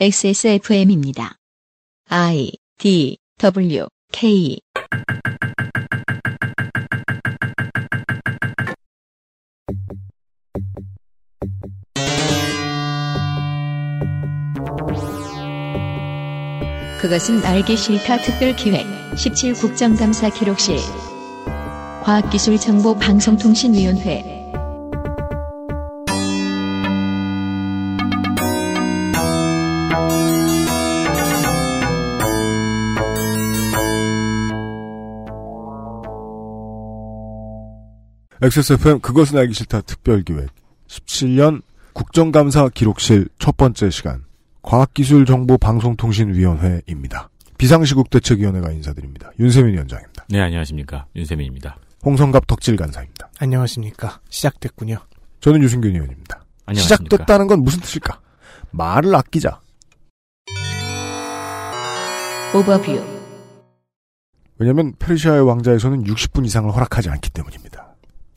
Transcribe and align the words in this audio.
XSFM입니다. 0.00 1.36
I 2.08 2.52
D 2.78 3.18
W 3.38 3.86
K. 4.10 4.58
그것은 17.00 17.44
알기 17.44 17.76
싫다 17.76 18.22
특별기획 18.22 18.86
17 19.18 19.52
국정감사 19.54 20.30
기록실. 20.30 20.78
과학기술정보방송통신위원회 22.02 24.41
XSFM 38.42 38.98
그것은 38.98 39.38
알기 39.38 39.54
싫다 39.54 39.80
특별기획 39.82 40.48
17년 40.88 41.62
국정감사 41.92 42.70
기록실 42.70 43.28
첫 43.38 43.56
번째 43.56 43.88
시간 43.90 44.24
과학기술정보방송통신위원회입니다. 44.62 47.28
비상시국 47.56 48.10
대책위원회가 48.10 48.72
인사드립니다. 48.72 49.30
윤세민 49.38 49.74
위원장입니다. 49.74 50.24
네, 50.28 50.40
안녕하십니까. 50.40 51.06
윤세민입니다. 51.14 51.76
홍성갑 52.04 52.48
덕질 52.48 52.74
간사입니다. 52.76 53.30
안녕하십니까. 53.38 54.20
시작됐군요. 54.28 54.98
저는 55.40 55.62
유승균 55.62 55.94
의원입니다. 55.94 56.44
안녕하십니까. 56.66 57.04
시작됐다는 57.06 57.46
건 57.46 57.62
무슨 57.62 57.78
뜻일까? 57.80 58.18
말을 58.72 59.14
아끼자. 59.14 59.60
오버뷰 62.54 63.00
왜냐면 64.58 64.92
페르시아의 64.98 65.46
왕자에서는 65.46 66.04
60분 66.04 66.44
이상을 66.44 66.70
허락하지 66.72 67.08
않기 67.08 67.30
때문입니다. 67.30 67.81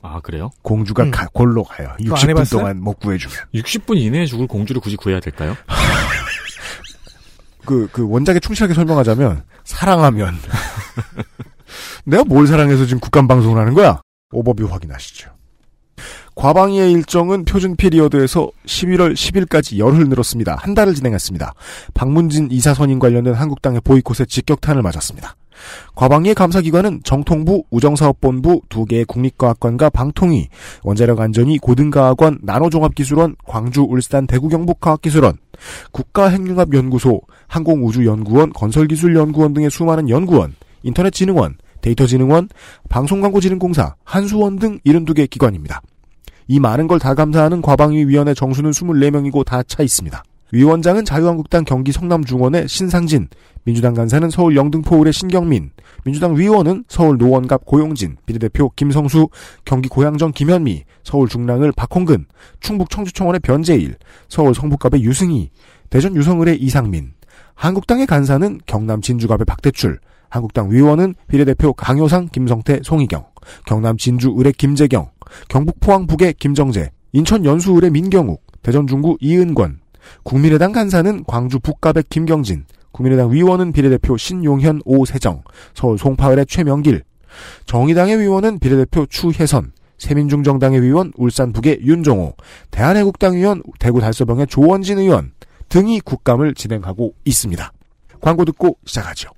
아, 0.08 0.20
그래요? 0.22 0.52
공주가 0.62 1.04
음. 1.04 1.12
가- 1.12 1.28
골로 1.34 1.64
가요. 1.64 1.90
그거 1.98 2.16
안 2.16 2.22
60분 2.22 2.30
해봤어요? 2.30 2.60
동안 2.60 2.82
뭐 2.82 2.94
구해주면. 2.94 3.36
60분 3.56 3.98
이내에 3.98 4.26
죽을 4.26 4.46
공주를 4.48 4.80
굳이 4.82 4.96
구해야 4.96 5.20
될까요? 5.20 5.56
그, 7.66 7.88
그 7.92 8.08
원작에 8.08 8.40
충실하게 8.40 8.74
설명하자면, 8.76 9.44
사랑하면. 9.64 10.36
내가 12.06 12.24
뭘 12.24 12.46
사랑해서 12.46 12.86
지금 12.86 13.00
국감 13.00 13.28
방송을 13.28 13.60
하는 13.60 13.74
거야? 13.74 14.02
오버뷰 14.32 14.66
확인하시죠. 14.66 15.32
과방위의 16.36 16.92
일정은 16.92 17.46
표준 17.46 17.76
period에서 17.76 18.50
11월 18.68 19.14
10일까지 19.14 19.78
열흘 19.78 20.10
늘었습니다. 20.10 20.58
한 20.60 20.74
달을 20.74 20.94
진행했습니다. 20.94 21.54
박문진 21.94 22.50
이사 22.52 22.74
선임 22.74 23.00
관련된 23.00 23.34
한국당의 23.34 23.82
보이콧에 23.84 24.26
직격탄을 24.28 24.82
맞았습니다. 24.82 25.36
과방위의 25.96 26.36
감사기관은 26.36 27.02
정통부, 27.04 27.64
우정사업본부, 27.72 28.62
두 28.70 28.86
개의 28.86 29.06
국립과학관과 29.06 29.90
방통위, 29.90 30.48
원자력 30.84 31.20
안전위, 31.20 31.58
고등과학원, 31.60 32.40
나노종합기술원, 32.42 33.36
광주, 33.46 33.82
울산, 33.82 34.28
대구 34.28 34.50
경북과학기술원, 34.50 35.38
국가핵융합연구소, 35.92 37.22
항공우주연구원, 37.48 38.54
건설기술연구원 38.54 39.54
등의 39.54 39.70
수많은 39.70 40.10
연구원, 40.10 40.56
인터넷진흥원, 40.84 41.56
데이터진흥원, 41.82 42.50
방송광고진흥공사, 42.90 43.96
한수원 44.04 44.58
등 44.60 44.80
72개 44.86 45.30
기관입니다. 45.30 45.82
이 46.48 46.60
많은 46.60 46.88
걸 46.88 47.00
다 47.00 47.16
감사하는 47.16 47.62
과방위 47.62 48.06
위원회 48.06 48.34
정수는 48.34 48.72
24명이고 48.72 49.44
다 49.46 49.64
차 49.64 49.82
있습니다. 49.84 50.24
위원장은 50.56 51.04
자유한국당 51.04 51.66
경기 51.66 51.92
성남중원의 51.92 52.70
신상진, 52.70 53.28
민주당 53.66 53.94
간사는 53.94 54.30
서울 54.30 54.56
영등포울의 54.56 55.12
신경민, 55.12 55.72
민주당 56.06 56.38
위원은 56.38 56.86
서울 56.88 57.18
노원갑 57.18 57.66
고용진, 57.66 58.16
비례대표 58.26 58.70
김성수, 58.74 59.28
경기 59.66 59.90
고양정 59.90 60.32
김현미, 60.32 60.86
서울 61.04 61.28
중랑을 61.28 61.74
박홍근, 61.74 62.28
충북 62.62 62.90
청주청원의 62.90 63.42
변재일, 63.42 63.98
서울 64.30 64.56
성북갑의 64.56 65.04
유승희, 65.04 65.50
대전 65.90 66.16
유성을의 66.16 66.62
이상민, 66.62 67.12
한국당의 67.56 68.08
간사는 68.08 68.62
경남 68.66 69.02
진주갑의 69.02 69.44
박대출, 69.44 70.00
한국당 70.30 70.72
위원은 70.72 71.16
비례대표 71.28 71.74
강효상, 71.74 72.30
김성태, 72.32 72.80
송희경, 72.82 73.26
경남 73.66 73.98
진주을의 73.98 74.54
김재경, 74.54 75.10
경북 75.50 75.82
포항북의 75.82 76.36
김정재, 76.36 76.92
인천 77.12 77.44
연수을의 77.44 77.92
민경욱, 77.92 78.42
대전 78.62 78.88
중구 78.88 79.18
이은권, 79.20 79.80
국민의당 80.24 80.72
간사는 80.72 81.24
광주 81.26 81.60
북갑의 81.60 82.04
김경진, 82.10 82.66
국민의당 82.92 83.32
위원은 83.32 83.72
비례대표 83.72 84.18
신용현 84.18 84.82
오세정, 84.86 85.44
서울 85.74 85.98
송파을의 85.98 86.46
최명길, 86.46 87.04
정의당의 87.66 88.20
위원은 88.20 88.60
비례대표 88.60 89.06
추혜선, 89.06 89.74
새민중정당의 89.98 90.82
위원 90.82 91.12
울산 91.16 91.52
북의 91.52 91.80
윤정호, 91.82 92.36
대한애국당 92.72 93.36
위원 93.36 93.62
대구 93.80 94.00
달서병의 94.02 94.48
조원진 94.48 95.00
의원 95.00 95.32
등이 95.70 96.02
국감을 96.02 96.54
진행하고 96.54 97.14
있습니다. 97.26 97.72
광고 98.22 98.46
듣고 98.46 98.78
시작하죠. 98.86 99.30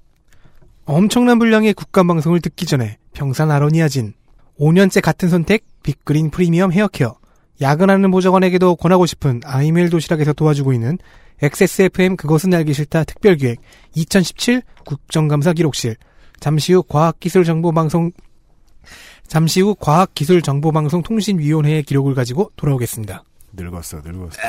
엄청난 0.85 1.39
분량의 1.39 1.73
국감 1.73 2.07
방송을 2.07 2.39
듣기 2.41 2.65
전에 2.65 2.97
평산 3.13 3.51
아로니아진 3.51 4.13
5년째 4.59 5.01
같은 5.01 5.29
선택 5.29 5.65
빅그린 5.83 6.29
프리미엄 6.29 6.71
헤어케어 6.71 7.17
야근하는 7.61 8.11
보좌관에게도 8.11 8.75
권하고 8.75 9.05
싶은 9.05 9.41
아이메일 9.43 9.89
도시락에서 9.89 10.33
도와주고 10.33 10.73
있는 10.73 10.97
XSFM 11.41 12.17
그것은 12.17 12.53
알기 12.53 12.73
싫다 12.73 13.03
특별기획 13.03 13.59
2017 13.95 14.61
국정감사 14.85 15.53
기록실 15.53 15.95
잠시 16.39 16.73
후 16.73 16.83
과학기술정보방송 16.83 18.11
잠시 19.27 19.61
후 19.61 19.75
과학기술정보방송 19.75 21.03
통신위원회의 21.03 21.83
기록을 21.83 22.15
가지고 22.15 22.51
돌아오겠습니다. 22.55 23.23
늙었어, 23.53 24.01
늙었어. 24.03 24.39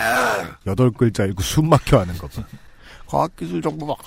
여덟 0.66 0.90
글자 0.90 1.24
읽고 1.24 1.42
숨 1.42 1.68
막혀 1.68 2.00
하는 2.00 2.16
거 2.18 2.28
봐. 2.28 2.44
과학기술 3.06 3.62
정보 3.62 3.86
막 3.86 3.98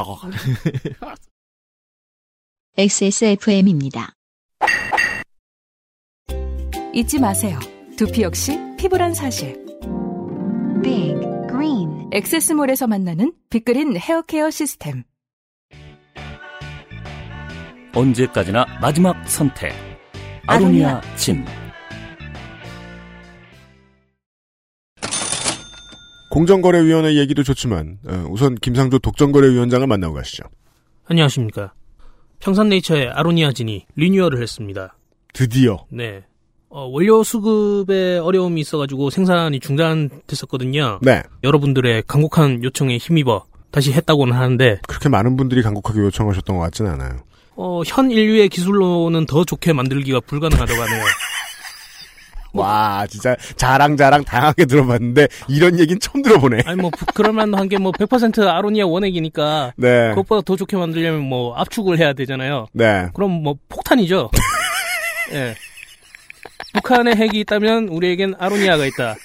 XSFM입니다. 2.77 4.13
잊지 6.93 7.19
마세요. 7.19 7.59
두피 7.97 8.21
역시 8.21 8.57
피부란 8.81 9.13
사실. 9.13 9.63
Big 10.81 11.13
Green 11.51 12.09
엑세스몰에서 12.11 12.87
만나는 12.87 13.31
빅그린 13.51 13.95
헤어케어 13.95 14.49
시스템. 14.49 15.03
언제까지나 17.93 18.65
마지막 18.81 19.15
선택. 19.29 19.71
아로니아 20.47 20.99
진. 21.15 21.45
공정거래위원회 26.31 27.17
얘기도 27.17 27.43
좋지만 27.43 27.99
어, 28.07 28.25
우선 28.31 28.55
김상조 28.55 28.97
독점거래위원장을 28.97 29.85
만나고 29.85 30.15
가시죠. 30.15 30.45
안녕하십니까. 31.05 31.73
평산네이처의 32.39 33.09
아로니아진이 33.09 33.85
리뉴얼을 33.95 34.41
했습니다. 34.41 34.97
드디어 35.33 35.85
네. 35.91 36.23
어, 36.73 36.85
원료 36.85 37.21
수급에 37.23 38.17
어려움이 38.19 38.61
있어가지고 38.61 39.09
생산이 39.09 39.59
중단됐었거든요. 39.59 40.99
네 41.01 41.21
여러분들의 41.43 42.03
간곡한 42.07 42.63
요청에 42.63 42.97
힘입어 42.97 43.45
다시 43.71 43.91
했다고는 43.93 44.33
하는데, 44.35 44.79
그렇게 44.87 45.07
많은 45.09 45.37
분들이 45.37 45.61
간곡하게 45.61 45.99
요청하셨던 46.01 46.57
것 46.57 46.61
같지는 46.63 46.91
않아요. 46.91 47.19
어, 47.55 47.81
현 47.85 48.11
인류의 48.11 48.49
기술로는 48.49 49.25
더 49.27 49.43
좋게 49.45 49.71
만들기가 49.73 50.19
불가능하다고 50.21 50.81
하네요. 50.81 51.03
와 52.53 53.05
진짜 53.09 53.33
자랑 53.55 53.95
자랑 53.95 54.25
당하게 54.25 54.65
들어봤는데 54.65 55.29
이런 55.47 55.79
얘기는 55.79 55.97
처음 56.01 56.21
들어보네. 56.21 56.63
아니, 56.65 56.81
뭐, 56.81 56.89
부- 56.89 57.05
그럴만한 57.05 57.69
게 57.69 57.77
뭐, 57.77 57.93
100% 57.93 58.45
아로니아 58.45 58.87
원액이니까, 58.87 59.71
네, 59.77 60.09
그것보다 60.09 60.41
더 60.41 60.57
좋게 60.57 60.75
만들려면 60.75 61.21
뭐, 61.21 61.55
압축을 61.55 61.97
해야 61.97 62.11
되잖아요. 62.11 62.65
네. 62.73 63.07
그럼 63.13 63.41
뭐, 63.43 63.55
폭탄이죠. 63.69 64.31
예. 65.31 65.55
북한의 66.73 67.15
핵이 67.15 67.39
있다면, 67.41 67.87
우리에겐 67.89 68.35
아로니아가 68.39 68.85
있다. 68.85 69.15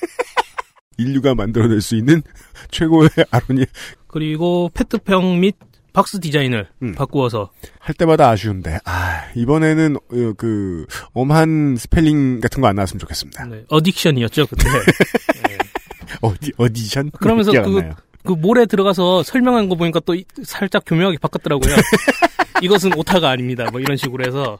인류가 0.99 1.35
만들어낼 1.35 1.81
수 1.83 1.95
있는 1.95 2.23
최고의 2.71 3.11
아로니아 3.31 3.67
그리고 4.07 4.71
페트병 4.73 5.41
및 5.41 5.55
박스 5.93 6.19
디자인을 6.21 6.69
음. 6.83 6.95
바꾸어서 6.95 7.51
할 7.79 7.95
때마다 7.95 8.31
아쉬운데 8.31 8.79
아 8.87 9.25
이번에는 9.35 9.97
어, 9.97 10.33
그 10.39 10.87
엄한 11.13 11.77
스펠링 11.77 12.41
같은 12.41 12.63
거 12.63 12.69
안 12.69 12.77
나왔으면 12.77 12.99
좋겠습니다. 12.99 13.45
네, 13.47 13.65
어딕션이었죠 13.69 14.49
그때. 14.49 14.65
네. 15.49 15.59
어디 16.23 16.53
addition? 16.57 17.11
그러면서 17.11 17.53
그-. 17.53 17.83
그 18.25 18.33
mall에 18.33 18.65
들어가서 18.65 19.23
설명한 19.23 19.69
거 19.69 19.75
보니까 19.75 20.01
또 20.01 20.15
이- 20.15 20.25
살짝 20.45 20.83
교묘하게 20.87 21.19
바꿨더라고요. 21.19 21.75
이것은 22.63 22.95
오타가 22.97 23.29
아닙니다. 23.31 23.69
뭐 23.71 23.81
이런 23.81 23.99
식으로 23.99 24.25
해서 24.27 24.59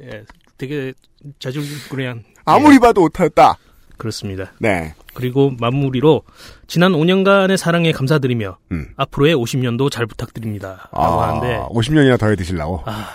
예, 0.00 0.22
되게 0.62 0.94
자주그래한 1.40 2.22
아무리 2.44 2.78
봐도 2.78 3.02
오타였다. 3.02 3.56
그렇습니다. 3.96 4.52
네. 4.60 4.94
그리고 5.12 5.50
마무리로 5.58 6.22
지난 6.68 6.92
5년간의 6.92 7.56
사랑에 7.56 7.90
감사드리며 7.90 8.58
음. 8.70 8.86
앞으로의 8.96 9.34
50년도 9.34 9.90
잘 9.90 10.06
부탁드립니다. 10.06 10.88
라고 10.92 11.20
하는데 11.20 11.58
50년이나 11.70 12.16
더 12.18 12.28
해 12.28 12.36
드실라고. 12.36 12.80
아, 12.86 13.08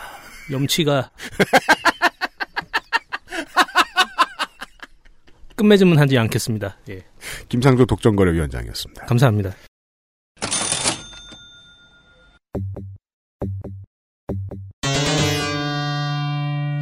염치가 0.52 1.10
끝맺음은 5.56 5.98
하지 5.98 6.18
않겠습니다. 6.18 6.78
예, 6.90 7.06
김상조 7.48 7.86
독점거래 7.86 8.34
위원장이었습니다. 8.34 9.06
감사합니다. 9.06 9.56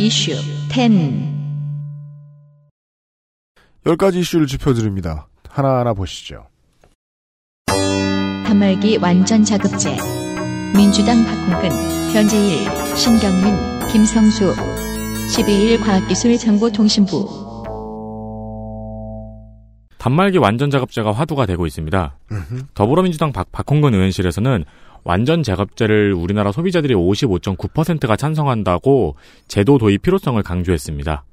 이슈 0.05 0.33
10 0.69 0.91
10가지 3.83 4.17
이슈를 4.17 4.45
짚어드립니다. 4.45 5.27
하나하나 5.49 5.95
보시죠. 5.95 6.45
단말기 8.45 8.97
완전 8.97 9.43
자급제 9.43 9.97
민주당 10.75 11.25
박홍근 11.25 11.69
변재일 12.13 12.69
신경민 12.95 13.55
김성수 13.91 14.53
12일 15.35 15.83
과학기술정보통신부 15.83 17.55
단말기 19.97 20.37
완전 20.37 20.69
작업제가 20.69 21.13
화두가 21.13 21.47
되고 21.47 21.65
있습니다. 21.65 22.19
더불어민주당 22.75 23.31
박, 23.31 23.51
박홍근 23.51 23.95
의원실에서는 23.95 24.65
완전 25.05 25.43
작업제를 25.43 26.13
우리나라 26.13 26.51
소비자들이 26.51 26.95
55.9%가 26.95 28.15
찬성한다고 28.15 29.15
제도 29.47 29.77
도입 29.77 30.01
필요성을 30.01 30.41
강조했습니다. 30.41 31.23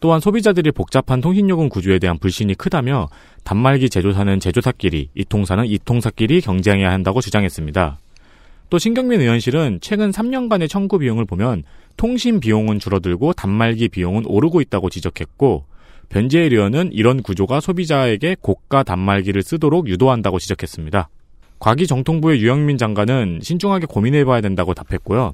또한 0.00 0.18
소비자들이 0.18 0.72
복잡한 0.72 1.20
통신요금 1.20 1.68
구조에 1.68 2.00
대한 2.00 2.18
불신이 2.18 2.56
크다며 2.56 3.08
단말기 3.44 3.88
제조사는 3.90 4.40
제조사끼리, 4.40 5.10
이통사는 5.14 5.64
이통사끼리 5.64 6.40
경쟁해야 6.40 6.90
한다고 6.90 7.20
주장했습니다. 7.20 7.98
또 8.68 8.78
신경민 8.78 9.20
의원실은 9.20 9.78
최근 9.80 10.10
3년간의 10.10 10.68
청구 10.68 10.98
비용을 10.98 11.24
보면 11.24 11.62
통신 11.96 12.40
비용은 12.40 12.80
줄어들고 12.80 13.34
단말기 13.34 13.90
비용은 13.90 14.26
오르고 14.26 14.60
있다고 14.62 14.90
지적했고 14.90 15.64
변재일 16.08 16.54
의원은 16.54 16.90
이런 16.92 17.22
구조가 17.22 17.60
소비자에게 17.60 18.36
고가 18.40 18.82
단말기를 18.82 19.42
쓰도록 19.44 19.86
유도한다고 19.86 20.40
지적했습니다. 20.40 21.08
과기정통부의 21.62 22.40
유영민 22.40 22.76
장관은 22.76 23.38
신중하게 23.40 23.86
고민해봐야 23.86 24.40
된다고 24.40 24.74
답했고요. 24.74 25.32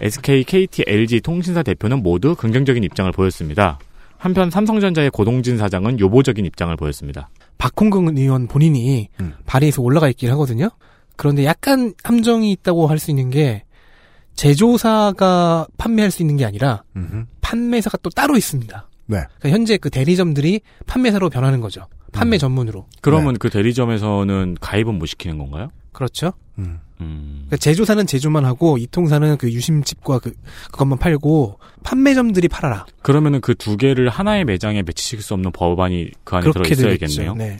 SK, 0.00 0.44
KT, 0.44 0.84
LG 0.86 1.20
통신사 1.20 1.62
대표는 1.62 2.02
모두 2.02 2.34
긍정적인 2.34 2.82
입장을 2.84 3.12
보였습니다. 3.12 3.78
한편 4.16 4.50
삼성전자의 4.50 5.10
고동진 5.10 5.58
사장은 5.58 6.00
요보적인 6.00 6.44
입장을 6.46 6.74
보였습니다. 6.76 7.28
박홍근 7.58 8.16
의원 8.16 8.46
본인이 8.48 9.08
음. 9.20 9.34
발의에서 9.44 9.82
올라가 9.82 10.08
있긴 10.08 10.30
하거든요. 10.30 10.70
그런데 11.16 11.44
약간 11.44 11.92
함정이 12.02 12.50
있다고 12.52 12.86
할 12.86 12.98
수 12.98 13.10
있는 13.10 13.28
게 13.28 13.64
제조사가 14.36 15.66
판매할 15.76 16.10
수 16.10 16.22
있는 16.22 16.36
게 16.36 16.46
아니라 16.46 16.82
음흠. 16.96 17.24
판매사가 17.42 17.98
또 18.02 18.08
따로 18.10 18.36
있습니다. 18.36 18.88
네. 19.08 19.18
그러니까 19.38 19.48
현재 19.50 19.76
그 19.78 19.90
대리점들이 19.90 20.60
판매사로 20.86 21.28
변하는 21.30 21.60
거죠. 21.60 21.86
판매 22.12 22.36
음. 22.36 22.38
전문으로. 22.38 22.86
그러면 23.00 23.36
그 23.38 23.50
대리점에서는 23.50 24.56
가입은 24.60 24.94
못 24.98 25.06
시키는 25.06 25.38
건가요? 25.38 25.70
그렇죠. 25.92 26.32
음. 26.58 26.78
음, 27.00 27.44
그러니까 27.46 27.56
제조사는 27.58 28.06
제조만 28.06 28.44
하고 28.44 28.76
이통사는 28.76 29.36
그 29.36 29.52
유심칩과 29.52 30.18
그 30.18 30.32
그것만 30.72 30.98
팔고 30.98 31.58
판매점들이 31.84 32.48
팔아라. 32.48 32.86
그러면은 33.02 33.40
그 33.40 33.54
두 33.54 33.76
개를 33.76 34.08
하나의 34.08 34.44
매장에 34.44 34.82
매치시킬 34.82 35.22
수 35.22 35.34
없는 35.34 35.52
법안이 35.52 36.10
그 36.24 36.36
안에 36.36 36.50
그렇게 36.50 36.74
들어 36.74 36.92
있어야겠네요. 36.92 37.34
되겠죠. 37.34 37.34
네. 37.34 37.58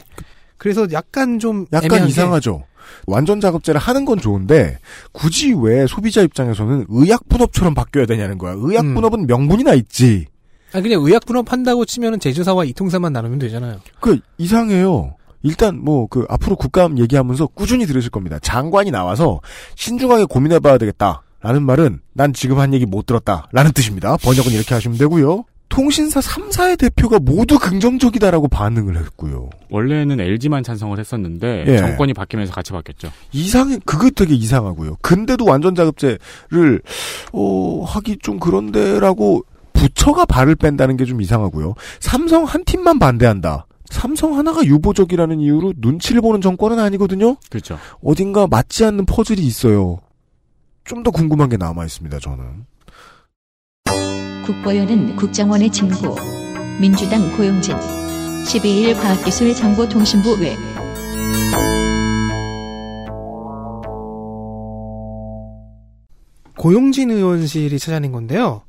그래서 0.57 0.87
약간 0.91 1.39
좀 1.39 1.65
약간 1.71 2.07
이상하죠. 2.07 2.65
완전 3.05 3.39
작업제를 3.39 3.79
하는 3.79 4.03
건 4.03 4.17
좋은데 4.19 4.79
굳이 5.13 5.53
왜 5.57 5.85
소비자 5.87 6.21
입장에서는 6.21 6.87
의약 6.89 7.29
분업처럼 7.29 7.73
바뀌어야 7.73 8.05
되냐는 8.05 8.37
거야. 8.37 8.55
의약 8.57 8.83
음. 8.85 8.95
분업은 8.95 9.27
명분이나 9.27 9.73
있지. 9.75 10.25
아 10.73 10.81
그냥 10.81 11.01
의약 11.03 11.25
분업 11.25 11.51
한다고 11.51 11.85
치면은 11.85 12.19
제조사와 12.19 12.65
이통사만 12.65 13.11
나누면 13.13 13.39
되잖아요. 13.39 13.79
그 13.99 14.19
이상해요. 14.37 15.15
일단 15.41 15.79
뭐 15.83 16.07
그 16.09 16.25
앞으로 16.29 16.55
국감 16.55 16.97
얘기하면서 16.99 17.47
꾸준히 17.47 17.85
들으실 17.85 18.11
겁니다. 18.11 18.39
장관이 18.41 18.91
나와서 18.91 19.39
신중하게 19.75 20.25
고민해봐야 20.25 20.77
되겠다 20.77 21.21
라는 21.41 21.63
말은 21.63 21.99
난 22.13 22.33
지금 22.33 22.59
한 22.59 22.73
얘기 22.73 22.85
못 22.85 23.05
들었다 23.05 23.47
라는 23.51 23.71
뜻입니다. 23.71 24.17
번역은 24.17 24.51
이렇게 24.51 24.73
하시면 24.73 24.97
되고요. 24.97 25.45
통신사 25.69 26.19
3사의 26.19 26.77
대표가 26.79 27.19
모두 27.19 27.59
긍정적이다라고 27.59 28.47
반응을 28.47 28.97
했고요. 28.97 29.51
원래는 29.69 30.19
LG만 30.19 30.63
찬성을 30.63 30.97
했었는데 30.97 31.65
예. 31.67 31.77
정권이 31.77 32.13
바뀌면서 32.15 32.51
같이 32.51 32.71
바뀌었죠. 32.71 33.11
이상해, 33.31 33.77
그거 33.85 34.09
되게 34.09 34.33
이상하고요. 34.33 34.97
근데도 35.01 35.45
완전 35.45 35.75
자급제를, 35.75 36.81
어, 37.33 37.83
하기 37.85 38.17
좀 38.17 38.39
그런데라고 38.39 39.45
부처가 39.79 40.25
발을 40.25 40.55
뺀다는 40.55 40.97
게 40.97 41.05
좀 41.05 41.21
이상하고요. 41.21 41.73
삼성 41.99 42.43
한 42.43 42.63
팀만 42.65 42.99
반대한다. 42.99 43.65
삼성 43.89 44.37
하나가 44.37 44.63
유보적이라는 44.63 45.39
이유로 45.39 45.73
눈치를 45.77 46.21
보는 46.21 46.41
정권은 46.41 46.77
아니거든요? 46.79 47.37
그렇죠. 47.49 47.79
어딘가 48.03 48.45
맞지 48.47 48.85
않는 48.85 49.05
퍼즐이 49.05 49.39
있어요. 49.39 49.99
좀 50.85 51.03
더 51.03 51.11
궁금한 51.11 51.49
게 51.49 51.57
남아 51.57 51.85
있습니다, 51.85 52.19
저는. 52.19 52.65
국보연은 54.45 55.15
국정원의 55.15 55.71
친구 55.71 56.15
민주당 56.79 57.35
고용진 57.37 57.75
12일 58.45 58.95
과학기술 58.95 59.53
정보통신부 59.55 60.37
외 60.41 60.55
고용진 66.57 67.11
의원실이 67.11 67.79
찾아낸 67.79 68.11
건데요. 68.11 68.61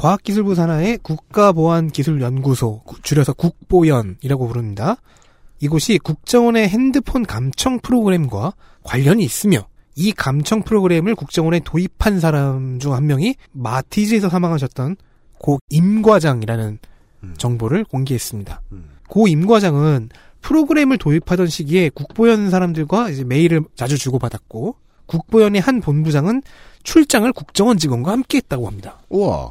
과학기술부 0.00 0.54
산하의 0.54 0.98
국가보안기술연구소, 1.02 2.80
구- 2.84 3.02
줄여서 3.02 3.34
국보연이라고 3.34 4.48
부릅니다. 4.48 4.96
이곳이 5.60 5.98
국정원의 5.98 6.70
핸드폰 6.70 7.26
감청 7.26 7.78
프로그램과 7.80 8.54
관련이 8.82 9.22
있으며 9.22 9.66
이 9.94 10.12
감청 10.12 10.62
프로그램을 10.62 11.14
국정원에 11.14 11.60
도입한 11.60 12.18
사람 12.18 12.78
중 12.78 12.94
한 12.94 13.06
명이 13.06 13.34
마티즈에서 13.52 14.30
사망하셨던 14.30 14.96
고 15.38 15.58
임과장이라는 15.68 16.78
음. 17.24 17.34
정보를 17.36 17.84
공개했습니다. 17.84 18.62
음. 18.72 18.88
고 19.06 19.28
임과장은 19.28 20.08
프로그램을 20.40 20.96
도입하던 20.96 21.46
시기에 21.48 21.90
국보연 21.90 22.48
사람들과 22.48 23.10
이제 23.10 23.22
메일을 23.24 23.64
자주 23.74 23.98
주고받았고 23.98 24.76
국보연의 25.04 25.60
한 25.60 25.82
본부장은 25.82 26.42
출장을 26.84 27.30
국정원 27.34 27.76
직원과 27.76 28.12
함께 28.12 28.38
했다고 28.38 28.66
합니다. 28.66 29.02
우와. 29.10 29.50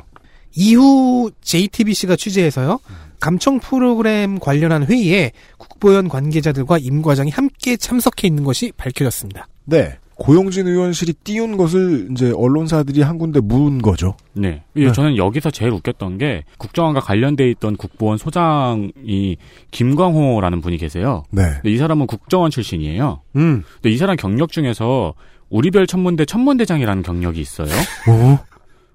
이후 0.55 1.31
JTBC가 1.41 2.15
취재해서요. 2.15 2.79
감청 3.19 3.59
프로그램 3.59 4.39
관련한 4.39 4.85
회의에 4.85 5.31
국보연 5.57 6.07
관계자들과 6.07 6.77
임 6.77 7.01
과장이 7.01 7.31
함께 7.31 7.75
참석해 7.75 8.27
있는 8.27 8.43
것이 8.43 8.71
밝혀졌습니다. 8.77 9.47
네. 9.65 9.97
고용진 10.19 10.67
의원실이 10.67 11.13
띄운 11.23 11.55
것을 11.55 12.09
이제 12.11 12.31
언론사들이 12.35 13.01
한 13.01 13.17
군데 13.17 13.39
묻은 13.39 13.81
거죠. 13.81 14.15
네. 14.33 14.63
예, 14.75 14.87
네. 14.87 14.91
저는 14.91 15.15
여기서 15.15 15.49
제일 15.49 15.71
웃겼던 15.71 16.17
게 16.17 16.43
국정원과 16.57 16.99
관련돼 16.99 17.49
있던 17.51 17.77
국보원 17.77 18.17
소장이 18.17 19.37
김광호라는 19.71 20.59
분이 20.59 20.77
계세요. 20.77 21.23
네. 21.31 21.43
근데 21.43 21.71
이 21.71 21.77
사람은 21.77 22.05
국정원 22.05 22.51
출신이에요. 22.51 23.21
음. 23.37 23.63
근데 23.75 23.91
이 23.91 23.97
사람 23.97 24.17
경력 24.17 24.51
중에서 24.51 25.13
우리별 25.49 25.87
천문대 25.87 26.25
천문대장이라는 26.25 27.01
경력이 27.01 27.39
있어요. 27.39 27.69
어? 28.09 28.39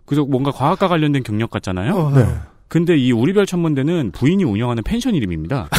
그래서 0.06 0.24
뭔가 0.24 0.50
과학과 0.50 0.88
관련된 0.88 1.22
경력 1.22 1.50
같잖아요. 1.50 2.12
네. 2.14 2.26
근데 2.68 2.96
이 2.96 3.12
우리별 3.12 3.46
천문대는 3.46 4.12
부인이 4.12 4.42
운영하는 4.44 4.82
펜션 4.82 5.14
이름입니다. 5.14 5.68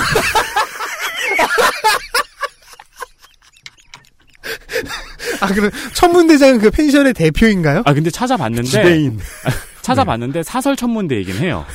아, 5.41 5.48
그럼 5.48 5.70
천문대장은 5.94 6.60
그 6.60 6.72
펜션의 6.72 7.13
대표인가요? 7.13 7.84
아 7.86 7.94
근데 7.94 8.10
찾아봤는데 8.10 8.67
지배인. 8.67 9.20
찾아봤는데 9.82 10.44
사설 10.44 10.75
천문대이긴 10.75 11.38
해요. 11.38 11.65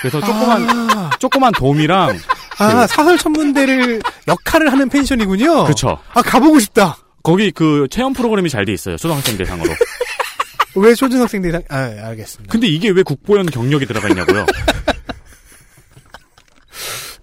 그래서 0.00 0.20
조그만 0.20 0.68
아, 0.90 1.10
조그만 1.18 1.52
돔이랑 1.52 2.18
아, 2.58 2.86
사설 2.86 3.16
천문대를 3.18 4.00
역할을 4.26 4.72
하는 4.72 4.88
펜션이군요. 4.88 5.64
그렇죠. 5.64 5.98
아, 6.14 6.22
가보고 6.22 6.58
싶다. 6.58 6.96
거기 7.22 7.50
그 7.50 7.86
체험 7.90 8.12
프로그램이 8.12 8.48
잘 8.48 8.64
돼 8.64 8.72
있어요. 8.72 8.96
초등학생 8.96 9.36
대상으로. 9.36 9.70
왜 10.76 10.94
초등학생 10.94 11.42
대상? 11.42 11.62
아, 11.68 11.78
알겠습니다. 11.78 12.50
근데 12.50 12.66
이게 12.66 12.90
왜 12.90 13.02
국보연 13.02 13.46
경력이 13.46 13.86
들어가 13.86 14.08
있냐고요. 14.08 14.46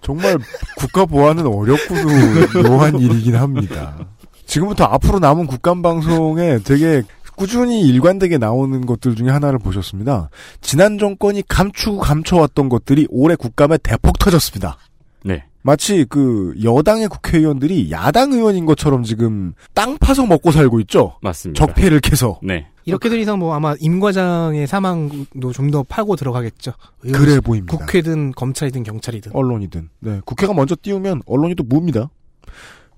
정말 0.02 0.38
국가 0.78 1.06
보안은 1.06 1.46
어렵고도 1.46 2.64
묘한 2.64 2.98
일이긴 3.00 3.36
합니다. 3.36 3.98
지금부터 4.46 4.86
앞으로 4.86 5.20
남은 5.20 5.48
국감 5.48 5.82
방송에 5.82 6.60
되게 6.60 7.04
꾸준히 7.36 7.82
일관되게 7.82 8.38
나오는 8.38 8.86
것들 8.86 9.16
중에 9.16 9.30
하나를 9.30 9.60
보셨습니다. 9.60 10.30
지난 10.62 10.98
정권이 10.98 11.44
감추고 11.48 12.00
감춰왔던 12.00 12.70
것들이 12.70 13.08
올해 13.10 13.36
국감에 13.36 13.78
대폭 13.78 14.18
터졌습니다. 14.18 14.78
네. 15.24 15.44
마치 15.68 16.06
그 16.08 16.54
여당의 16.64 17.10
국회의원들이 17.10 17.92
야당 17.92 18.32
의원인 18.32 18.66
것처럼 18.66 19.04
지금 19.04 19.52
땅 19.74 19.98
파서 19.98 20.26
먹고 20.26 20.52
살고 20.52 20.80
있죠. 20.80 21.18
맞습니다. 21.22 21.66
적폐를 21.66 22.00
캐서. 22.00 22.40
네. 22.42 22.68
이렇게 22.86 23.10
된 23.10 23.20
이상 23.20 23.38
뭐 23.38 23.54
아마 23.54 23.76
임 23.82 24.00
과장의 24.00 24.66
사망도 24.66 25.52
좀 25.52 25.72
더 25.72 25.84
파고 25.84 26.16
들어가겠죠. 26.16 26.72
그래 27.02 27.42
보입니다. 27.42 27.76
국회든 27.76 28.32
검찰이든 28.32 28.84
경찰이든. 28.84 29.34
언론이든. 29.36 29.90
네. 30.00 30.22
국회가 30.24 30.54
먼저 30.54 30.74
띄우면 30.82 31.24
언론이 31.26 31.56
또 31.56 31.66
뭡니다. 31.66 32.10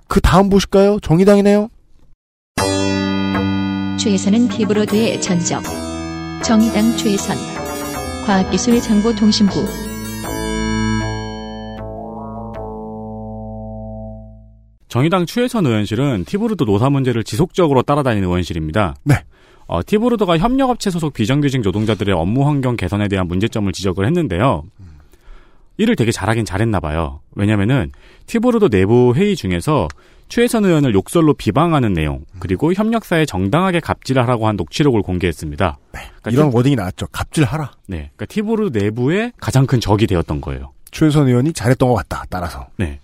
그 0.08 0.22
다음 0.22 0.50
보실까요? 0.52 1.00
정의당이네요. 1.00 1.70
최선은 3.98 4.48
키브로드의 4.50 5.20
전적. 5.22 5.64
정의당 6.44 6.96
최선. 6.98 7.36
과학기술정보통신부. 8.28 9.54
정의당 14.90 15.26
추혜선 15.28 15.66
의원실은 15.66 16.26
티브로드 16.26 16.64
노사 16.64 16.90
문제를 16.90 17.24
지속적으로 17.24 17.84
따라다니는 17.84 18.28
의원실입니다. 18.28 18.96
네. 19.04 19.24
어, 19.68 19.82
티브로드가 19.86 20.40
협력업체 20.40 20.90
소속 20.90 21.14
비정규직 21.14 21.62
노동자들의 21.62 22.14
업무 22.16 22.46
환경 22.48 22.76
개선에 22.76 23.08
대한 23.08 23.28
문제점을 23.28 23.72
지적을 23.72 24.06
했는데요. 24.08 24.64
일을 25.78 25.96
되게 25.96 26.12
잘하긴 26.12 26.44
잘했나 26.44 26.80
봐요. 26.80 27.22
왜냐면은 27.36 27.92
티브로드 28.26 28.70
내부 28.70 29.14
회의 29.16 29.36
중에서 29.36 29.88
추혜선 30.28 30.66
의원을 30.66 30.94
욕설로 30.94 31.36
비방하는 31.36 31.94
내용 31.94 32.26
그리고 32.40 32.74
협력사에 32.74 33.26
정당하게 33.26 33.80
갑질하라고 33.80 34.48
한 34.48 34.56
녹취록을 34.56 35.04
공개했습니다. 35.04 35.78
그러니까 35.92 36.32
이런 36.32 36.50
티, 36.50 36.56
wording이 36.56 36.76
나왔죠. 36.76 37.08
갑질하라. 37.12 37.72
네, 37.88 38.12
그러니까 38.16 38.26
티브로드 38.26 38.78
내부의 38.78 39.34
가장 39.40 39.66
큰 39.66 39.80
적이 39.80 40.08
되었던 40.08 40.42
거예요. 40.42 40.74
추혜선 40.92 41.28
의원이 41.28 41.54
잘했던 41.54 41.88
것 41.88 41.96
같다. 41.96 42.26
따라서. 42.30 42.68
네. 42.78 43.00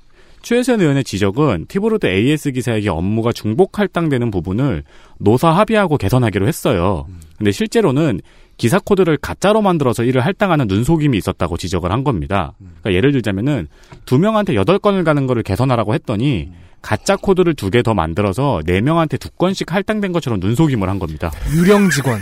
추혜선 0.45 0.79
의원의 0.79 1.03
지적은 1.03 1.65
티브로드 1.67 2.05
AS 2.05 2.51
기사에게 2.51 2.89
업무가 2.89 3.31
중복 3.31 3.79
할당되는 3.79 4.29
부분을 4.29 4.83
노사 5.17 5.49
합의하고 5.49 5.97
개선하기로 5.97 6.47
했어요. 6.47 7.07
근데 7.39 7.51
실제로는 7.51 8.21
기사 8.55 8.77
코드를 8.79 9.17
가짜로 9.17 9.63
만들어서 9.63 10.03
이를 10.03 10.23
할당하는 10.23 10.67
눈속임이 10.67 11.17
있었다고 11.17 11.57
지적을 11.57 11.91
한 11.91 12.03
겁니다. 12.03 12.53
그러니까 12.59 12.93
예를 12.93 13.11
들자면은 13.11 13.67
두 14.05 14.19
명한테 14.19 14.53
여덟 14.53 14.77
건을 14.77 15.03
가는 15.03 15.25
거를 15.25 15.41
개선하라고 15.41 15.95
했더니 15.95 16.51
가짜 16.83 17.15
코드를 17.15 17.55
두 17.55 17.71
개 17.71 17.81
더 17.81 17.95
만들어서 17.95 18.61
네 18.67 18.81
명한테 18.81 19.17
두 19.17 19.31
건씩 19.31 19.73
할당된 19.73 20.11
것처럼 20.11 20.39
눈속임을 20.39 20.87
한 20.87 20.99
겁니다. 20.99 21.31
유령 21.55 21.89
직원. 21.89 22.19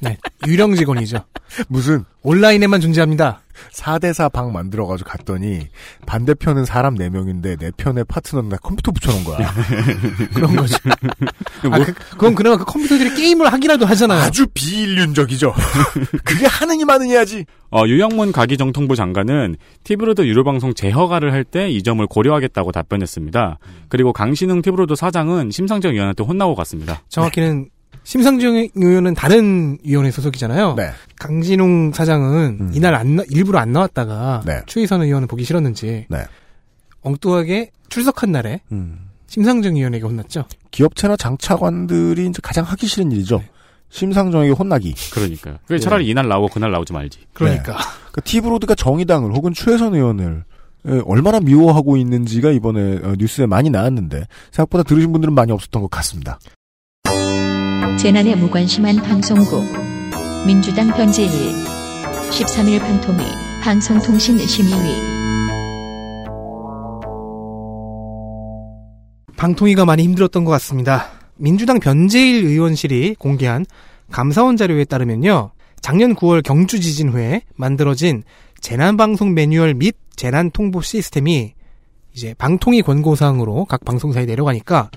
네, 0.00 0.16
유령 0.46 0.74
직원이죠. 0.76 1.24
무슨 1.68 2.04
온라인에만 2.22 2.80
존재합니다. 2.80 3.40
4대4 3.72 4.30
방 4.32 4.52
만들어가지고 4.52 5.08
갔더니 5.10 5.66
반대편은 6.06 6.64
사람 6.64 6.94
4명인데 6.94 7.58
내 7.58 7.72
편에 7.76 8.04
파트너는 8.04 8.50
다 8.50 8.56
컴퓨터 8.62 8.92
붙여놓은 8.92 9.24
거야. 9.24 9.52
그런 10.32 10.54
거죠. 10.54 10.76
아, 11.64 11.78
그, 11.84 11.92
그건 11.94 12.36
그나마 12.36 12.56
그 12.56 12.64
컴퓨터들이 12.64 13.16
게임을 13.16 13.52
하기라도 13.52 13.86
하잖아요. 13.86 14.20
아주 14.20 14.46
비인륜적이죠. 14.54 15.52
그게 16.24 16.46
하느니 16.46 16.84
마느니하지. 16.84 17.46
어, 17.72 17.84
유영민 17.86 18.30
과기정통부 18.30 18.94
장관은 18.94 19.56
티브로드 19.84 20.22
유료방송 20.26 20.74
재허가를 20.74 21.32
할 21.32 21.44
때 21.44 21.68
이 21.70 21.82
점을 21.82 22.06
고려하겠다고 22.06 22.70
답변했습니다. 22.72 23.58
그리고 23.88 24.12
강신웅 24.12 24.62
티브로드 24.62 24.94
사장은 24.94 25.50
심상정 25.50 25.92
의원한테 25.94 26.22
혼나고 26.22 26.54
갔습니다. 26.54 27.02
정확히는 27.08 27.70
심상정 28.08 28.68
의원은 28.74 29.12
다른 29.12 29.76
위원회 29.84 30.10
소속이잖아요. 30.10 30.76
네. 30.76 30.92
강신웅 31.20 31.92
사장은 31.92 32.56
음. 32.58 32.70
이날 32.72 32.94
안 32.94 33.16
나- 33.16 33.22
일부러 33.28 33.58
안 33.58 33.70
나왔다가 33.72 34.44
네. 34.46 34.62
추혜선 34.64 35.02
의원을 35.02 35.28
보기 35.28 35.44
싫었는지 35.44 36.06
네. 36.08 36.18
엉뚱하게 37.02 37.70
출석한 37.90 38.32
날에 38.32 38.62
음. 38.72 39.10
심상정 39.26 39.76
의원에게 39.76 40.06
혼났죠. 40.06 40.46
기업체나 40.70 41.16
장차관들이 41.18 42.28
이제 42.28 42.40
가장 42.42 42.64
하기 42.64 42.86
싫은 42.86 43.12
일이죠. 43.12 43.44
심상정에게 43.90 44.52
혼나기. 44.54 44.94
그러니까요. 45.12 45.58
그게 45.66 45.78
차라리 45.78 46.08
이날 46.08 46.28
나오고 46.28 46.48
그날 46.48 46.70
나오지 46.70 46.94
말지. 46.94 47.18
그러니까 47.34 47.76
그 48.12 48.22
티브로드가 48.22 48.74
정의당을 48.74 49.34
혹은 49.34 49.52
추혜선 49.52 49.94
의원을 49.94 50.44
에, 50.86 51.00
얼마나 51.04 51.40
미워하고 51.40 51.98
있는지가 51.98 52.52
이번에 52.52 53.00
어, 53.02 53.14
뉴스에 53.18 53.44
많이 53.44 53.68
나왔는데 53.68 54.24
생각보다 54.50 54.82
들으신 54.82 55.12
분들은 55.12 55.34
많이 55.34 55.52
없었던 55.52 55.82
것 55.82 55.90
같습니다. 55.90 56.38
재난에 57.96 58.34
무관심한 58.34 58.96
방송국. 58.96 59.64
민주당 60.46 60.88
변제일. 60.88 61.30
13일 62.30 62.80
방통위. 62.80 63.24
방송통신심의위. 63.62 65.18
방통위가 69.36 69.84
많이 69.84 70.02
힘들었던 70.02 70.44
것 70.44 70.50
같습니다. 70.52 71.06
민주당 71.36 71.80
변재일 71.80 72.44
의원실이 72.44 73.14
공개한 73.18 73.64
감사원 74.10 74.56
자료에 74.56 74.84
따르면요. 74.84 75.52
작년 75.80 76.14
9월 76.14 76.42
경주 76.42 76.80
지진 76.80 77.08
후에 77.08 77.42
만들어진 77.56 78.22
재난방송 78.60 79.34
매뉴얼 79.34 79.74
및 79.74 79.96
재난통보 80.16 80.82
시스템이 80.82 81.54
이제 82.12 82.34
방통위 82.36 82.82
권고사항으로 82.82 83.64
각 83.66 83.84
방송사에 83.84 84.26
내려가니까 84.26 84.90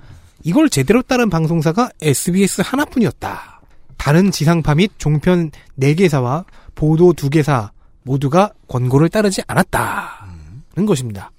이걸 0.43 0.69
제대로 0.69 1.01
따른 1.01 1.29
방송사가 1.29 1.91
SBS 2.01 2.61
하나뿐이었다. 2.65 3.61
다른 3.97 4.31
지상파 4.31 4.75
및 4.75 4.91
종편 4.97 5.51
4개사와 5.79 6.45
보도 6.73 7.13
2개사 7.13 7.69
모두가 8.03 8.51
권고를 8.67 9.09
따르지 9.09 9.41
않았다는 9.47 10.85
것입니다. 10.87 11.31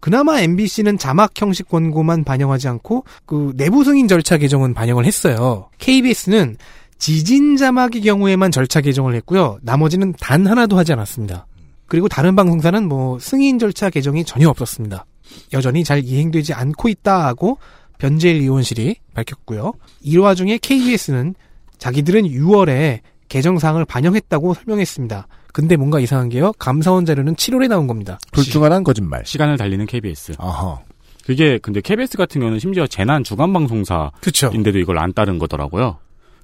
그나마 0.00 0.40
MBC는 0.40 0.98
자막 0.98 1.30
형식 1.40 1.68
권고만 1.68 2.24
반영하지 2.24 2.68
않고 2.68 3.04
그 3.24 3.52
내부 3.56 3.84
승인 3.84 4.08
절차 4.08 4.36
개정은 4.36 4.74
반영을 4.74 5.06
했어요. 5.06 5.70
KBS는 5.78 6.56
지진 6.98 7.56
자막의 7.56 8.02
경우에만 8.02 8.50
절차 8.50 8.80
개정을 8.80 9.14
했고요. 9.14 9.58
나머지는 9.62 10.12
단 10.20 10.46
하나도 10.46 10.76
하지 10.76 10.92
않았습니다. 10.92 11.46
그리고 11.86 12.08
다른 12.08 12.36
방송사는 12.36 12.88
뭐 12.88 13.18
승인 13.18 13.58
절차 13.58 13.90
개정이 13.90 14.24
전혀 14.24 14.48
없었습니다. 14.48 15.06
여전히 15.52 15.84
잘 15.84 16.02
이행되지 16.04 16.52
않고 16.52 16.88
있다고 16.88 17.58
변재일 18.02 18.40
의원실이 18.42 18.96
밝혔고요. 19.14 19.74
이 20.00 20.16
와중에 20.16 20.58
KBS는 20.58 21.36
자기들은 21.78 22.22
6월에 22.24 22.98
개정사항을 23.28 23.84
반영했다고 23.84 24.54
설명했습니다. 24.54 25.28
근데 25.52 25.76
뭔가 25.76 26.00
이상한 26.00 26.28
게요. 26.28 26.52
감사원 26.58 27.04
자료는 27.04 27.36
7월에 27.36 27.68
나온 27.68 27.86
겁니다. 27.86 28.18
중 28.50 28.64
하나는 28.64 28.82
거짓말. 28.82 29.24
시간을 29.24 29.56
달리는 29.56 29.86
KBS. 29.86 30.32
아하. 30.38 30.80
그게 31.24 31.58
근데 31.58 31.80
KBS 31.80 32.16
같은 32.16 32.40
경우는 32.40 32.58
심지어 32.58 32.88
재난 32.88 33.22
주간 33.22 33.52
방송사인데도. 33.52 34.80
이걸 34.80 34.98
안 34.98 35.12
따른 35.12 35.38
거더라고요. 35.38 35.98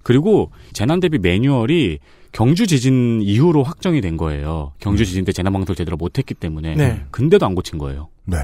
그리고 0.05 0.53
재난 0.73 1.01
대비 1.01 1.19
매뉴얼이 1.19 1.99
경주 2.31 2.69
지진 2.69 3.21
이후로 3.21 3.65
확정이 3.65 4.01
된 4.01 4.17
거예요. 4.17 4.75
경주 4.79 5.05
지진 5.05 5.25
때 5.25 5.33
재난 5.33 5.53
방송을 5.53 5.75
제대로 5.75 5.97
못 5.97 6.19
했기 6.19 6.35
때문에. 6.35 6.77
네. 6.77 7.05
근데도 7.11 7.45
안 7.47 7.57
고친 7.57 7.79
거예요. 7.81 8.11
네. 8.27 8.37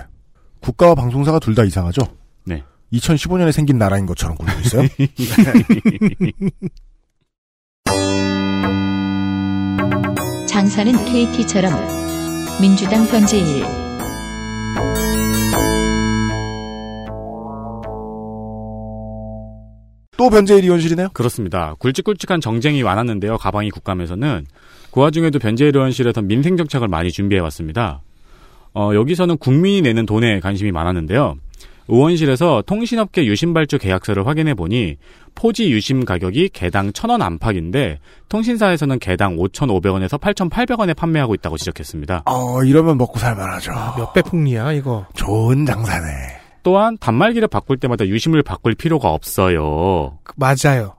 국가와 0.59 0.97
방송사가 0.97 1.39
둘 1.39 1.55
다 1.55 1.63
이상하죠? 1.63 2.03
네. 2.45 2.65
2015년에 2.93 3.53
생긴 3.53 3.79
나라인 3.79 4.07
것처럼 4.07 4.37
굴고 4.37 4.61
있어요? 4.61 4.89
장사는 10.47 10.93
KT처럼. 11.07 11.73
민주당 12.61 13.07
변제일. 13.09 13.65
또 20.17 20.31
변제일 20.31 20.63
의원실이네요? 20.63 21.09
그렇습니다. 21.13 21.75
굵직굵직한 21.81 22.41
정쟁이 22.41 22.83
많았는데요. 22.85 23.37
가방이 23.39 23.71
국감에서는 23.71 24.47
그 24.93 25.01
와중에도 25.01 25.41
변재일 25.41 25.77
의원실에서 25.77 26.23
민생 26.23 26.57
정책을 26.57 26.87
많이 26.87 27.11
준비해 27.11 27.41
왔습니다. 27.41 28.01
어, 28.75 28.93
여기서는 28.95 29.39
국민이 29.39 29.83
내는 29.83 30.07
돈에 30.07 30.39
관심이 30.39 30.71
많았는데요. 30.71 31.37
의원실에서 31.89 32.63
통신업계 32.67 33.27
유심발주 33.27 33.79
계약서를 33.79 34.27
확인해 34.27 34.55
보니 34.55 34.97
포지 35.35 35.71
유심 35.71 36.05
가격이 36.05 36.51
개당 36.53 36.91
1,000원 36.93 37.21
안팎인데 37.23 37.99
통신사에서는 38.29 38.99
개당 39.01 39.37
5,500원에서 39.37 40.19
8,800원에 40.21 40.97
판매하고 40.97 41.35
있다고 41.35 41.57
지적했습니다. 41.59 42.23
어, 42.27 42.63
이러면 42.65 42.97
먹고 42.99 43.19
살만하죠. 43.19 43.73
몇배 43.99 44.23
폭리야 44.23 44.73
이거. 44.73 45.07
좋은 45.15 45.67
장사네. 45.67 46.07
또한 46.63 46.97
단말기를 46.99 47.49
바꿀 47.49 47.77
때마다 47.79 48.07
유심을 48.07 48.43
바꿀 48.43 48.75
필요가 48.75 49.11
없어요. 49.13 50.19
그- 50.23 50.33
맞아요. 50.37 50.95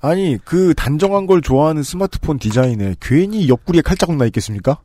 아니, 0.00 0.38
그 0.46 0.72
단정한 0.74 1.26
걸 1.26 1.42
좋아하는 1.42 1.82
스마트폰 1.82 2.38
디자인에 2.38 2.94
괜히 3.00 3.48
옆구리에 3.50 3.82
칼자국 3.82 4.16
나 4.16 4.24
있겠습니까? 4.24 4.78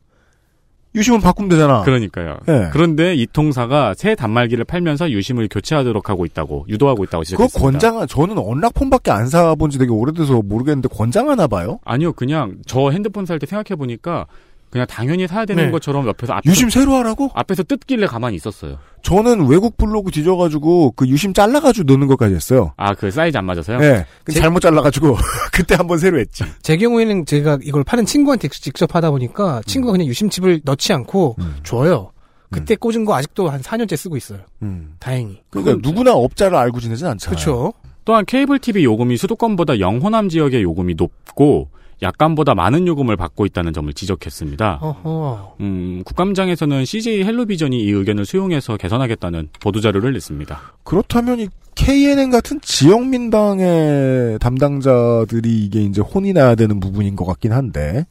유심은 0.96 1.20
바꾸면 1.20 1.50
되잖아. 1.50 1.82
그러니까요. 1.82 2.38
예. 2.48 2.70
그런데 2.72 3.14
이 3.14 3.26
통사가 3.26 3.94
새 3.94 4.14
단말기를 4.14 4.64
팔면서 4.64 5.10
유심을 5.10 5.48
교체하도록 5.50 6.08
하고 6.08 6.24
있다고 6.24 6.64
유도하고 6.68 7.04
있다고 7.04 7.22
지적했습니다. 7.22 7.62
권장하, 7.62 8.06
저는 8.06 8.38
언락폰밖에 8.38 9.10
안 9.10 9.28
사본 9.28 9.70
지 9.70 9.78
되게 9.78 9.92
오래돼서 9.92 10.40
모르겠는데 10.42 10.88
권장하나 10.88 11.46
봐요? 11.46 11.78
아니요, 11.84 12.14
그냥 12.14 12.56
저 12.66 12.90
핸드폰 12.90 13.26
살 13.26 13.38
때 13.38 13.44
생각해 13.46 13.76
보니까 13.76 14.26
그냥 14.70 14.86
당연히 14.88 15.26
사야 15.26 15.44
되는 15.44 15.64
네. 15.66 15.70
것처럼 15.70 16.06
옆에서 16.06 16.34
앞에서, 16.34 16.50
유심 16.50 16.70
새로 16.70 16.94
하라고? 16.96 17.30
앞에서 17.34 17.62
뜯길래 17.62 18.06
가만히 18.06 18.36
있었어요. 18.36 18.78
저는 19.02 19.46
외국 19.48 19.76
블로그 19.76 20.10
뒤져가지고 20.10 20.92
그 20.96 21.06
유심 21.06 21.32
잘라가지고 21.32 21.92
넣는 21.92 22.06
것까지 22.08 22.34
했어요. 22.34 22.72
아, 22.76 22.92
그 22.94 23.10
사이즈 23.10 23.36
안 23.38 23.44
맞아서요? 23.46 23.78
네. 23.78 24.04
제- 24.30 24.40
잘못 24.40 24.60
잘라가지고 24.60 25.16
그때 25.52 25.76
한번 25.76 25.98
새로 25.98 26.18
했지. 26.18 26.44
제 26.62 26.76
경우에는 26.76 27.24
제가 27.26 27.58
이걸 27.62 27.84
파는 27.84 28.04
친구한테 28.06 28.48
직접 28.48 28.94
하다 28.94 29.12
보니까 29.12 29.62
친구가 29.66 29.92
그냥 29.92 30.08
유심칩을 30.08 30.62
넣지 30.64 30.92
않고 30.92 31.36
음. 31.38 31.56
줘요. 31.62 32.10
그때 32.50 32.76
꽂은 32.76 33.04
거 33.04 33.14
아직도 33.14 33.48
한 33.50 33.60
4년째 33.60 33.96
쓰고 33.96 34.16
있어요. 34.16 34.40
음. 34.62 34.94
다행히. 35.00 35.40
그러니까 35.50 35.78
누구나 35.82 36.12
업자를 36.12 36.56
알고 36.56 36.80
지내진 36.80 37.06
않잖아요. 37.06 37.34
그렇죠. 37.36 37.72
또한 38.04 38.24
케이블 38.24 38.58
TV 38.60 38.84
요금이 38.84 39.16
수도권보다 39.16 39.80
영호남 39.80 40.28
지역의 40.28 40.62
요금이 40.62 40.94
높고 40.96 41.70
약간보다 42.02 42.54
많은 42.54 42.86
요금을 42.86 43.16
받고 43.16 43.46
있다는 43.46 43.72
점을 43.72 43.90
지적했습니다. 43.92 44.78
어허. 44.82 45.56
음, 45.60 46.02
국감장에서는 46.04 46.84
CJ 46.84 47.24
헬로비전이 47.24 47.80
이 47.80 47.90
의견을 47.90 48.26
수용해서 48.26 48.76
개선하겠다는 48.76 49.48
보도자료를 49.60 50.12
냈습니다. 50.12 50.60
그렇다면 50.84 51.40
이 51.40 51.48
KNN 51.74 52.30
같은 52.30 52.60
지역민방의 52.60 54.38
담당자들이 54.40 55.64
이게 55.64 55.82
이제 55.82 56.00
혼이 56.00 56.32
나야 56.32 56.54
되는 56.54 56.80
부분인 56.80 57.16
것 57.16 57.24
같긴 57.26 57.52
한데, 57.52 58.06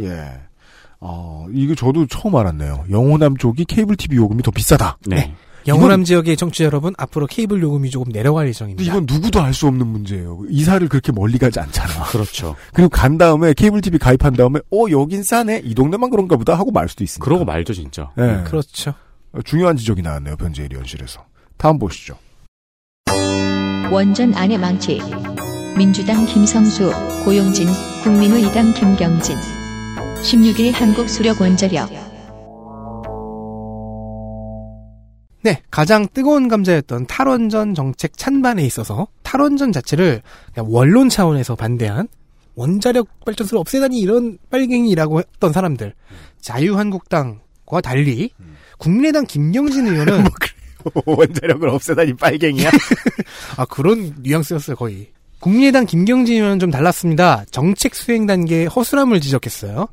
예. 0.00 0.40
어, 1.00 1.46
이거 1.52 1.74
저도 1.74 2.06
처음 2.06 2.36
알았네요. 2.36 2.86
영호남 2.90 3.36
쪽이 3.36 3.64
케이블 3.66 3.96
TV 3.96 4.16
요금이 4.18 4.42
더 4.42 4.50
비싸다. 4.50 4.98
네. 5.06 5.16
네. 5.16 5.34
영호남 5.68 6.04
지역의 6.04 6.36
청취자 6.36 6.64
여러분, 6.64 6.94
앞으로 6.98 7.26
케이블 7.26 7.62
요금이 7.62 7.90
조금 7.90 8.10
내려갈 8.12 8.48
예정입니다. 8.48 8.82
이건 8.90 9.06
누구도 9.06 9.40
알 9.40 9.54
수 9.54 9.66
없는 9.66 9.86
문제예요. 9.86 10.42
이사를 10.48 10.86
그렇게 10.88 11.12
멀리 11.12 11.38
가지 11.38 11.58
않잖아. 11.60 12.04
그렇죠. 12.10 12.54
그리고 12.72 12.88
간 12.88 13.18
다음에 13.18 13.52
케이블 13.54 13.80
TV 13.80 13.98
가입한 13.98 14.34
다음에 14.34 14.60
어 14.72 14.84
여긴 14.90 15.22
싸네 15.22 15.62
이 15.64 15.74
동네만 15.74 16.10
그런가 16.10 16.36
보다 16.36 16.54
하고 16.54 16.70
말 16.70 16.88
수도 16.88 17.04
있으니까. 17.04 17.24
그러고 17.24 17.44
말죠, 17.44 17.72
진짜. 17.74 18.10
예. 18.18 18.42
그렇죠. 18.46 18.94
중요한 19.44 19.76
지적이 19.76 20.02
나왔네요 20.02 20.36
변제일위원실에서. 20.36 21.24
다음 21.56 21.78
보시죠. 21.78 22.16
원전 23.90 24.34
안의 24.34 24.58
망치. 24.58 25.00
민주당 25.76 26.26
김성수, 26.26 26.92
고용진, 27.24 27.68
국민의당 28.02 28.72
김경진. 28.74 29.36
16일 30.22 30.72
한국수력원자력. 30.72 32.07
네, 35.42 35.62
가장 35.70 36.06
뜨거운 36.12 36.48
감자였던 36.48 37.06
탈원전 37.06 37.74
정책 37.74 38.16
찬반에 38.16 38.64
있어서 38.64 39.06
탈원전 39.22 39.72
자체를 39.72 40.22
그냥 40.52 40.66
원론 40.70 41.08
차원에서 41.08 41.54
반대한 41.54 42.08
원자력 42.56 43.24
발전소를 43.24 43.60
없애다니 43.60 44.00
이런 44.00 44.36
빨갱이라고 44.50 45.20
했던 45.20 45.52
사람들. 45.52 45.94
자유한국당과 46.40 47.80
달리 47.82 48.30
국민의당 48.78 49.26
김경진 49.26 49.86
의원은 49.86 50.24
원자력을 51.06 51.68
없애다니 51.68 52.14
빨갱이야. 52.14 52.70
아 53.56 53.64
그런 53.66 54.14
뉘앙스였어요 54.20 54.74
거의. 54.74 55.12
국민의당 55.38 55.86
김경진 55.86 56.36
의원은 56.36 56.58
좀 56.58 56.72
달랐습니다. 56.72 57.44
정책 57.52 57.94
수행 57.94 58.26
단계의 58.26 58.66
허술함을 58.66 59.20
지적했어요. 59.20 59.86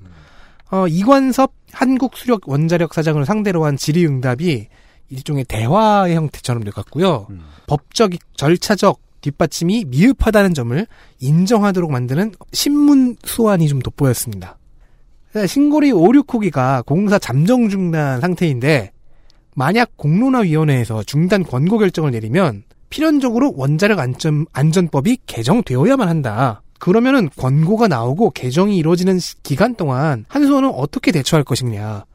어, 0.72 0.88
이관섭 0.88 1.54
한국수력 1.72 2.50
원자력 2.50 2.96
사장을 2.96 3.24
상대로 3.26 3.66
한 3.66 3.78
질의응답이 3.78 4.68
일종의 5.10 5.46
대화의 5.46 6.16
형태처럼 6.16 6.64
돼갔고요 6.64 7.28
법적 7.68 8.12
절차적 8.36 9.00
뒷받침이 9.22 9.86
미흡하다는 9.88 10.54
점을 10.54 10.86
인정하도록 11.20 11.92
만드는 11.92 12.34
신문 12.54 13.16
수완이 13.24 13.68
좀 13.68 13.80
돋보였습니다. 13.80 14.58
네, 15.34 15.48
신고리 15.48 15.92
569기가 15.92 16.86
공사 16.86 17.18
잠정 17.18 17.68
중단 17.70 18.22
상태인데 18.22 18.92
만약 19.56 19.98
공론화위원회에서 19.98 21.04
중단 21.04 21.44
권고 21.44 21.78
결정을 21.80 22.12
내리면 22.12 22.64
필연적으로 22.90 23.54
원자력 23.58 24.00
안전, 24.00 24.46
안전법이 24.54 25.18
개정되어야만 25.26 26.08
한다. 26.08 26.62
그러면은 26.80 27.30
권고가 27.36 27.88
나오고 27.88 28.30
개정이 28.32 28.78
이루어지는 28.78 29.18
시- 29.18 29.42
기간 29.42 29.76
동안 29.76 30.26
한수원은 30.30 30.70
어떻게 30.70 31.12
대처할 31.12 31.44
것이냐. 31.44 32.06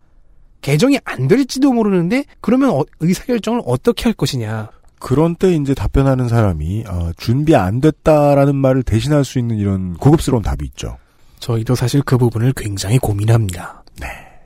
개정이 0.60 0.98
안 1.04 1.28
될지도 1.28 1.72
모르는데 1.72 2.24
그러면 2.40 2.70
어- 2.70 2.84
의사결정을 3.00 3.62
어떻게 3.64 4.04
할 4.04 4.12
것이냐. 4.12 4.68
그런 4.98 5.34
때 5.34 5.54
이제 5.54 5.72
답변하는 5.74 6.28
사람이 6.28 6.84
어, 6.86 7.10
준비 7.16 7.54
안 7.56 7.80
됐다라는 7.80 8.54
말을 8.54 8.82
대신할 8.82 9.24
수 9.24 9.38
있는 9.38 9.56
이런 9.56 9.94
고급스러운 9.94 10.42
답이 10.42 10.64
있죠. 10.66 10.98
저희도 11.38 11.74
사실 11.74 12.02
그 12.02 12.18
부분을 12.18 12.52
굉장히 12.54 12.98
고민합니다. 12.98 13.82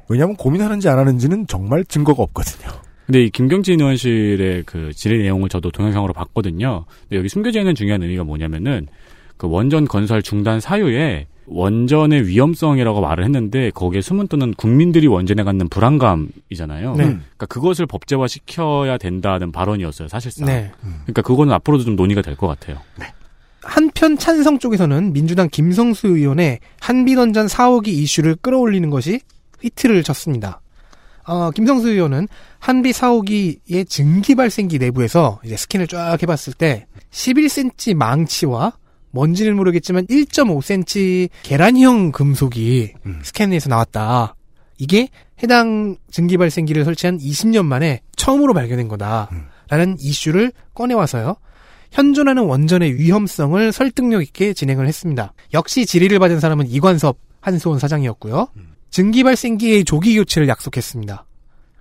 왜냐하면 0.08 0.36
고민하는지 0.36 0.86
안 0.88 0.98
하는지는 0.98 1.46
정말 1.46 1.82
증거가 1.86 2.22
없거든요. 2.22 2.68
근데 3.06 3.24
이 3.24 3.30
김경진 3.30 3.80
의원실의 3.80 4.62
그 4.66 4.92
질의 4.94 5.22
내용을 5.22 5.48
저도 5.48 5.70
동영상으로 5.70 6.12
봤거든요. 6.12 6.84
근데 7.08 7.16
여기 7.16 7.28
숨겨져 7.28 7.60
있는 7.60 7.74
중요한 7.74 8.02
의미가 8.02 8.22
뭐냐면은 8.24 8.86
그 9.38 9.48
원전 9.48 9.86
건설 9.86 10.22
중단 10.22 10.60
사유에 10.60 11.26
원전의 11.46 12.26
위험성이라고 12.26 13.00
말을 13.00 13.24
했는데 13.24 13.70
거기에 13.70 14.00
숨은 14.00 14.28
뜨는 14.28 14.54
국민들이 14.54 15.06
원전에 15.06 15.42
갖는 15.42 15.68
불안감이잖아요. 15.68 16.94
네. 16.96 17.04
그러니까 17.04 17.46
그것을 17.46 17.86
법제화 17.86 18.26
시켜야 18.28 18.96
된다는 18.98 19.52
발언이었어요, 19.52 20.08
사실상. 20.08 20.46
네. 20.46 20.70
그러니까 21.02 21.22
그거는 21.22 21.52
앞으로도 21.54 21.84
좀 21.84 21.96
논의가 21.96 22.22
될 22.22 22.36
것 22.36 22.46
같아요. 22.48 22.78
한편 23.62 24.18
찬성 24.18 24.58
쪽에서는 24.58 25.12
민주당 25.12 25.48
김성수 25.48 26.08
의원의 26.08 26.58
한비던전 26.80 27.46
4호기 27.46 27.88
이슈를 27.88 28.36
끌어올리는 28.36 28.88
것이 28.90 29.20
히트를 29.62 30.02
쳤습니다. 30.02 30.60
어, 31.26 31.50
김성수 31.50 31.88
의원은 31.88 32.28
한비 32.58 32.90
4호기의 32.90 33.88
증기 33.88 34.34
발생기 34.34 34.78
내부에서 34.78 35.40
이제 35.44 35.56
스캔을 35.56 35.86
쫙 35.86 36.18
해봤을 36.22 36.52
때 36.58 36.86
11cm 37.12 37.94
망치와 37.94 38.72
뭔지는 39.14 39.54
모르겠지만 39.56 40.06
1.5cm 40.08 41.28
계란형 41.44 42.10
금속이 42.10 42.92
스캔에서 43.22 43.70
나왔다. 43.70 44.34
이게 44.76 45.08
해당 45.42 45.96
증기 46.10 46.36
발생기를 46.36 46.84
설치한 46.84 47.18
20년 47.18 47.64
만에 47.64 48.00
처음으로 48.16 48.52
발견된 48.54 48.88
거다. 48.88 49.30
라는 49.68 49.96
이슈를 50.00 50.52
꺼내와서요. 50.74 51.36
현존하는 51.92 52.42
원전의 52.42 52.94
위험성을 52.94 53.70
설득력 53.70 54.20
있게 54.20 54.52
진행을 54.52 54.88
했습니다. 54.88 55.32
역시 55.54 55.86
질의를 55.86 56.18
받은 56.18 56.40
사람은 56.40 56.66
이관섭 56.66 57.16
한수원 57.40 57.78
사장이었고요. 57.78 58.48
증기 58.90 59.22
발생기의 59.22 59.84
조기 59.84 60.16
교체를 60.16 60.48
약속했습니다. 60.48 61.24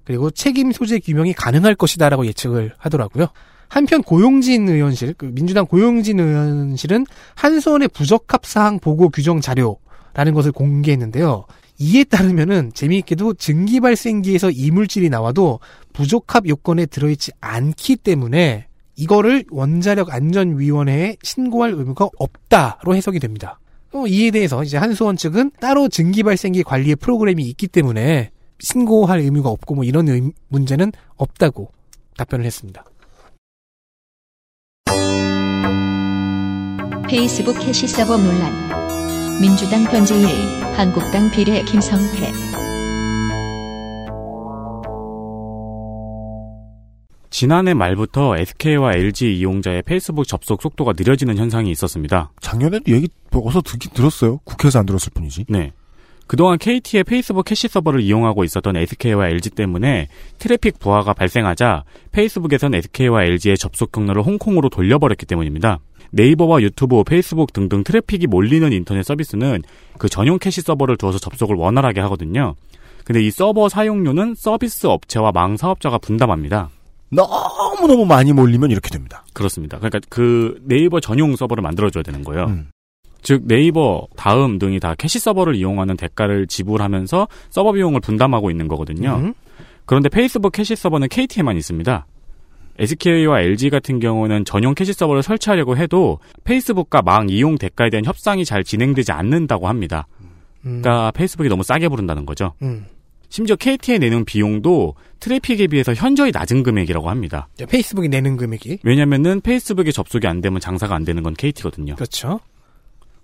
그리고 0.04 0.30
책임 0.30 0.72
소재 0.72 1.00
규명이 1.00 1.34
가능할 1.34 1.74
것이다라고 1.76 2.28
예측을 2.28 2.76
하더라고요. 2.78 3.28
한편 3.68 4.04
고용진 4.04 4.68
의원실, 4.70 5.14
그 5.18 5.26
민주당 5.34 5.66
고용진 5.66 6.20
의원실은 6.20 7.06
한수원의 7.36 7.88
부적합 7.90 8.46
사항 8.46 8.80
보고 8.80 9.10
규정 9.10 9.42
자료라는 9.42 10.34
것을 10.34 10.52
공개했는데요. 10.52 11.46
이에 11.80 12.04
따르면은 12.04 12.72
재미있게도 12.74 13.34
증기 13.34 13.80
발생기에서 13.80 14.52
이물질이 14.52 15.10
나와도 15.10 15.60
부적합 15.92 16.48
요건에 16.48 16.86
들어있지 16.86 17.32
않기 17.42 17.96
때문에 17.98 18.68
이거를 18.96 19.44
원자력 19.50 20.14
안전위원회에 20.14 21.18
신고할 21.24 21.72
의무가 21.74 22.10
없다로 22.20 22.96
해석이 22.96 23.20
됩니다. 23.20 23.60
어, 23.92 24.06
이에 24.06 24.30
대해서 24.30 24.64
이제 24.64 24.78
한수원 24.78 25.18
측은 25.18 25.52
따로 25.60 25.90
증기 25.90 26.22
발생기 26.22 26.62
관리의 26.64 26.96
프로그램이 26.98 27.44
있기 27.46 27.68
때문에 27.68 28.30
신고할 28.60 29.20
의무가 29.20 29.50
없고 29.50 29.74
뭐 29.76 29.84
이런 29.84 30.08
의- 30.10 30.32
문제는 30.50 30.92
없다고 31.16 31.72
답변을 32.18 32.46
했습니다. 32.46 32.86
페이스북 37.08 37.62
해시 37.62 37.88
서버 37.88 38.18
논란. 38.18 38.52
민주당 39.42 39.84
변재일, 39.84 40.26
한국당 40.76 41.30
비례 41.32 41.62
김성태. 41.64 42.32
지난해 47.30 47.74
말부터 47.74 48.38
SK와 48.38 48.94
LG 48.94 49.38
이용자의 49.38 49.82
페이스북 49.84 50.28
접속 50.28 50.62
속도가 50.62 50.94
느려지는 50.98 51.38
현상이 51.38 51.72
있었습니다. 51.72 52.32
작년에도 52.42 52.92
얘기 52.92 53.10
어서 53.34 53.62
듣긴 53.62 53.92
들었어요. 53.94 54.38
국회에서 54.46 54.80
안 54.80 54.86
들었을 54.86 55.12
뿐이지. 55.14 55.46
네. 55.50 55.72
그동안 56.28 56.58
KT의 56.58 57.04
페이스북 57.04 57.46
캐시 57.46 57.68
서버를 57.68 58.02
이용하고 58.02 58.44
있었던 58.44 58.76
SK와 58.76 59.28
LG 59.30 59.52
때문에 59.52 60.08
트래픽 60.40 60.80
부하가 60.80 61.14
발생하자 61.14 61.84
페이스북에선 62.12 62.76
SK와 62.76 63.24
LG의 63.24 63.58
접속 63.58 63.92
경로를 63.92 64.24
홍콩으로 64.24 64.70
돌려버렸기 64.70 65.26
때문입니다. 65.26 65.80
네이버와 66.12 66.62
유튜브, 66.62 67.04
페이스북 67.04 67.54
등등 67.54 67.84
트래픽이 67.84 68.28
몰리는 68.28 68.72
인터넷 68.72 69.04
서비스는 69.04 69.64
그 69.98 70.10
전용 70.10 70.38
캐시 70.38 70.62
서버를 70.62 70.96
두어서 70.98 71.18
접속을 71.18 71.56
원활하게 71.56 72.02
하거든요. 72.02 72.56
근데 73.04 73.22
이 73.22 73.32
서버 73.32 73.68
사용료는 73.68 74.36
서비스 74.36 74.88
업체와 74.88 75.32
망 75.34 75.58
사업자가 75.58 75.98
분담합니다. 75.98 76.70
너무너무 77.10 78.06
많이 78.06 78.34
몰리면 78.34 78.72
이렇게 78.72 78.90
됩니다. 78.90 79.26
그렇습니다. 79.34 79.78
그러니까 79.78 80.00
그 80.10 80.60
네이버 80.64 81.00
전용 81.00 81.36
서버를 81.36 81.62
만들어줘야 81.62 82.04
되는 82.04 82.24
거예요. 82.24 82.46
음. 82.46 82.70
즉 83.24 83.44
네이버, 83.46 84.08
다음 84.16 84.60
등이 84.60 84.80
다 84.80 84.96
캐시 84.96 85.20
서버를 85.20 85.56
이용하는 85.56 85.98
대가를 85.98 86.48
지불하면서 86.48 87.28
서버 87.50 87.72
비용을 87.72 88.02
분담하고 88.02 88.52
있는 88.52 88.68
거거든요. 88.68 89.16
음. 89.16 89.34
그런데 89.86 90.10
페이스북 90.10 90.52
캐시 90.52 90.76
서버는 90.76 91.08
KT에만 91.10 91.58
있습니다. 91.58 92.06
SK와 92.80 93.42
LG 93.42 93.70
같은 93.70 94.00
경우는 94.00 94.46
전용 94.46 94.74
캐시 94.74 94.94
서버를 94.94 95.24
설치하려고 95.24 95.78
해도 95.78 96.20
페이스북과 96.44 97.02
망 97.02 97.30
이용 97.30 97.58
대가에 97.58 97.90
대한 97.90 98.04
협상이 98.06 98.46
잘 98.46 98.64
진행되지 98.64 99.12
않는다고 99.12 99.68
합니다. 99.68 100.08
음. 100.66 100.82
그러니까 100.82 101.12
페이스북이 101.12 101.50
너무 101.50 101.64
싸게 101.64 101.88
부른다는 101.88 102.26
거죠. 102.26 102.54
음. 102.62 102.86
심지어 103.30 103.56
KT에 103.56 103.98
내는 103.98 104.26
비용도 104.26 104.96
트래픽에 105.20 105.68
비해서 105.68 105.94
현저히 105.94 106.32
낮은 106.32 106.62
금액이라고 106.62 107.10
합니다. 107.10 107.48
자, 107.58 107.66
페이스북이 107.66 108.08
내는 108.10 108.38
금액이 108.38 108.80
왜냐면은 108.84 109.42
페이스북에 109.42 109.92
접속이 109.92 110.28
안 110.28 110.42
되면 110.42 110.60
장사가 110.60 110.94
안 110.94 111.04
되는 111.04 111.24
건 111.24 111.34
KT거든요. 111.34 111.96
그렇죠. 111.96 112.40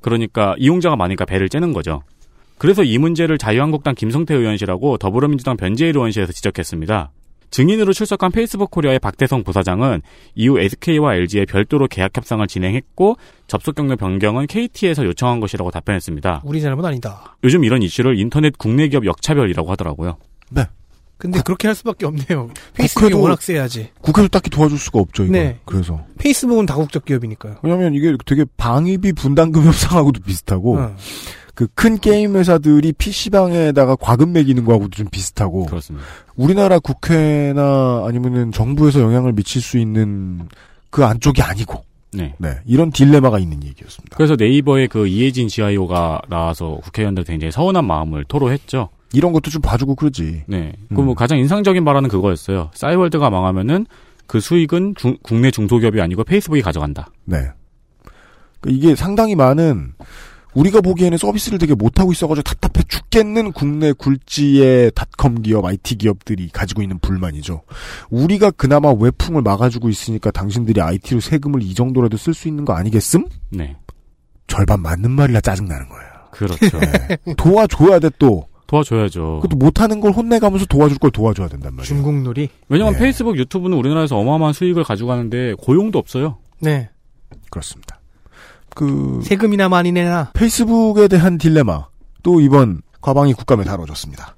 그러니까 0.01 0.55
이용자가 0.57 0.95
많으니까 0.95 1.25
배를 1.25 1.49
째는 1.49 1.73
거죠. 1.73 2.03
그래서 2.57 2.83
이 2.83 2.97
문제를 2.97 3.37
자유한국당 3.37 3.95
김성태 3.95 4.35
의원실하고 4.35 4.97
더불어민주당 4.97 5.55
변재일 5.57 5.95
의원실에서 5.95 6.33
지적했습니다. 6.33 7.11
증인으로 7.51 7.93
출석한 7.93 8.31
페이스북 8.31 8.69
코리아의 8.69 8.99
박대성 8.99 9.43
부사장은 9.43 10.01
이후 10.35 10.59
SK와 10.59 11.15
LG에 11.15 11.45
별도로 11.45 11.87
계약 11.87 12.15
협상을 12.15 12.45
진행했고 12.45 13.15
접속 13.47 13.75
경로 13.75 13.95
변경은 13.95 14.47
KT에서 14.47 15.05
요청한 15.05 15.39
것이라고 15.39 15.71
답변했습니다. 15.71 16.41
우리 16.45 16.61
잘못 16.61 16.85
아니다. 16.85 17.35
요즘 17.43 17.63
이런 17.63 17.81
이슈를 17.81 18.19
인터넷 18.19 18.57
국내 18.57 18.87
기업 18.87 19.05
역차별이라고 19.05 19.71
하더라고요. 19.71 20.17
근데 21.19 21.41
그렇게 21.43 21.67
할 21.67 21.75
수밖에 21.75 22.05
없네요. 22.05 22.49
페이스북이 22.73 23.13
국회도- 23.13 23.21
워낙 23.21 23.41
세야지. 23.41 23.89
국회도 24.01 24.29
딱히 24.29 24.49
도와줄 24.49 24.79
수가 24.79 24.99
없죠, 24.99 25.23
이거. 25.25 25.33
네. 25.33 25.59
그래서. 25.65 26.03
페이스북은 26.17 26.65
다국적 26.65 27.05
기업이니까요. 27.05 27.57
왜냐면 27.61 27.93
이게 27.93 28.15
되게 28.25 28.45
방위비 28.57 29.13
분담금 29.13 29.63
협상하고도 29.65 30.21
비슷하고, 30.23 30.77
어. 30.79 30.95
그큰 31.55 31.99
게임 31.99 32.37
회사들이 32.37 32.93
PC방에다가 32.93 33.97
과금 33.97 34.31
매기는 34.31 34.63
거하고도 34.63 34.91
좀 34.91 35.07
비슷하고, 35.11 35.65
그렇습니다. 35.65 36.07
우리나라 36.37 36.79
국회나 36.79 38.05
아니면은 38.07 38.53
정부에서 38.53 39.01
영향을 39.01 39.33
미칠 39.33 39.61
수 39.61 39.77
있는 39.77 40.47
그 40.89 41.03
안쪽이 41.03 41.41
아니고, 41.41 41.83
네. 42.13 42.33
네. 42.37 42.55
이런 42.65 42.91
딜레마가 42.91 43.39
있는 43.39 43.61
얘기였습니다. 43.65 44.15
그래서 44.15 44.35
네이버의 44.39 44.87
그 44.87 45.05
이혜진 45.05 45.49
GIO가 45.49 46.21
나와서 46.29 46.79
국회의원들한테 46.83 47.33
굉장히 47.33 47.51
서운한 47.51 47.83
마음을 47.85 48.23
토로했죠. 48.23 48.87
이런 49.13 49.31
것도 49.33 49.49
좀 49.49 49.61
봐주고 49.61 49.95
그러지. 49.95 50.43
네. 50.47 50.73
음. 50.91 50.95
그뭐 50.95 51.13
가장 51.15 51.37
인상적인 51.39 51.83
발언은 51.85 52.09
그거였어요. 52.09 52.71
싸이월드가 52.73 53.29
망하면은 53.29 53.85
그 54.27 54.39
수익은 54.39 54.93
중- 54.95 55.17
국내 55.23 55.49
중소기업이 55.51 55.99
아니고 56.01 56.23
페이스북이 56.23 56.61
가져간다. 56.61 57.09
네. 57.25 57.47
그 58.61 58.69
이게 58.69 58.93
상당히 58.95 59.35
많은 59.35 59.93
우리가 60.53 60.81
보기에는 60.81 61.17
서비스를 61.17 61.57
되게 61.59 61.73
못하고 61.75 62.11
있어가지고 62.11 62.43
답답해 62.43 62.83
죽겠는 62.87 63.51
국내 63.53 63.93
굴지의 63.93 64.91
닷컴 64.95 65.41
기업, 65.43 65.63
IT 65.65 65.95
기업들이 65.97 66.49
가지고 66.49 66.81
있는 66.81 66.97
불만이죠. 66.99 67.61
우리가 68.09 68.51
그나마 68.51 68.91
외풍을 68.91 69.41
막아주고 69.43 69.89
있으니까 69.89 70.31
당신들이 70.31 70.81
IT로 70.81 71.19
세금을 71.19 71.61
이 71.61 71.73
정도라도 71.75 72.17
쓸 72.17 72.33
수 72.33 72.47
있는 72.47 72.65
거 72.65 72.73
아니겠음? 72.73 73.25
네. 73.51 73.77
절반 74.47 74.81
맞는 74.81 75.11
말이라 75.11 75.39
짜증나는 75.41 75.87
거예요. 75.87 76.09
그렇죠. 76.31 76.79
네. 76.79 77.17
도와줘야 77.37 77.99
돼 77.99 78.09
또. 78.19 78.48
도와줘야죠. 78.69 79.39
그것도 79.41 79.57
못하는 79.57 79.99
걸 79.99 80.11
혼내가면서 80.11 80.67
도와줄 80.67 80.99
걸 80.99 81.09
도와줘야 81.09 81.47
된단 81.47 81.75
말이에요. 81.75 81.87
중국놀이. 81.87 82.49
왜냐면 82.69 82.93
네. 82.93 82.99
페이스북, 82.99 83.37
유튜브는 83.37 83.75
우리나라에서 83.75 84.15
어마어마한 84.17 84.53
수익을 84.53 84.83
가져가는데 84.83 85.55
고용도 85.57 85.97
없어요. 85.97 86.37
네. 86.59 86.89
그렇습니다. 87.49 87.99
그 88.75 89.21
세금이나 89.23 89.69
많이 89.69 89.91
내나. 89.91 90.31
페이스북에 90.35 91.07
대한 91.07 91.39
딜레마 91.39 91.87
또 92.21 92.39
이번 92.41 92.81
과방위 93.01 93.33
국감에 93.33 93.63
다뤄졌습니다. 93.63 94.35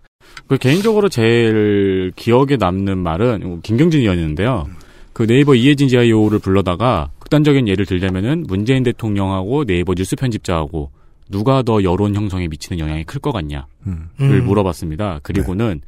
그 0.48 0.58
개인적으로 0.58 1.10
제일 1.10 2.14
기억에 2.16 2.56
남는 2.58 3.00
말은 3.00 3.62
김경진 3.62 4.00
의원이었는데요. 4.00 4.68
그 5.12 5.28
네이버 5.28 5.56
이혜진 5.56 5.90
GIO를 5.90 6.40
불러다가 6.40 7.10
극단적인 7.20 7.68
예를 7.68 7.86
들자면은 7.86 8.46
문재인 8.48 8.84
대통령하고 8.84 9.66
네이버 9.66 9.94
뉴스 9.94 10.16
편집자하고 10.16 10.90
누가 11.32 11.64
더 11.64 11.84
여론 11.84 12.14
형성에 12.16 12.48
미치는 12.48 12.80
영향이 12.80 13.04
클 13.06 13.20
것 13.22 13.32
같냐. 13.32 13.66
음. 13.88 14.10
를 14.18 14.40
음. 14.42 14.46
물어봤습니다. 14.46 15.20
그리고는 15.24 15.82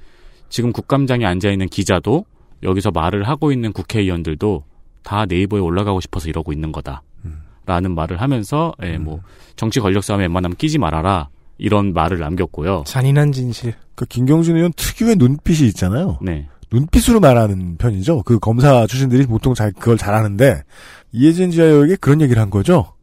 지금 0.49 0.71
국감장에 0.71 1.25
앉아 1.25 1.51
있는 1.51 1.67
기자도 1.67 2.25
여기서 2.63 2.91
말을 2.91 3.23
하고 3.27 3.51
있는 3.51 3.71
국회의원들도 3.73 4.63
다 5.03 5.25
네이버에 5.25 5.59
올라가고 5.59 5.99
싶어서 6.01 6.29
이러고 6.29 6.53
있는 6.53 6.71
거다. 6.71 7.03
음. 7.25 7.41
라는 7.65 7.93
말을 7.93 8.21
하면서 8.21 8.73
예, 8.83 8.97
뭐 8.97 9.19
정치 9.55 9.79
권력 9.79 10.03
싸움에 10.03 10.23
웬만하면 10.23 10.55
끼지 10.55 10.77
말아라. 10.77 11.29
이런 11.57 11.93
말을 11.93 12.19
남겼고요. 12.19 12.83
잔인한 12.85 13.31
진실. 13.31 13.73
그 13.95 14.05
김경진 14.05 14.55
의원 14.55 14.73
특유의 14.75 15.17
눈빛이 15.17 15.67
있잖아요. 15.69 16.17
네. 16.21 16.47
눈빛으로 16.71 17.19
말하는 17.19 17.77
편이죠. 17.77 18.23
그 18.23 18.39
검사 18.39 18.87
출신들이 18.87 19.27
보통 19.27 19.53
잘 19.53 19.71
그걸 19.71 19.97
잘하는데 19.97 20.63
이해진 21.11 21.51
GIO에게 21.51 21.97
그런 21.97 22.21
얘기를 22.21 22.41
한 22.41 22.49
거죠. 22.49 22.93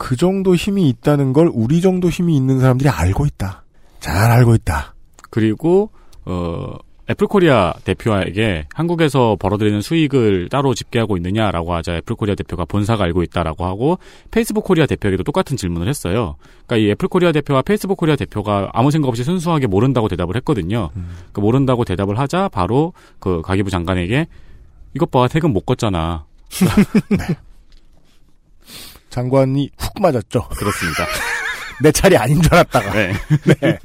그 0.00 0.16
정도 0.16 0.54
힘이 0.54 0.88
있다는 0.88 1.34
걸 1.34 1.50
우리 1.52 1.82
정도 1.82 2.08
힘이 2.08 2.34
있는 2.34 2.58
사람들이 2.58 2.88
알고 2.88 3.26
있다. 3.26 3.64
잘 4.00 4.30
알고 4.30 4.54
있다. 4.54 4.94
그리고 5.28 5.90
어 6.24 6.72
애플코리아 7.10 7.74
대표에게 7.84 8.66
한국에서 8.72 9.36
벌어들이는 9.38 9.82
수익을 9.82 10.48
따로 10.48 10.72
집계하고 10.72 11.18
있느냐라고 11.18 11.74
하자 11.74 11.96
애플코리아 11.96 12.34
대표가 12.34 12.64
본사가 12.64 13.04
알고 13.04 13.22
있다라고 13.24 13.66
하고 13.66 13.98
페이스북 14.30 14.64
코리아 14.64 14.86
대표에게도 14.86 15.22
똑같은 15.22 15.58
질문을 15.58 15.86
했어요. 15.86 16.36
그러니까 16.66 16.76
이 16.78 16.90
애플코리아 16.92 17.32
대표와 17.32 17.60
페이스북 17.60 17.98
코리아 17.98 18.16
대표가 18.16 18.70
아무 18.72 18.90
생각 18.90 19.08
없이 19.08 19.22
순수하게 19.22 19.66
모른다고 19.66 20.08
대답을 20.08 20.34
했거든요. 20.36 20.88
그 21.32 21.40
모른다고 21.40 21.84
대답을 21.84 22.18
하자 22.18 22.48
바로 22.48 22.94
그 23.18 23.42
과기부 23.42 23.68
장관에게 23.68 24.28
이것 24.94 25.10
봐 25.10 25.28
세금 25.28 25.52
못 25.52 25.66
걷잖아. 25.66 26.24
장관이 29.10 29.70
훅 29.76 30.00
맞았죠. 30.00 30.48
그렇습니다. 30.48 31.06
내 31.82 31.92
차례 31.92 32.16
아닌 32.16 32.40
줄 32.40 32.54
알았다가. 32.54 32.92
네. 32.92 33.12
네. 33.60 33.78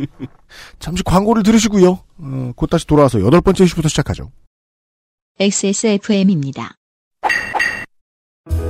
잠시 0.80 1.04
광고를 1.04 1.44
들으시고요. 1.44 2.00
어, 2.18 2.52
곧 2.56 2.68
다시 2.68 2.86
돌아와서 2.86 3.22
여덟 3.22 3.42
번째 3.42 3.64
이슈부터 3.64 3.88
시작하죠. 3.90 4.32
XSFM입니다. 5.40 6.76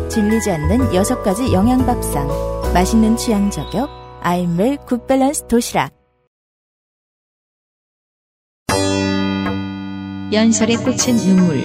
질리지 0.10 0.50
않는 0.52 0.96
여섯 0.96 1.22
가지 1.24 1.52
영양밥상. 1.52 2.28
맛있는 2.74 3.18
취향 3.18 3.50
저격. 3.52 3.90
아임웰 4.22 4.78
굿밸런스 4.88 5.48
도시락. 5.48 5.94
연설에 10.32 10.76
꽂힌 10.78 11.18
눈물. 11.18 11.58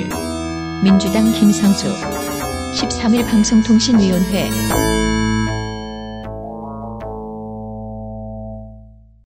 민주당 0.83 1.33
김상조. 1.33 2.30
13일 2.72 3.26
방송통신위원회. 3.26 4.48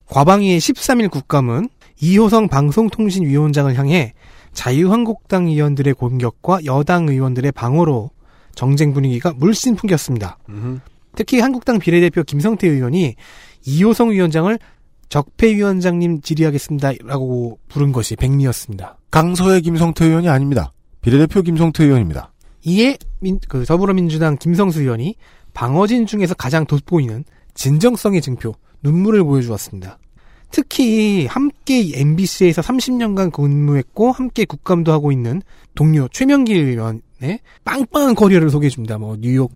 과방위의 0.06 0.58
13일 0.58 1.10
국감은 1.10 1.68
이호성 2.00 2.48
방송통신위원장을 2.48 3.76
향해 3.76 4.14
자유한국당 4.52 5.46
의원들의 5.48 5.94
공격과 5.94 6.64
여당 6.64 7.08
의원들의 7.08 7.52
방어로 7.52 8.10
정쟁 8.54 8.92
분위기가 8.92 9.32
물씬 9.34 9.76
풍겼습니다. 9.76 10.38
특히 11.16 11.40
한국당 11.40 11.78
비례대표 11.78 12.22
김성태 12.22 12.68
의원이 12.68 13.14
이호성 13.66 14.10
위원장을 14.10 14.58
적폐위원장님 15.08 16.22
질의하겠습니다라고 16.22 17.58
부른 17.68 17.92
것이 17.92 18.16
백미였습니다. 18.16 18.98
강서의 19.10 19.60
김성태 19.62 20.06
의원이 20.06 20.28
아닙니다. 20.28 20.72
비례대표 21.02 21.42
김성태 21.42 21.84
의원입니다. 21.84 22.32
이에 22.64 22.96
민- 23.20 23.38
그 23.48 23.64
더불어민주당 23.64 24.36
김성수 24.36 24.80
의원이 24.82 25.16
방어진 25.52 26.06
중에서 26.06 26.34
가장 26.34 26.66
돋보이는 26.66 27.24
진정성의 27.54 28.20
증표 28.22 28.54
눈물을 28.82 29.22
보여주었습니다. 29.24 29.98
특히 30.50 31.26
함께 31.26 31.90
MBC에서 31.94 32.62
30년간 32.62 33.32
근무했고 33.32 34.12
함께 34.12 34.44
국감도 34.44 34.92
하고 34.92 35.10
있는 35.12 35.42
동료 35.74 36.08
최명길 36.12 36.56
의원의 36.56 37.40
빵빵한 37.64 38.14
커리어를 38.14 38.50
소개해 38.50 38.70
줍니다. 38.70 38.98
뭐 38.98 39.16
뉴욕 39.18 39.52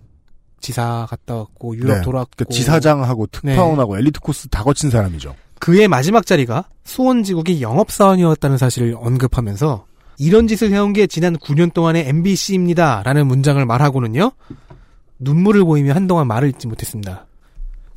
지사 0.61 1.07
갔다 1.09 1.37
왔고 1.37 1.77
유럽 1.77 1.97
네. 1.99 2.03
돌았고 2.03 2.31
그러니까 2.37 2.53
지사장하고 2.55 3.29
특파원하고 3.29 3.97
엘리트 3.99 4.19
코스 4.21 4.49
다 4.49 4.65
거친 4.65 4.91
사람이죠. 4.91 5.35
그의 5.61 5.87
마지막 5.89 6.27
자리가 6.27 6.69
수원지국의 6.85 7.63
영업사원이었다는 7.63 8.59
사실을 8.59 8.97
언급하면서 8.99 9.87
이런 10.19 10.47
짓을 10.49 10.73
해온 10.73 10.93
게 10.93 11.07
지난 11.07 11.37
9년 11.37 11.73
동안의 11.73 12.09
MBC입니다. 12.09 13.03
라는 13.05 13.27
문장을 13.27 13.65
말하고는요. 13.65 14.33
눈물을 15.21 15.65
보이며 15.65 15.95
한동안 15.95 16.27
말을 16.27 16.49
잊지 16.51 16.67
못했습니다. 16.67 17.27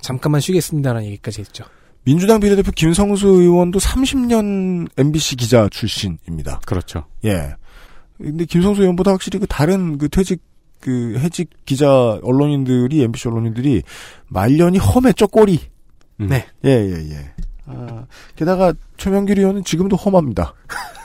잠깐만 0.01 0.41
쉬겠습니다라는 0.41 1.07
얘기까지 1.07 1.41
했죠. 1.41 1.63
민주당 2.03 2.39
비례대표 2.39 2.71
김성수 2.71 3.27
의원도 3.27 3.79
30년 3.79 4.87
MBC 4.97 5.35
기자 5.35 5.67
출신입니다. 5.69 6.61
그렇죠. 6.65 7.05
예. 7.25 7.53
근데 8.17 8.45
김성수 8.45 8.81
의원보다 8.81 9.11
확실히 9.11 9.39
그 9.39 9.47
다른 9.47 9.97
그 9.97 10.09
퇴직 10.09 10.41
그 10.79 11.15
해직 11.19 11.49
기자 11.65 11.91
언론인들이 12.23 13.03
MBC 13.03 13.27
언론인들이 13.27 13.83
말년이 14.29 14.79
험했죠 14.79 15.27
꼬리. 15.27 15.59
음. 16.19 16.27
네. 16.27 16.47
예 16.65 16.69
예 16.71 17.09
예. 17.11 17.31
아, 17.67 18.05
게다가 18.35 18.73
최명길 18.97 19.37
의원은 19.39 19.63
지금도 19.63 19.95
험합니다. 19.95 20.53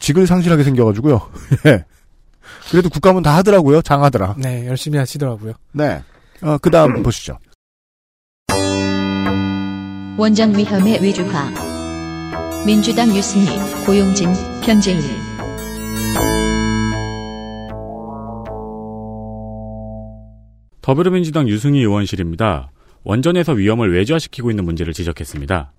직을 0.00 0.26
상실하게 0.26 0.64
생겨가지고요. 0.64 1.20
예. 1.66 1.84
그래도 2.70 2.88
국감은 2.88 3.22
다 3.22 3.36
하더라고요. 3.36 3.82
장하더라. 3.82 4.36
네, 4.38 4.66
열심히 4.66 4.98
하시더라고요. 4.98 5.54
네. 5.72 6.02
어, 6.42 6.58
그 6.58 6.70
다음 6.70 7.02
보시죠. 7.02 7.38
원정 10.16 10.56
위험의 10.56 11.02
위주화. 11.02 11.50
민주당 12.66 13.08
유승희, 13.14 13.46
고용진, 13.84 14.32
변재일. 14.62 15.02
더불어민주당 20.80 21.48
유승희 21.48 21.78
의원실입니다. 21.80 22.70
원전에서 23.04 23.52
위험을 23.52 23.92
외주화시키고 23.94 24.50
있는 24.50 24.64
문제를 24.64 24.92
지적했습니다. 24.92 25.72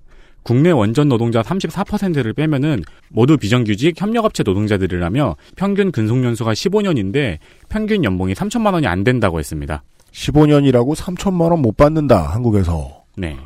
국내 0.44 0.72
원전 0.72 1.08
노동자 1.10 1.42
34%를 1.42 2.34
빼면은 2.34 2.84
모두 3.10 3.38
비정규직 3.38 4.00
협력업체 4.00 4.44
노동자들이라며 4.44 5.36
평균 5.56 5.92
근속 5.92 6.24
연수가 6.24 6.52
15년인데 6.54 7.38
평균 7.70 8.04
연봉이 8.04 8.34
3천만 8.34 8.74
원이 8.74 8.88
안 8.88 9.04
된다고 9.04 9.40
했습니다. 9.40 9.84
15년이라고 10.12 10.96
3천만 10.96 11.50
원 11.52 11.62
못 11.62 11.76
받는다. 11.78 12.22
한국에서. 12.34 13.04
네. 13.18 13.38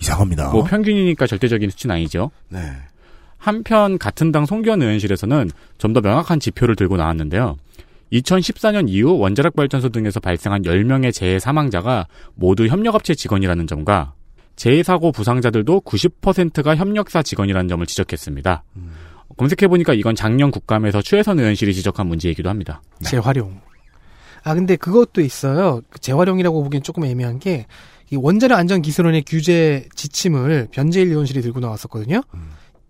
이상합니다. 0.00 0.50
뭐 0.50 0.64
평균이니까 0.64 1.26
절대적인 1.26 1.70
수치는 1.70 1.94
아니죠. 1.96 2.30
네. 2.48 2.60
한편 3.36 3.98
같은 3.98 4.32
당 4.32 4.46
송기현 4.46 4.80
의원실에서는 4.82 5.50
좀 5.78 5.92
더 5.92 6.00
명확한 6.00 6.40
지표를 6.40 6.74
들고 6.76 6.96
나왔는데요. 6.96 7.56
2014년 8.12 8.88
이후 8.88 9.18
원자력 9.18 9.54
발전소 9.54 9.90
등에서 9.90 10.18
발생한 10.18 10.62
10명의 10.62 11.12
재해 11.12 11.38
사망자가 11.38 12.06
모두 12.34 12.66
협력업체 12.66 13.14
직원이라는 13.14 13.66
점과 13.66 14.14
재해 14.58 14.82
사고 14.82 15.12
부상자들도 15.12 15.80
90%가 15.80 16.76
협력사 16.76 17.22
직원이라는 17.22 17.68
점을 17.68 17.84
지적했습니다. 17.86 18.64
검색해보니까 19.36 19.94
이건 19.94 20.14
작년 20.14 20.50
국감에서 20.50 21.00
최혜선 21.00 21.38
의원실이 21.38 21.72
지적한 21.74 22.06
문제이기도 22.06 22.48
합니다. 22.50 22.82
재활용. 23.02 23.60
아 24.44 24.54
근데 24.54 24.76
그것도 24.76 25.20
있어요. 25.20 25.80
그 25.90 25.98
재활용이라고 26.00 26.62
보기엔 26.62 26.82
조금 26.82 27.04
애매한 27.04 27.38
게 27.38 27.66
이 28.10 28.16
원자력 28.16 28.58
안전 28.58 28.80
기술원의 28.80 29.24
규제 29.26 29.86
지침을 29.94 30.68
변재일 30.70 31.08
의원실이 31.08 31.42
들고 31.42 31.60
나왔었거든요. 31.60 32.22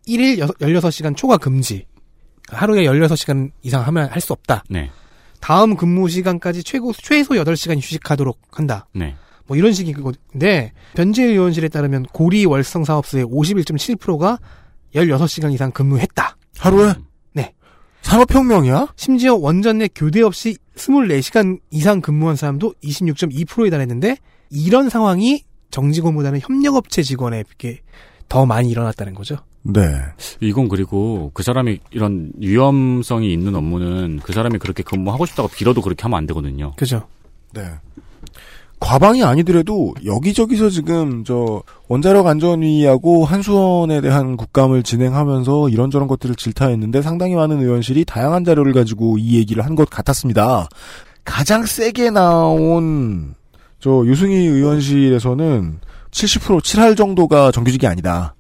1일 0.07 0.39
16시간 0.61 1.17
초과 1.17 1.37
금지. 1.39 1.87
하루에 2.49 2.85
16시간 2.85 3.51
이상 3.63 3.85
하면 3.87 4.09
할 4.11 4.21
수 4.21 4.33
없다. 4.33 4.63
네. 4.71 4.91
다음 5.41 5.77
근무 5.77 6.09
시간까지 6.09 6.63
최고 6.63 6.93
최소 6.93 7.35
8시간 7.35 7.77
휴식하도록 7.79 8.39
한다. 8.53 8.87
네. 8.95 9.17
뭐 9.49 9.57
이런 9.57 9.73
식인 9.73 9.97
건데 10.01 10.73
변재일 10.95 11.31
의원실에 11.31 11.69
따르면 11.69 12.05
고리 12.13 12.45
월성 12.45 12.85
사업소의 12.85 13.25
51.7%가 13.25 14.39
16시간 14.95 15.53
이상 15.53 15.73
근무했다. 15.73 16.37
하루에? 16.59 16.93
네. 17.33 17.55
산업혁명이야? 18.03 18.89
심지어 18.95 19.35
원전 19.35 19.79
내 19.79 19.89
교대 19.93 20.23
없이 20.23 20.57
24시간 20.77 21.59
이상 21.71 22.01
근무한 22.01 22.37
사람도 22.37 22.75
26.2%에 22.85 23.71
달했는데 23.71 24.19
이런 24.51 24.89
상황이 24.91 25.43
정직원보다는 25.71 26.41
협력업체 26.41 27.03
직원에 27.03 27.43
비해 27.57 27.81
더 28.29 28.45
많이 28.45 28.71
일어났다는 28.71 29.15
거죠. 29.15 29.37
네. 29.63 29.83
이건 30.41 30.69
그리고 30.69 31.31
그 31.35 31.43
사람이 31.43 31.81
이런 31.91 32.33
위험성이 32.39 33.33
있는 33.33 33.55
업무는 33.55 34.21
그 34.23 34.33
사람이 34.33 34.59
그렇게 34.59 34.83
근무하고 34.83 35.25
싶다고 35.27 35.49
빌어도 35.49 35.81
그렇게 35.81 36.03
하면 36.03 36.19
안 36.19 36.27
되거든요. 36.27 36.73
그죠. 36.77 37.07
네. 37.55 37.63
과방이 38.81 39.23
아니더라도 39.25 39.95
여기저기서 40.05 40.71
지금 40.71 41.25
저 41.25 41.63
원자력 41.89 42.27
안전위하고 42.27 43.25
한수원에 43.25 44.01
대한 44.01 44.37
국감을 44.37 44.83
진행하면서 44.83 45.69
이런저런 45.71 46.07
것들을 46.09 46.37
질타했는데 46.37 47.03
상당히 47.03 47.35
많은 47.35 47.61
의원실이 47.61 48.05
다양한 48.05 48.45
자료를 48.45 48.73
가지고 48.73 49.19
이 49.19 49.37
얘기를 49.37 49.65
한 49.65 49.75
것 49.75 49.89
같았습니다. 49.91 50.69
가장 51.25 51.65
세게 51.67 52.11
나온 52.11 53.35
저 53.81 54.03
유승희 54.05 54.35
의원실에서는 54.35 55.79
70% 56.11 56.61
7할 56.61 56.97
정도가 56.97 57.53
정규직이 57.53 57.87
아니다. 57.87 58.35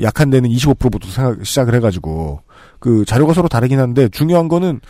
약한 0.00 0.30
데는 0.30 0.48
25%부터 0.48 1.08
생각, 1.08 1.44
시작을 1.44 1.74
해가지고 1.74 2.40
그 2.78 3.04
자료가 3.04 3.34
서로 3.34 3.48
다르긴 3.48 3.80
한데 3.80 4.08
중요한 4.08 4.48
거는 4.48 4.80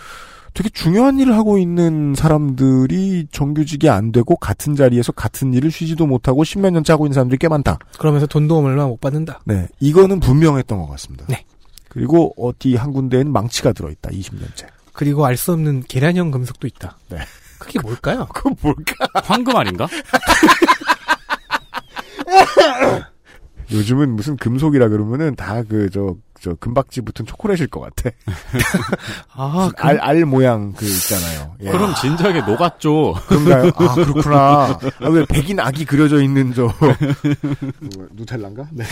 되게 0.54 0.68
중요한 0.70 1.18
일을 1.18 1.34
하고 1.36 1.58
있는 1.58 2.14
사람들이 2.14 3.28
정규직이 3.32 3.88
안 3.88 4.12
되고 4.12 4.36
같은 4.36 4.74
자리에서 4.76 5.12
같은 5.12 5.54
일을 5.54 5.70
쉬지도 5.70 6.06
못하고 6.06 6.44
십몇 6.44 6.72
년째 6.72 6.92
하고 6.92 7.06
있는 7.06 7.14
사람들이 7.14 7.38
꽤 7.38 7.48
많다. 7.48 7.78
그러면서 7.98 8.26
돈도 8.26 8.58
얼마 8.58 8.86
못 8.86 9.00
받는다. 9.00 9.40
네, 9.44 9.68
이거는 9.80 10.20
분명했던 10.20 10.78
것 10.78 10.88
같습니다. 10.88 11.24
네. 11.28 11.44
그리고 11.88 12.32
어디 12.36 12.76
한 12.76 12.92
군데에는 12.92 13.32
망치가 13.32 13.72
들어있다. 13.72 14.10
20년째. 14.10 14.66
그리고 14.92 15.24
알 15.26 15.36
수 15.36 15.52
없는 15.52 15.84
계란형 15.88 16.30
금속도 16.30 16.66
있다. 16.66 16.98
네. 17.08 17.18
그게 17.58 17.78
뭘까요? 17.80 18.26
그건 18.34 18.56
뭘까? 18.60 18.94
황금 19.24 19.56
아닌가? 19.56 19.86
요즘은 23.72 24.10
무슨 24.16 24.36
금속이라 24.36 24.88
그러면은 24.88 25.34
다 25.36 25.62
그 25.62 25.88
저 25.92 26.16
저 26.40 26.54
금박지 26.54 27.02
붙은 27.02 27.26
초콜릿일 27.26 27.66
것 27.66 27.80
같아. 27.80 28.10
아, 29.34 29.70
그, 29.76 29.82
알, 29.86 29.98
알 30.00 30.24
모양 30.24 30.72
그 30.72 30.86
있잖아요. 30.86 31.54
예. 31.60 31.70
그럼 31.70 31.94
진작에 32.00 32.40
녹았죠. 32.40 33.14
그런가요? 33.28 33.70
아 33.76 33.94
그렇구나. 33.94 34.78
아, 35.00 35.08
왜 35.10 35.24
백인 35.26 35.60
아기 35.60 35.84
그려져 35.84 36.22
있는 36.22 36.54
저 36.54 36.72
뭐, 36.80 38.08
누텔라인가? 38.14 38.68
네. 38.72 38.84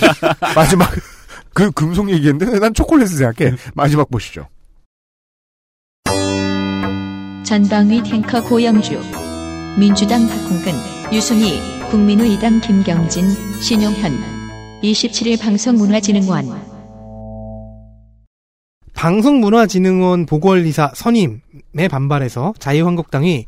마지막 0.56 0.90
그 1.52 1.70
금속 1.72 2.08
얘기했는데 2.10 2.58
난 2.58 2.72
초콜릿을 2.72 3.08
생각해. 3.08 3.54
마지막 3.74 4.10
보시죠. 4.10 4.48
전방위 7.44 8.02
탱커 8.02 8.44
고영주. 8.44 8.98
민주당 9.78 10.26
박홍근, 10.26 10.72
유승희, 11.12 11.90
국민의당 11.90 12.60
김경진, 12.60 13.28
신용현. 13.60 14.34
27일 14.82 15.40
방송문화진흥원. 15.40 16.73
방송문화진흥원 19.04 20.24
보궐이사 20.24 20.92
선임에 20.94 21.88
반발해서 21.90 22.54
자유한국당이 22.58 23.44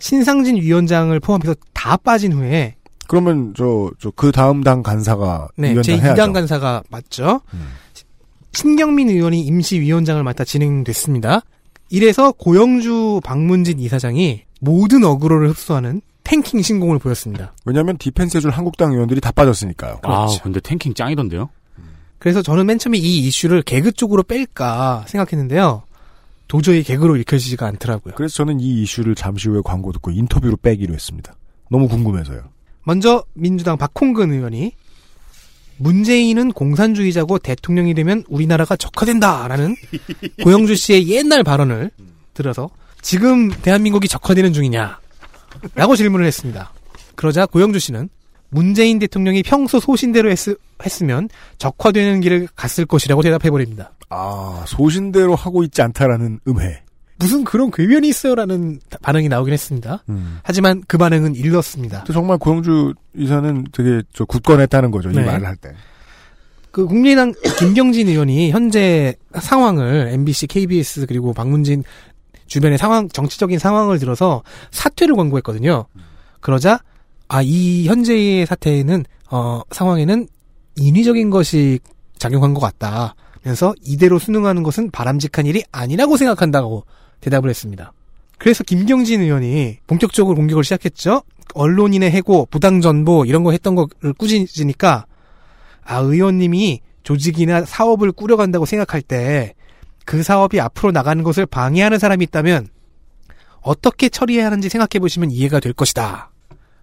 신상진 0.00 0.56
위원장을 0.56 1.18
포함해서 1.20 1.54
다 1.72 1.96
빠진 1.96 2.32
후에 2.32 2.74
그러면 3.06 3.54
저 3.56 3.92
저 4.00 4.10
그 4.16 4.32
다음 4.32 4.64
당 4.64 4.82
간사가 4.82 5.48
네, 5.56 5.70
위원장 5.72 5.96
제 5.96 6.02
해야죠. 6.02 6.20
2당 6.22 6.32
간사가 6.32 6.82
맞죠. 6.90 7.40
음. 7.54 7.68
신경민 8.52 9.08
의원이 9.10 9.42
임시 9.42 9.80
위원장을 9.80 10.20
맡아 10.24 10.42
진행됐습니다. 10.42 11.40
이래서 11.90 12.32
고영주 12.32 13.20
방문진 13.22 13.78
이사장이 13.78 14.42
모든 14.60 15.04
어그로를 15.04 15.50
흡수하는 15.50 16.00
tanking 16.24 16.62
신공을 16.62 16.98
보였습니다. 16.98 17.54
왜냐하면 17.64 17.96
디펜스 17.96 18.38
해줄 18.38 18.50
한국당 18.50 18.92
의원들이 18.92 19.20
다 19.20 19.30
빠졌으니까요. 19.30 20.00
아, 20.02 20.26
그렇죠. 20.26 20.42
근데 20.42 20.58
tanking 20.58 20.94
짱이던데요? 20.94 21.48
그래서 22.18 22.42
저는 22.42 22.66
맨 22.66 22.78
처음에 22.78 22.98
이 22.98 23.18
이슈를 23.26 23.62
개그 23.62 23.92
쪽으로 23.92 24.22
뺄까 24.22 25.04
생각했는데요. 25.08 25.82
도저히 26.48 26.82
개그로 26.82 27.16
읽혀지지가 27.16 27.66
않더라고요. 27.66 28.14
그래서 28.14 28.34
저는 28.34 28.60
이 28.60 28.82
이슈를 28.82 29.14
잠시 29.14 29.48
후에 29.48 29.60
광고 29.64 29.92
듣고 29.92 30.10
인터뷰로 30.10 30.56
빼기로 30.58 30.94
했습니다. 30.94 31.34
너무 31.70 31.88
궁금해서요. 31.88 32.42
먼저 32.84 33.24
민주당 33.34 33.76
박홍근 33.76 34.32
의원이 34.32 34.72
문재인은 35.78 36.52
공산주의자고 36.52 37.38
대통령이 37.38 37.94
되면 37.94 38.24
우리나라가 38.28 38.76
적화된다라는 38.76 39.74
고영주 40.42 40.76
씨의 40.76 41.08
옛날 41.08 41.42
발언을 41.42 41.90
들어서 42.32 42.70
지금 43.02 43.50
대한민국이 43.50 44.08
적화되는 44.08 44.52
중이냐? 44.52 44.98
라고 45.74 45.96
질문을 45.96 46.26
했습니다. 46.26 46.72
그러자 47.14 47.46
고영주 47.46 47.78
씨는 47.78 48.08
문재인 48.50 48.98
대통령이 48.98 49.42
평소 49.42 49.80
소신대로 49.80 50.30
했, 50.30 50.38
했으면 50.84 51.28
적화되는 51.58 52.20
길을 52.20 52.48
갔을 52.54 52.86
것이라고 52.86 53.22
대답해버립니다. 53.22 53.92
아 54.08 54.64
소신대로 54.66 55.34
하고 55.34 55.62
있지 55.62 55.82
않다라는 55.82 56.40
음해. 56.48 56.82
무슨 57.18 57.44
그런 57.44 57.70
궤변이 57.70 58.08
있어요라는 58.08 58.80
반응이 59.02 59.28
나오긴 59.28 59.52
했습니다. 59.52 60.02
음. 60.10 60.38
하지만 60.42 60.82
그 60.86 60.98
반응은 60.98 61.34
일렀습니다. 61.34 62.04
정말 62.12 62.36
고영주 62.38 62.94
이사는 63.16 63.64
되게 63.72 64.02
저 64.12 64.24
굳건했다는 64.26 64.90
거죠. 64.90 65.10
네. 65.10 65.22
이 65.22 65.24
말을 65.24 65.46
할 65.46 65.56
때. 65.56 65.70
그 66.70 66.86
국민의당 66.86 67.32
김경진 67.58 68.08
의원이 68.08 68.50
현재 68.50 69.14
상황을 69.32 70.08
MBC, 70.12 70.46
KBS 70.46 71.06
그리고 71.06 71.32
박문진 71.32 71.84
주변의 72.46 72.76
상황 72.76 73.08
정치적인 73.08 73.58
상황을 73.58 73.98
들어서 73.98 74.42
사퇴를 74.70 75.16
권고했거든요. 75.16 75.86
그러자 76.40 76.80
아 77.28 77.42
이 77.42 77.86
현재의 77.86 78.46
사태에는 78.46 79.04
어 79.30 79.62
상황에는 79.70 80.28
인위적인 80.76 81.30
것이 81.30 81.80
작용한 82.18 82.54
것 82.54 82.60
같다. 82.60 83.14
면서 83.42 83.74
이대로 83.82 84.18
수능하는 84.18 84.62
것은 84.62 84.90
바람직한 84.90 85.46
일이 85.46 85.62
아니라고 85.72 86.16
생각한다고 86.16 86.84
대답을 87.20 87.50
했습니다. 87.50 87.92
그래서 88.38 88.64
김경진 88.64 89.22
의원이 89.22 89.78
본격적으로 89.86 90.36
공격을 90.36 90.64
시작했죠. 90.64 91.22
언론인의 91.54 92.10
해고, 92.10 92.46
부당 92.50 92.80
전보 92.80 93.24
이런 93.24 93.44
거 93.44 93.52
했던 93.52 93.74
거를 93.74 94.12
꾸짖으니까 94.18 95.06
아 95.84 95.98
의원님이 95.98 96.80
조직이나 97.02 97.64
사업을 97.64 98.12
꾸려간다고 98.12 98.66
생각할 98.66 99.02
때 99.02 99.54
그 100.06 100.22
사업이 100.22 100.58
앞으로 100.60 100.92
나가는 100.92 101.22
것을 101.22 101.44
방해하는 101.44 101.98
사람이 101.98 102.22
있다면 102.24 102.68
어떻게 103.60 104.08
처리해야 104.08 104.46
하는지 104.46 104.68
생각해 104.70 105.00
보시면 105.00 105.32
이해가 105.32 105.60
될 105.60 105.72
것이다. 105.74 106.30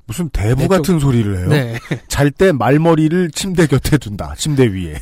무슨 0.05 0.29
대부 0.29 0.61
네, 0.61 0.67
같은 0.67 0.99
소리를 0.99 1.37
해요. 1.37 1.47
네. 1.47 1.79
잘 2.07 2.31
때 2.31 2.51
말머리를 2.51 3.31
침대 3.31 3.67
곁에 3.67 3.97
둔다. 3.97 4.35
침대 4.37 4.65
위에. 4.65 4.95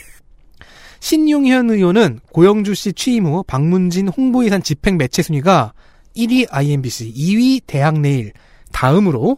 신용현 1.00 1.72
의원은 1.72 2.20
고영주 2.32 2.76
씨 2.76 2.94
취임 2.94 3.26
후 3.26 3.44
박문진 3.48 4.10
홍보예산 4.10 4.62
집행 4.62 4.98
매체 4.98 5.24
순위가 5.24 5.74
1위 6.16 6.48
IMBC, 6.52 7.14
2위 7.14 7.62
대학내일, 7.66 8.34
다음으로 8.72 9.38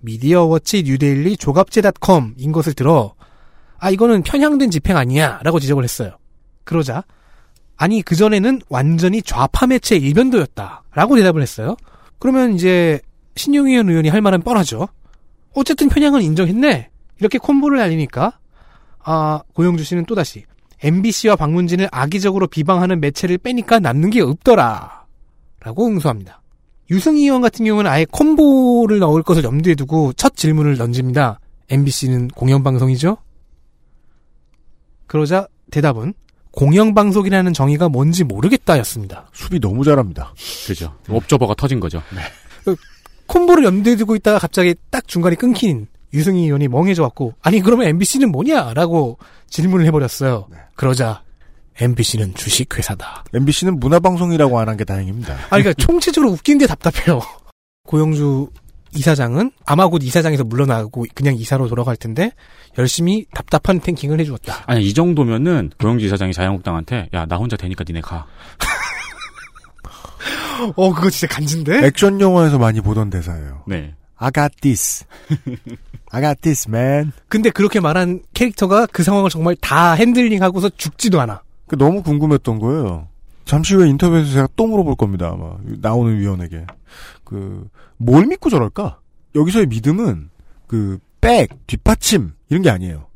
미디어워치, 0.00 0.82
뉴데일리, 0.82 1.36
조갑제닷컴인 1.36 2.50
것을 2.52 2.74
들어 2.74 3.14
아 3.78 3.90
이거는 3.90 4.22
편향된 4.22 4.70
집행 4.70 4.96
아니야 4.96 5.38
라고 5.42 5.60
지적을 5.60 5.84
했어요. 5.84 6.16
그러자 6.64 7.04
아니 7.76 8.02
그 8.02 8.16
전에는 8.16 8.62
완전히 8.68 9.22
좌파 9.22 9.66
매체 9.66 9.96
일변도였다 9.96 10.84
라고 10.92 11.16
대답을 11.16 11.42
했어요. 11.42 11.76
그러면 12.18 12.54
이제 12.54 13.00
신용현 13.36 13.88
의원이 13.88 14.08
할 14.08 14.20
말은 14.20 14.42
뻔하죠. 14.42 14.88
어쨌든 15.54 15.88
편향은 15.88 16.22
인정했네. 16.22 16.90
이렇게 17.20 17.38
콤보를 17.38 17.78
날리니까 17.78 18.38
아 19.02 19.42
고영주 19.54 19.84
씨는 19.84 20.04
또다시 20.06 20.44
MBC와 20.82 21.36
박문진을 21.36 21.88
악의적으로 21.90 22.46
비방하는 22.46 23.00
매체를 23.00 23.38
빼니까 23.38 23.78
남는 23.78 24.10
게 24.10 24.20
없더라. 24.20 25.06
라고 25.60 25.86
응수합니다. 25.86 26.42
유승희 26.90 27.22
의원 27.22 27.40
같은 27.40 27.64
경우는 27.64 27.90
아예 27.90 28.04
콤보를 28.04 28.98
넣을 29.00 29.22
것을 29.22 29.42
염두에 29.44 29.74
두고 29.74 30.12
첫 30.12 30.36
질문을 30.36 30.76
던집니다. 30.76 31.40
MBC는 31.70 32.28
공영방송이죠? 32.28 33.16
그러자 35.06 35.48
대답은 35.70 36.14
공영방송이라는 36.52 37.52
정의가 37.52 37.88
뭔지 37.88 38.24
모르겠다였습니다. 38.24 39.30
수비 39.32 39.58
너무 39.60 39.84
잘합니다. 39.84 40.32
그죠. 40.66 40.96
옵저버가 41.08 41.54
터진 41.54 41.80
거죠. 41.80 42.02
콤보를 43.26 43.64
염두에 43.64 43.96
두고 43.96 44.16
있다가 44.16 44.38
갑자기 44.38 44.74
딱 44.90 45.06
중간에 45.08 45.36
끊긴 45.36 45.86
유승희 46.14 46.44
의원이 46.44 46.68
멍해져 46.68 47.02
왔고 47.02 47.34
아니 47.42 47.60
그러면 47.60 47.88
MBC는 47.88 48.30
뭐냐라고 48.32 49.18
질문을 49.48 49.84
해버렸어요. 49.86 50.48
그러자 50.74 51.22
MBC는 51.80 52.34
주식회사다. 52.34 53.24
MBC는 53.34 53.78
문화방송이라고 53.80 54.58
안 54.58 54.68
한 54.68 54.76
게 54.76 54.84
다행입니다. 54.84 55.34
아 55.34 55.48
그러니까 55.58 55.72
총체적으로 55.78 56.32
웃긴데 56.32 56.66
답답해요. 56.66 57.20
고영주 57.86 58.48
이사장은 58.94 59.50
아마 59.66 59.88
곧 59.88 60.02
이사장에서 60.02 60.44
물러나고 60.44 61.04
그냥 61.14 61.34
이사로 61.34 61.68
돌아갈 61.68 61.96
텐데 61.96 62.30
열심히 62.78 63.26
답답한 63.34 63.78
탱킹을 63.80 64.18
해주었다. 64.20 64.64
아니 64.66 64.84
이 64.84 64.94
정도면은 64.94 65.70
고영주 65.78 66.06
이사장이 66.06 66.32
자유한국당한테 66.32 67.08
야 67.12 67.26
나 67.26 67.36
혼자 67.36 67.56
되니까 67.56 67.84
니네 67.86 68.00
가. 68.00 68.26
어 70.76 70.94
그거 70.94 71.10
진짜 71.10 71.34
간지인데? 71.34 71.86
액션 71.86 72.20
영화에서 72.20 72.58
많이 72.58 72.80
보던 72.80 73.10
대사예요. 73.10 73.62
네. 73.66 73.94
I 74.16 74.30
got 74.32 74.54
this. 74.60 75.04
I 76.10 76.22
got 76.22 76.40
this, 76.40 76.68
man. 76.68 77.12
근데 77.28 77.50
그렇게 77.50 77.80
말한 77.80 78.22
캐릭터가 78.34 78.86
그 78.86 79.02
상황을 79.02 79.28
정말 79.30 79.56
다 79.56 79.92
핸들링하고서 79.92 80.70
죽지도 80.76 81.20
않아. 81.20 81.42
그 81.66 81.76
너무 81.76 82.02
궁금했던 82.02 82.58
거예요. 82.58 83.08
잠시 83.44 83.74
후에 83.74 83.88
인터뷰에서 83.88 84.32
제가 84.32 84.48
또 84.56 84.66
물어볼 84.66 84.96
겁니다. 84.96 85.30
아마 85.32 85.56
나오는 85.80 86.18
위원에게 86.18 86.66
그 87.24 87.68
뭘 87.98 88.26
믿고 88.26 88.50
저럴까? 88.50 88.98
여기서의 89.34 89.66
믿음은 89.66 90.28
그 90.66 90.98
백, 91.20 91.48
뒷받침 91.66 92.32
이런 92.50 92.62
게 92.62 92.70
아니에요. 92.70 93.06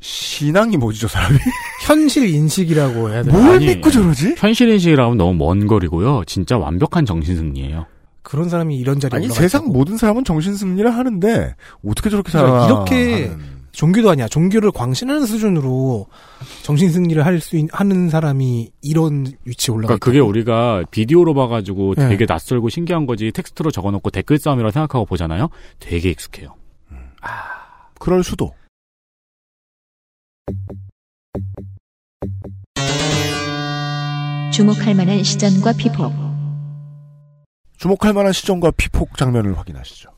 신앙이 0.00 0.76
뭐지 0.76 1.00
저 1.00 1.08
사람이? 1.08 1.38
현실 1.86 2.28
인식이라고 2.34 3.10
해야 3.10 3.22
되나? 3.22 3.38
뭘 3.38 3.56
아니, 3.56 3.66
믿고 3.66 3.90
저러지? 3.90 4.34
현실 4.38 4.68
인식이라면 4.70 5.16
너무 5.18 5.34
먼 5.34 5.66
거리고요. 5.66 6.22
진짜 6.26 6.56
완벽한 6.58 7.04
정신 7.04 7.36
승리예요. 7.36 7.86
그런 8.22 8.48
사람이 8.48 8.76
이런 8.78 9.00
자리에 9.00 9.16
아니 9.16 9.28
세상 9.28 9.62
있다고. 9.62 9.72
모든 9.72 9.96
사람은 9.96 10.24
정신 10.24 10.54
승리를 10.54 10.88
하는데 10.90 11.54
어떻게 11.86 12.10
저렇게 12.10 12.30
살아? 12.30 12.66
그러니까 12.66 12.66
이렇게 12.66 13.30
종교도 13.72 14.10
아니야. 14.10 14.26
종교를 14.28 14.70
광신하는 14.72 15.26
수준으로 15.26 16.06
정신 16.62 16.90
승리를 16.90 17.24
할 17.24 17.40
수 17.40 17.56
하는 17.72 18.08
사람이 18.10 18.70
이런 18.82 19.26
위치에 19.44 19.72
올라가 19.72 19.86
그러니까 19.96 20.04
그게. 20.04 20.18
우리가 20.18 20.82
비디오로 20.90 21.34
봐가지고 21.34 21.94
네. 21.96 22.08
되게 22.08 22.26
낯설고 22.28 22.68
신기한 22.68 23.06
거지 23.06 23.30
텍스트로 23.32 23.70
적어놓고 23.70 24.10
댓글 24.10 24.38
싸움이라고 24.38 24.70
생각하고 24.72 25.04
보잖아요. 25.06 25.48
되게 25.78 26.10
익숙해요. 26.10 26.54
그럴 27.98 28.24
수도. 28.24 28.52
주목할 34.52 34.94
만한 34.94 35.22
시전과 35.22 35.72
피폭. 35.74 36.12
주목할 37.78 38.12
만한 38.12 38.32
시점과 38.32 38.72
피폭 38.72 39.16
장면을 39.16 39.56
확인하시죠. 39.58 40.10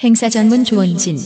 행사 0.00 0.28
전문 0.28 0.64
조원진. 0.64 1.16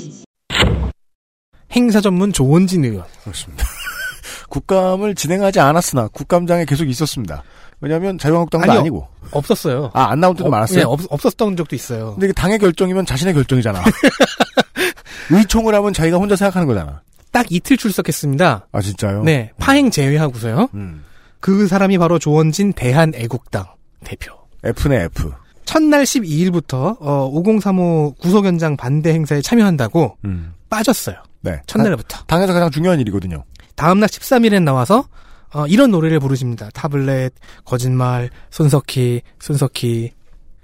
행사 1.73 2.01
전문 2.01 2.33
조원진 2.33 2.85
의원. 2.85 3.05
그렇습니다. 3.23 3.65
국감을 4.49 5.15
진행하지 5.15 5.61
않았으나 5.61 6.09
국감장에 6.09 6.65
계속 6.67 6.89
있었습니다. 6.89 7.43
왜냐하면 7.81 8.17
자유한국당도 8.19 8.71
아니요. 8.71 8.81
아니고 8.81 9.09
없었어요. 9.33 9.91
아 9.95 10.11
안 10.11 10.21
나올 10.21 10.37
때도 10.37 10.51
많았어요. 10.51 10.79
네, 10.79 10.85
없, 10.85 11.01
없었던 11.09 11.57
적도 11.57 11.75
있어요. 11.75 12.13
근데 12.13 12.27
이게 12.27 12.33
당의 12.33 12.59
결정이면 12.59 13.07
자신의 13.07 13.35
결정이잖아. 13.35 13.83
의총을 15.31 15.75
하면 15.75 15.93
자기가 15.93 16.19
혼자 16.19 16.37
생각하는 16.37 16.69
거잖아. 16.69 17.03
딱 17.33 17.47
이틀 17.51 17.77
출석했습니다. 17.77 18.69
아 18.71 18.81
진짜요? 18.81 19.25
네, 19.25 19.51
파행 19.59 19.91
제외하고서요. 19.91 20.69
음. 20.75 21.05
그 21.41 21.67
사람이 21.67 21.99
바로 21.99 22.19
조원진 22.19 22.73
대한애국당 22.73 23.67
대표. 24.05 24.33
F네 24.63 25.05
F. 25.07 25.33
첫날 25.65 26.05
12일부터 26.05 26.97
어, 27.01 27.29
5035 27.33 28.17
구속 28.21 28.45
현장 28.45 28.77
반대 28.77 29.13
행사에 29.13 29.41
참여한다고 29.41 30.19
음. 30.25 30.53
빠졌어요. 30.71 31.17
네. 31.41 31.61
첫날부터. 31.67 32.19
당, 32.19 32.27
당에서 32.27 32.53
가장 32.53 32.71
중요한 32.71 33.01
일이거든요. 33.01 33.45
다음날 33.75 34.09
13일엔 34.09 34.63
나와서 34.63 35.09
어, 35.55 35.67
이런 35.67 35.91
노래를 35.91 36.21
부르십니다. 36.21 36.71
타블렛, 36.73 37.35
거짓말, 37.65 38.31
손석희, 38.51 39.23
손석희. 39.41 40.13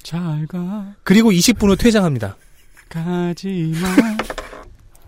잘 0.02 0.46
가, 0.46 0.94
그리고 1.02 1.30
20분 1.30 1.70
후 1.70 1.76
퇴장합니다. 1.76 2.36
가지 2.88 3.72
마. 3.82 4.37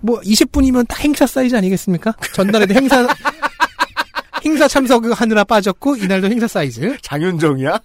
뭐 0.01 0.21
20분이면 0.21 0.87
딱 0.89 1.01
행사 1.05 1.27
사이즈 1.27 1.55
아니겠습니까? 1.57 2.15
전날에도 2.35 2.75
행사 2.75 3.07
행사 4.45 4.69
참석하느라 4.69 5.45
빠졌고 5.45 5.97
이날도 5.97 6.29
행사 6.29 6.47
사이즈 6.49 6.97
장윤정이야? 7.03 7.81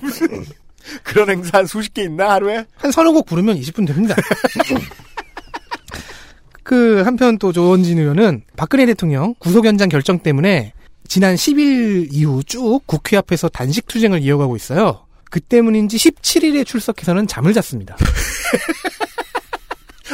무슨 0.00 0.44
그런 1.02 1.30
행사 1.30 1.58
한 1.58 1.66
수십 1.66 1.94
개 1.94 2.02
있나 2.02 2.32
하루에? 2.32 2.64
한 2.76 2.90
서너 2.90 3.12
곡 3.12 3.26
부르면 3.26 3.58
20분 3.60 3.86
됩니다. 3.86 4.14
그 6.62 7.02
한편 7.02 7.38
또 7.38 7.52
조원진 7.52 7.98
의원은 7.98 8.42
박근혜 8.56 8.86
대통령 8.86 9.34
구속 9.38 9.66
현장 9.66 9.88
결정 9.88 10.18
때문에 10.18 10.72
지난 11.06 11.36
10일 11.36 12.08
이후 12.10 12.42
쭉 12.44 12.80
국회 12.86 13.16
앞에서 13.16 13.48
단식 13.48 13.86
투쟁을 13.86 14.20
이어가고 14.22 14.56
있어요. 14.56 15.06
그 15.30 15.38
때문인지 15.38 15.96
17일에 15.96 16.66
출석해서는 16.66 17.28
잠을 17.28 17.52
잤습니다. 17.52 17.96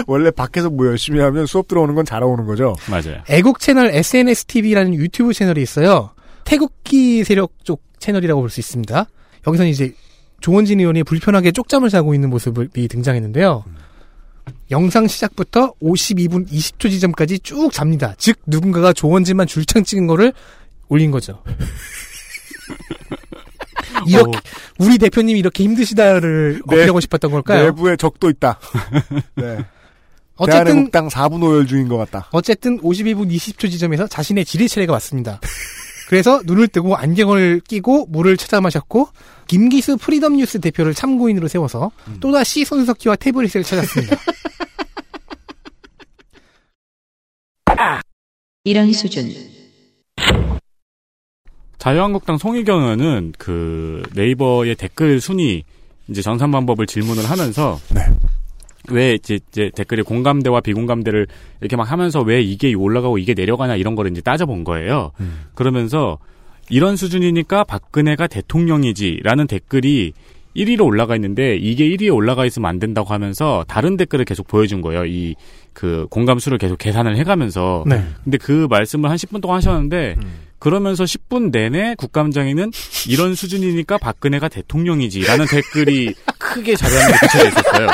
원래 0.07 0.31
밖에서 0.31 0.70
뭐 0.70 0.87
열심히 0.87 1.20
하면 1.20 1.46
수업 1.46 1.68
들어오는 1.68 1.94
건잘 1.94 2.22
오는 2.22 2.44
거죠. 2.46 2.74
맞아요. 2.90 3.22
애국 3.28 3.61
채널 3.61 3.90
SNS 3.94 4.46
TV라는 4.46 4.94
유튜브 4.94 5.33
채널이 5.33 5.61
있어요. 5.62 6.11
태극기 6.44 7.24
세력 7.24 7.52
쪽 7.64 7.83
채널이라고 7.98 8.40
볼 8.40 8.50
수 8.50 8.61
있습니다. 8.61 9.07
여기서는 9.46 9.70
이제 9.70 9.94
조원진 10.40 10.81
의원이 10.81 11.05
불편하게 11.05 11.52
쪽잠을 11.52 11.88
자고 11.88 12.14
있는 12.14 12.31
모습이 12.31 12.88
등장했는데요. 12.88 13.64
영상 14.72 15.07
시작부터 15.07 15.72
52분 15.81 16.48
20초 16.50 16.90
지점까지 16.90 17.38
쭉 17.40 17.70
잡니다. 17.72 18.14
즉 18.18 18.38
누군가가 18.46 18.92
조원진만 18.92 19.46
줄창 19.46 19.84
찍은 19.84 20.07
거를 20.09 20.32
올린 20.88 21.11
거죠. 21.12 21.43
이렇게 24.07 24.38
우리 24.78 24.99
대표님이 24.99 25.38
이렇게 25.38 25.62
힘드시다를 25.64 26.61
네. 26.66 26.76
어필하고 26.76 26.99
싶었던 27.01 27.30
걸까요? 27.30 27.64
내부에 27.66 27.97
적도 27.97 28.30
있다. 28.30 28.59
네. 29.36 29.59
어쨌든 30.43 30.64
대한민국당 30.64 31.09
사분오열 31.09 31.43
중인 31.43 31.89
것 31.88 31.97
같다. 31.97 32.28
어쨌든 32.32 32.80
52분 32.80 33.30
20초 33.30 33.70
지점에서 33.70 34.07
자신의 34.07 34.45
질의 34.45 34.68
차례가 34.68 34.93
왔습니다. 34.95 35.40
그래서 36.09 36.43
눈을 36.45 36.68
뜨고 36.68 36.97
안경을 36.97 37.61
끼고 37.66 38.07
물을 38.07 38.36
찾아 38.36 38.61
마셨고 38.61 39.09
김기수 39.47 39.97
프리덤 39.97 40.36
뉴스 40.36 40.61
대표를 40.61 40.95
참고인으로 40.95 41.49
세워서 41.49 41.90
또다시 42.20 42.64
손석희와 42.64 43.16
태블릿을 43.16 43.62
찾았습니다. 43.64 44.16
이런 48.64 48.93
수준. 48.93 49.32
자유한국당 51.78 52.38
송희경 52.38 52.82
의원은 52.82 53.32
그 53.38 54.03
네이버의 54.14 54.76
댓글 54.76 55.20
순위 55.20 55.64
이제 56.09 56.22
정산 56.22 56.51
방법을 56.53 56.86
질문을 56.86 57.28
하면서 57.28 57.80
네. 57.93 58.03
왜 58.91 59.14
이제, 59.14 59.39
이제 59.51 59.70
댓글에 59.74 60.03
공감대와 60.03 60.61
비공감대를 60.61 61.26
이렇게 61.61 61.76
막 61.76 61.91
하면서 61.91 62.20
왜 62.20 62.43
이게 62.43 62.74
올라가고 62.74 63.18
이게 63.18 63.35
내려가냐 63.35 63.76
이런 63.76 63.95
거를 63.95 64.11
이제 64.11 64.20
따져본 64.20 64.64
거예요. 64.64 65.12
음. 65.20 65.45
그러면서 65.55 66.18
이런 66.68 66.97
수준이니까 66.97 67.64
박근혜가 67.64 68.26
대통령이지라는 68.26 69.47
댓글이 69.47 70.12
1위로 70.57 70.85
올라가 70.85 71.14
있는데 71.16 71.57
이게 71.57 71.89
1위에 71.89 72.14
올라가 72.14 72.45
있으면 72.45 72.68
안 72.68 72.78
된다고 72.78 73.09
하면서 73.09 73.64
다른 73.68 73.97
댓글을 73.97 74.24
계속 74.24 74.47
보여준 74.47 74.80
거예요. 74.83 75.05
이 75.07 75.35
그 75.72 76.07
공감수를 76.11 76.59
계속 76.59 76.78
계산을 76.78 77.16
해가면서. 77.16 77.85
네. 77.87 78.05
근데 78.24 78.39
그 78.39 78.66
말씀을 78.68 79.11
한 79.11 79.16
10분 79.16 79.41
동안 79.41 79.57
하셨는데 79.59 80.16
음. 80.18 80.33
그러면서 80.59 81.05
10분 81.05 81.51
내내 81.51 81.97
국감장에는 81.97 82.70
이런 83.09 83.35
수준이니까 83.35 83.99
박근혜가 83.99 84.49
대통령이지라는 84.49 85.47
댓글이 85.47 86.14
크게 86.39 86.76
자료화면에 86.76 87.12
붙여져 87.20 87.49
있었어요. 87.49 87.89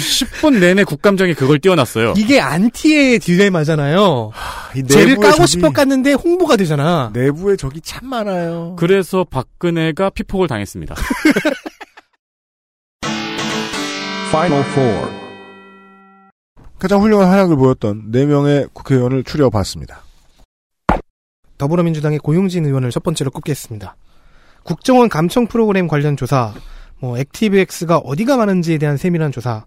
10분 0.00 0.58
내내 0.60 0.84
국감장에 0.84 1.34
그걸 1.34 1.58
띄워놨어요. 1.58 2.14
이게 2.16 2.40
안티의 2.40 3.18
딜레마잖아요. 3.20 4.32
이 4.76 4.82
쟤를 4.84 5.16
까고 5.16 5.36
적이- 5.36 5.46
싶어 5.46 5.70
깠는데 5.70 6.22
홍보가 6.22 6.56
되잖아. 6.56 7.10
내부에 7.14 7.56
적이 7.56 7.80
참 7.80 8.08
많아요. 8.08 8.74
그래서 8.78 9.24
박근혜가 9.24 10.10
피폭을 10.10 10.48
당했습니다. 10.48 10.94
Final 14.30 14.64
Four. 14.72 15.10
가장 16.78 17.00
훌륭한 17.00 17.28
활약을 17.28 17.56
보였던 17.56 18.10
4명의 18.10 18.68
국회의원을 18.74 19.22
추려봤습니다. 19.24 20.02
더불어민주당의 21.56 22.18
고용진 22.18 22.66
의원을 22.66 22.90
첫 22.90 23.02
번째로 23.02 23.30
꼽겠습니다. 23.30 23.96
국정원 24.64 25.08
감청 25.08 25.46
프로그램 25.46 25.86
관련 25.86 26.16
조사, 26.16 26.52
뭐 26.98 27.16
액티브엑스가 27.18 27.98
어디가 27.98 28.36
많은지에 28.36 28.78
대한 28.78 28.96
세밀한 28.96 29.30
조사, 29.30 29.64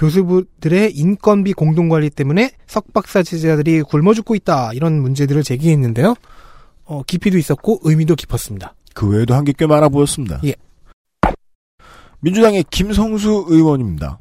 교수부들의 0.00 0.92
인건비 0.96 1.52
공동관리 1.52 2.08
때문에 2.08 2.52
석박사 2.66 3.22
제자들이 3.22 3.82
굶어 3.82 4.14
죽고 4.14 4.34
있다 4.34 4.72
이런 4.72 5.00
문제들을 5.02 5.42
제기했는데요. 5.42 6.14
어, 6.86 7.02
깊이도 7.02 7.36
있었고 7.36 7.80
의미도 7.82 8.16
깊었습니다. 8.16 8.74
그 8.94 9.06
외에도 9.08 9.34
한 9.34 9.44
게 9.44 9.52
꽤 9.52 9.66
많아 9.66 9.90
보였습니다. 9.90 10.40
예. 10.44 10.54
민주당의 12.20 12.64
김성수 12.70 13.46
의원입니다. 13.48 14.18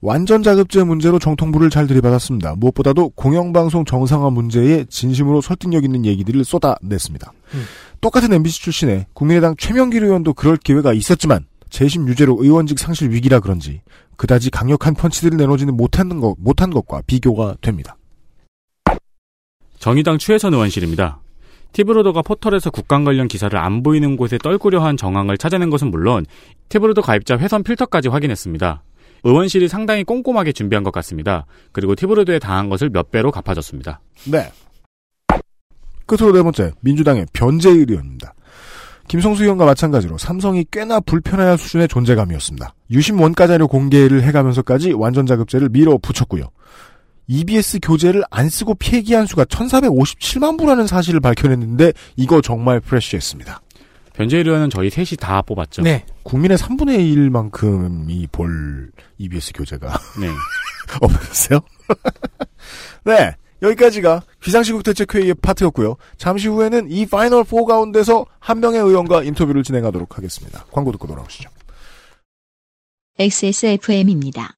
완전 0.00 0.42
자급제 0.42 0.84
문제로 0.84 1.18
정통부를 1.18 1.68
잘 1.70 1.86
들이받았습니다. 1.86 2.54
무엇보다도 2.56 3.10
공영방송 3.10 3.84
정상화 3.84 4.30
문제에 4.30 4.84
진심으로 4.88 5.40
설득력 5.42 5.84
있는 5.84 6.04
얘기들을 6.06 6.44
쏟아냈습니다. 6.44 7.32
음. 7.54 7.64
똑같은 8.00 8.32
MBC 8.32 8.62
출신의 8.62 9.06
국민의당 9.12 9.56
최명길 9.58 10.04
의원도 10.04 10.34
그럴 10.34 10.56
기회가 10.56 10.92
있었지만 10.92 11.44
재심 11.70 12.08
유죄로 12.08 12.38
의원직 12.40 12.78
상실 12.78 13.10
위기라 13.10 13.40
그런지 13.40 13.80
그다지 14.16 14.50
강력한 14.50 14.94
펀치들을 14.94 15.36
내놓지는 15.36 15.76
못한 15.76 16.20
것, 16.20 16.34
못한 16.38 16.70
것과 16.70 17.02
비교가 17.06 17.56
됩니다. 17.60 17.96
정의당 19.78 20.18
추혜선 20.18 20.54
의원실입니다. 20.54 21.20
티브로더가 21.72 22.22
포털에서 22.22 22.70
국감 22.70 23.04
관련 23.04 23.28
기사를 23.28 23.56
안 23.58 23.82
보이는 23.82 24.16
곳에 24.16 24.38
떨구려 24.38 24.82
한 24.82 24.96
정황을 24.96 25.36
찾아낸 25.36 25.68
것은 25.68 25.90
물론 25.90 26.24
티브로더 26.70 27.02
가입자 27.02 27.36
회선 27.36 27.62
필터까지 27.62 28.08
확인했습니다. 28.08 28.82
의원실이 29.24 29.68
상당히 29.68 30.04
꼼꼼하게 30.04 30.52
준비한 30.52 30.84
것 30.84 30.92
같습니다. 30.92 31.44
그리고 31.72 31.94
티브로더에 31.94 32.38
당한 32.38 32.70
것을 32.70 32.88
몇 32.88 33.10
배로 33.10 33.30
갚아줬습니다. 33.30 34.00
네. 34.30 34.50
끝으로 36.06 36.32
네 36.32 36.42
번째, 36.42 36.72
민주당의 36.80 37.26
변재일 37.32 37.90
의원입니다. 37.90 38.32
김성수 39.08 39.42
의원과 39.42 39.64
마찬가지로 39.64 40.18
삼성이 40.18 40.64
꽤나 40.70 41.00
불편해할 41.00 41.58
수준의 41.58 41.88
존재감이었습니다. 41.88 42.74
유심 42.90 43.20
원가 43.20 43.46
자료 43.46 43.68
공개를 43.68 44.22
해가면서까지 44.22 44.92
완전 44.92 45.26
자급제를 45.26 45.68
밀어붙였고요. 45.70 46.50
EBS 47.28 47.80
교재를 47.82 48.22
안 48.30 48.48
쓰고 48.48 48.74
폐기한 48.74 49.26
수가 49.26 49.44
1457만 49.44 50.58
부라는 50.58 50.86
사실을 50.86 51.20
밝혀냈는데 51.20 51.92
이거 52.16 52.40
정말 52.40 52.80
프레쉬했습니다. 52.80 53.60
변재일 54.14 54.46
의원은 54.46 54.70
저희 54.70 54.88
셋이 54.90 55.16
다 55.20 55.42
뽑았죠. 55.42 55.82
네. 55.82 56.04
국민의 56.22 56.56
3분의 56.56 56.98
1만큼이 57.30 58.30
볼 58.32 58.90
EBS 59.18 59.52
교재가 59.54 59.88
네. 60.20 60.28
없었어요? 61.00 61.60
네. 63.04 63.34
여기까지가 63.62 64.22
비상시국 64.40 64.82
대책회의의 64.82 65.34
파트였고요. 65.34 65.96
잠시 66.18 66.48
후에는 66.48 66.90
이 66.90 67.06
final 67.06 67.44
4 67.44 67.64
가운데서 67.64 68.26
한 68.38 68.60
명의 68.60 68.80
의원과 68.80 69.22
인터뷰를 69.22 69.62
진행하도록 69.62 70.16
하겠습니다. 70.16 70.64
광고 70.70 70.92
듣고 70.92 71.06
돌아오시죠. 71.06 71.48
XSFM입니다. 73.18 74.54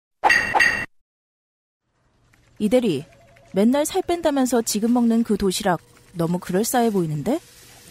이대리, 2.58 3.04
맨날 3.52 3.86
살 3.86 4.02
뺀다면서 4.02 4.62
지금 4.62 4.92
먹는 4.92 5.22
그 5.22 5.36
도시락 5.36 5.80
너무 6.12 6.38
그럴싸해 6.38 6.90
보이는데? 6.90 7.38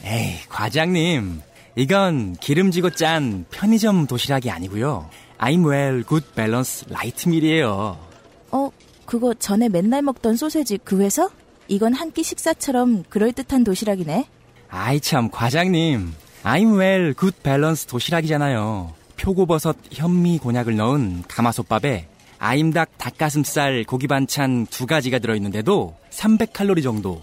에이, 0.03 0.35
과장님. 0.49 1.41
이건 1.75 2.33
기름지고 2.33 2.89
짠 2.89 3.45
편의점 3.49 4.07
도시락이 4.07 4.49
아니고요. 4.49 5.09
I'm 5.39 5.65
well, 5.65 6.03
good 6.03 6.25
balance, 6.35 6.85
light 6.89 7.29
meal이에요. 7.29 7.97
어, 8.51 8.69
그거 9.07 9.33
전에 9.33 9.69
맨날 9.69 10.01
먹던 10.03 10.35
소세지 10.35 10.77
그 10.83 10.99
회사? 11.01 11.29
이건 11.67 11.93
한 11.93 12.11
끼 12.11 12.23
식사처럼 12.23 13.03
그럴듯한 13.09 13.63
도시락이네. 13.63 14.27
아이 14.69 14.99
참, 14.99 15.29
과장님. 15.31 16.13
I'm 16.43 16.77
well, 16.79 17.13
good 17.15 17.35
balance 17.41 17.87
도시락이잖아요. 17.87 18.93
표고버섯, 19.17 19.75
현미, 19.91 20.37
곤약을 20.39 20.75
넣은 20.75 21.23
가마솥밥에 21.27 22.07
아임닭, 22.39 22.97
닭가슴살, 22.97 23.83
고기 23.85 24.07
반찬 24.07 24.67
두 24.67 24.85
가지가 24.85 25.19
들어있는데도 25.19 25.95
300칼로리 26.11 26.83
정도. 26.83 27.21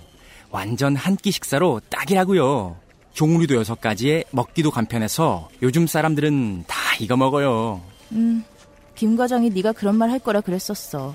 완전 0.51 0.97
한 0.97 1.17
끼 1.17 1.31
식사로 1.31 1.81
딱이라고요. 1.91 2.77
종류도 3.13 3.55
여섯 3.55 3.81
가지에 3.81 4.25
먹기도 4.33 4.71
간편해서 4.73 5.49
요즘 5.63 5.87
사람들은 5.87 6.65
다 6.67 6.77
이거 7.01 7.17
먹어요. 7.17 7.81
음, 8.13 8.45
김 8.97 9.17
과장이 9.17 9.51
네가 9.51 9.73
그런 9.73 9.97
말 9.97 10.11
할 10.11 10.19
거라 10.19 10.41
그랬었어. 10.41 11.15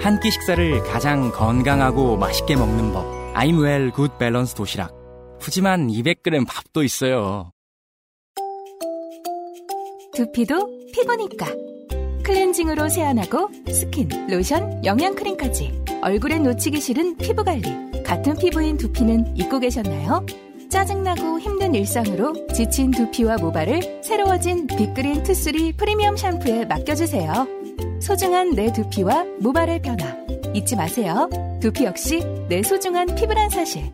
한 0.00 0.20
끼 0.20 0.30
식사를 0.30 0.82
가장 0.84 1.30
건강하고 1.30 2.16
맛있게 2.16 2.56
먹는 2.56 2.92
법. 2.92 3.04
Well, 3.36 3.92
good 3.94 4.12
balance 4.18 4.54
도시락. 4.54 4.92
푸짐한 5.38 5.88
200g 5.88 6.46
밥도 6.46 6.82
있어요. 6.82 7.52
두피도 10.14 10.68
피부니까. 10.92 11.46
클렌징으로 12.24 12.88
세안하고 12.88 13.48
스킨, 13.70 14.08
로션, 14.28 14.84
영양크림까지. 14.84 15.84
얼굴에 16.02 16.38
놓치기 16.38 16.80
싫은 16.80 17.16
피부관리. 17.18 18.02
같은 18.02 18.36
피부인 18.36 18.76
두피는 18.76 19.36
잊고 19.36 19.60
계셨나요? 19.60 20.26
짜증나고 20.70 21.38
힘든 21.40 21.74
일상으로 21.74 22.46
지친 22.48 22.90
두피와 22.90 23.36
모발을 23.36 24.00
새로워진 24.02 24.66
빅그린 24.66 25.22
투쓰리 25.22 25.72
프리미엄 25.76 26.16
샴푸에 26.16 26.64
맡겨주세요. 26.66 27.57
소중한 28.00 28.50
내 28.54 28.72
두피와 28.72 29.24
모발의 29.40 29.82
변화. 29.82 30.16
잊지 30.54 30.76
마세요. 30.76 31.28
두피 31.60 31.84
역시 31.84 32.20
내 32.48 32.62
소중한 32.62 33.14
피부란 33.14 33.50
사실. 33.50 33.92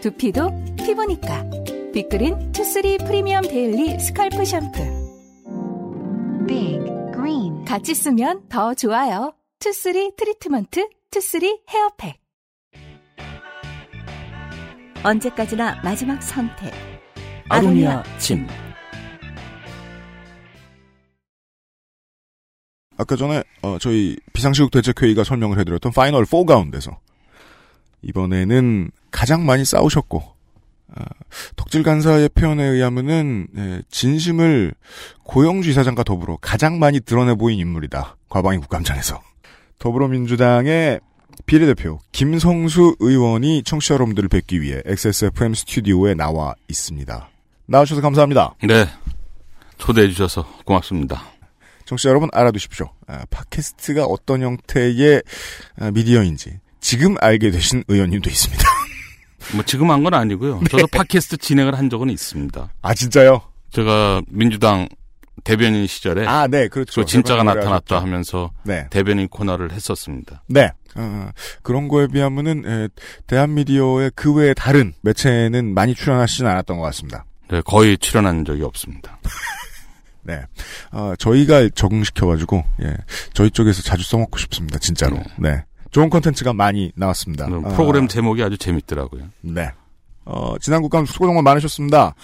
두피도 0.00 0.76
피부니까. 0.76 1.44
빅그린 1.92 2.52
투쓰리 2.52 2.98
프리미엄 2.98 3.42
daily 3.42 3.98
scalp 3.98 4.44
샴푸. 4.44 4.78
빅 6.46 6.78
그린 7.12 7.64
같이 7.64 7.94
쓰면 7.94 8.48
더 8.48 8.74
좋아요. 8.74 9.34
투쓰리 9.58 10.12
트리트먼트 10.16 10.88
투쓰리 11.10 11.60
헤어팩. 11.68 12.20
언제까지나 15.02 15.80
마지막 15.82 16.22
선택. 16.22 16.72
아로니아 17.48 18.02
침. 18.18 18.46
아까 22.98 23.16
전에 23.16 23.42
어, 23.62 23.78
저희 23.80 24.16
비상시국 24.32 24.70
대책회의가 24.72 25.24
설명을 25.24 25.58
해드렸던 25.60 25.92
파이널 25.92 26.26
4 26.26 26.44
가운데서 26.44 26.98
이번에는 28.02 28.90
가장 29.10 29.46
많이 29.46 29.64
싸우셨고 29.64 30.22
아, 30.94 31.04
덕질 31.56 31.82
간사의 31.82 32.30
표현에 32.30 32.64
의하면은 32.64 33.46
예, 33.56 33.82
진심을 33.90 34.74
고영주 35.22 35.70
이사장과 35.70 36.02
더불어 36.02 36.38
가장 36.40 36.78
많이 36.78 37.00
드러내 37.00 37.34
보인 37.34 37.58
인물이다. 37.58 38.16
과방위 38.28 38.58
국감장에서 38.58 39.20
더불어민주당의 39.78 41.00
비례대표 41.46 42.00
김성수 42.10 42.96
의원이 42.98 43.62
청취자 43.62 43.94
여러분들을 43.94 44.28
뵙기 44.28 44.60
위해 44.60 44.82
XSFM 44.84 45.54
스튜디오에 45.54 46.14
나와 46.14 46.54
있습니다. 46.68 47.28
나와주셔서 47.66 48.00
감사합니다. 48.00 48.54
네. 48.66 48.86
초대해 49.76 50.08
주셔서 50.08 50.48
고맙습니다. 50.64 51.37
청취자 51.88 52.10
여러분 52.10 52.28
알아두십시오. 52.34 52.90
아, 53.06 53.24
팟캐스트가 53.30 54.04
어떤 54.04 54.42
형태의 54.42 55.22
아, 55.80 55.90
미디어인지 55.90 56.58
지금 56.80 57.16
알게 57.18 57.50
되신 57.50 57.82
의원님도 57.88 58.28
있습니다. 58.28 58.62
뭐 59.54 59.64
지금 59.64 59.90
한 59.90 60.02
건 60.02 60.12
아니고요. 60.12 60.60
저도 60.70 60.86
팟캐스트 60.88 61.38
진행을 61.38 61.78
한 61.78 61.88
적은 61.88 62.10
있습니다. 62.10 62.68
아 62.82 62.94
진짜요? 62.94 63.40
제가 63.72 64.20
민주당 64.28 64.86
대변인 65.44 65.86
시절에 65.86 66.26
아, 66.26 66.46
네, 66.46 66.68
그렇죠. 66.68 66.92
저 66.92 67.04
진짜가 67.06 67.42
나타났다 67.42 67.94
하셨죠. 67.94 67.96
하면서 67.96 68.50
네. 68.64 68.86
대변인 68.90 69.26
코너를 69.28 69.72
했었습니다. 69.72 70.42
네. 70.46 70.70
어, 70.94 71.30
그런 71.62 71.88
거에 71.88 72.06
비하면은 72.08 72.64
에, 72.66 72.88
대한 73.26 73.54
미디어의 73.54 74.10
그 74.14 74.34
외에 74.34 74.52
다른 74.52 74.92
매체에는 75.00 75.72
많이 75.72 75.94
출연하시진 75.94 76.46
않았던 76.46 76.76
것 76.76 76.82
같습니다. 76.84 77.24
네, 77.50 77.62
거의 77.64 77.96
출연한 77.96 78.44
적이 78.44 78.64
없습니다. 78.64 79.18
네. 80.28 80.42
어, 80.92 81.14
저희가 81.18 81.70
적응시켜가지고, 81.74 82.62
예. 82.82 82.94
저희 83.32 83.50
쪽에서 83.50 83.82
자주 83.82 84.04
써먹고 84.04 84.36
싶습니다. 84.36 84.78
진짜로. 84.78 85.16
네. 85.38 85.64
좋은 85.90 86.10
컨텐츠가 86.10 86.52
많이 86.52 86.92
나왔습니다. 86.94 87.46
음, 87.46 87.64
어, 87.64 87.68
프로그램 87.70 88.06
제목이 88.08 88.42
아주 88.42 88.58
재밌더라고요. 88.58 89.22
네. 89.40 89.70
어, 90.26 90.56
지난 90.60 90.82
국감 90.82 91.06
수고 91.06 91.24
정말 91.24 91.42
많으셨습니다. 91.44 92.14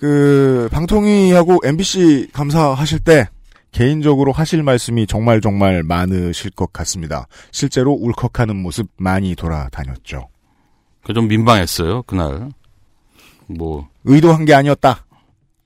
그, 0.00 0.68
방통위하고 0.72 1.60
MBC 1.62 2.30
감사하실 2.32 2.98
때, 3.00 3.28
개인적으로 3.70 4.32
하실 4.32 4.64
말씀이 4.64 5.06
정말 5.06 5.40
정말 5.40 5.84
많으실 5.84 6.50
것 6.50 6.72
같습니다. 6.72 7.28
실제로 7.52 7.92
울컥하는 7.92 8.56
모습 8.56 8.88
많이 8.96 9.36
돌아다녔죠. 9.36 10.28
그좀 11.04 11.28
민망했어요, 11.28 12.02
그날. 12.02 12.48
뭐. 13.46 13.86
의도한 14.04 14.46
게 14.46 14.54
아니었다. 14.54 15.04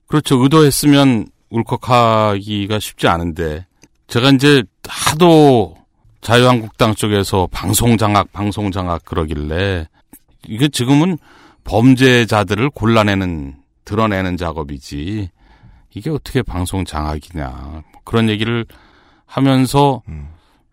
그렇죠. 0.07 0.43
의도했으면 0.43 1.25
울컥하기가 1.51 2.79
쉽지 2.79 3.07
않은데, 3.07 3.65
제가 4.07 4.31
이제 4.31 4.63
하도 4.87 5.77
자유한국당 6.21 6.95
쪽에서 6.95 7.47
방송 7.51 7.97
장악, 7.97 8.31
방송 8.31 8.71
장악 8.71 9.05
그러길래, 9.05 9.87
이게 10.47 10.67
지금은 10.67 11.17
범죄자들을 11.63 12.71
골라내는, 12.71 13.55
드러내는 13.85 14.37
작업이지, 14.37 15.29
이게 15.93 16.09
어떻게 16.09 16.41
방송 16.41 16.85
장악이냐. 16.85 17.47
뭐 17.47 18.01
그런 18.03 18.29
얘기를 18.29 18.65
하면서, 19.25 20.01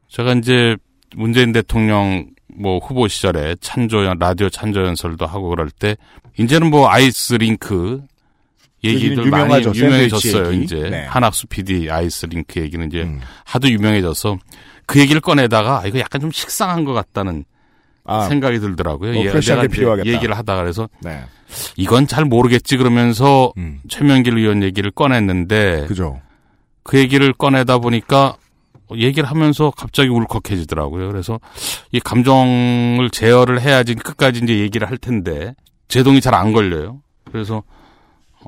제가 0.09 0.35
이제 0.35 0.77
문재인 1.17 1.53
대통령 1.53 2.31
뭐 2.47 2.79
후보 2.79 3.09
시절에 3.09 3.57
찬조연, 3.61 4.19
라디오 4.19 4.49
찬조 4.49 4.85
연설도 4.85 5.27
하고 5.27 5.49
그럴 5.49 5.71
때, 5.71 5.97
이제는 6.39 6.71
뭐 6.71 6.89
아이스 6.89 7.35
링크, 7.35 8.03
얘기들 8.85 9.11
얘기는 9.19 9.31
많이 9.31 9.45
유명하죠. 9.45 9.73
유명해졌어요. 9.75 10.53
얘기. 10.53 10.65
이제 10.65 10.77
네. 10.91 11.05
한학수 11.07 11.47
PD 11.49 11.91
아이스링크 11.91 12.61
얘기는 12.61 12.87
이제 12.87 13.03
음. 13.03 13.21
하도 13.45 13.69
유명해져서 13.69 14.39
그 14.87 15.01
얘기를 15.01 15.21
꺼내다가 15.21 15.81
아, 15.81 15.87
이거 15.87 15.99
약간 15.99 16.21
좀 16.21 16.31
식상한 16.31 16.85
것 16.85 16.93
같다는 16.93 17.45
아, 18.05 18.23
생각이 18.29 18.59
들더라고요. 18.61 19.13
뭐 19.13 19.25
예, 19.25 19.33
내가 19.33 19.63
필요하겠다. 19.67 20.09
얘기를 20.09 20.37
하다가 20.37 20.63
그래서 20.63 20.89
네. 21.03 21.25
이건 21.77 22.07
잘 22.07 22.25
모르겠지 22.25 22.77
그러면서 22.77 23.53
음. 23.59 23.81
최명길 23.89 24.39
의원 24.39 24.63
얘기를 24.63 24.91
꺼냈는데 24.91 25.85
그죠. 25.89 26.21
그 26.85 26.99
얘기를 26.99 27.33
꺼내다 27.35 27.79
보니까 27.79 28.37
얘기를 28.97 29.29
하면서 29.29 29.71
갑자기 29.77 30.09
울컥해지더라고요. 30.09 31.09
그래서 31.09 31.39
이 31.93 32.01
감정을 32.01 33.11
제어를 33.11 33.61
해야지 33.61 33.95
끝까지 33.95 34.41
이제 34.43 34.59
얘기를 34.59 34.89
할 34.89 34.97
텐데 34.97 35.55
제동이 35.89 36.23
잘 36.23 36.35
안 36.35 36.53
걸려요. 36.53 37.03
그래서 37.31 37.63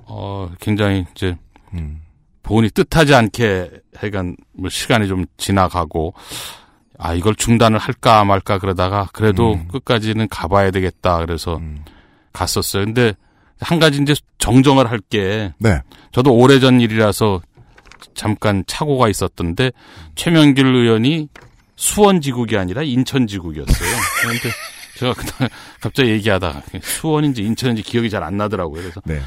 어 0.07 0.51
굉장히 0.61 1.07
이제 1.14 1.36
음. 1.74 2.01
본이 2.43 2.70
뜻하지 2.70 3.14
않게 3.14 3.70
하여간 3.97 4.36
뭐 4.53 4.70
시간이 4.70 5.09
좀 5.09 5.26
지나가고 5.36 6.14
아 6.99 7.14
이걸 7.14 7.34
중단을 7.34 7.78
할까 7.78 8.24
말까 8.24 8.59
그러다가 8.59 9.09
그래도 9.12 9.55
음. 9.55 9.68
끝까지는 9.68 10.28
가봐야 10.28 10.70
되겠다 10.70 11.18
그래서 11.18 11.57
음. 11.57 11.84
갔었어요. 12.32 12.84
근데 12.84 13.14
한 13.61 13.78
가지 13.78 14.01
이제 14.01 14.14
정정을 14.38 14.91
할게 14.91 15.53
네. 15.59 15.80
저도 16.12 16.34
오래전 16.34 16.80
일이라서 16.80 17.41
잠깐 18.14 18.64
착오가 18.66 19.09
있었던데 19.09 19.70
최명길 20.14 20.66
의원이 20.66 21.28
수원 21.76 22.20
지국이 22.20 22.57
아니라 22.57 22.82
인천 22.82 23.26
지국이었어요. 23.26 23.91
그런데 24.22 24.49
제가 24.99 25.14
그날 25.14 25.51
갑자기 25.80 26.11
얘기하다가 26.11 26.62
수원인지 26.82 27.43
인천인지 27.43 27.82
기억이 27.82 28.11
잘 28.11 28.22
안 28.22 28.36
나더라고요. 28.36 28.82
그래서 28.82 29.01
네. 29.05 29.20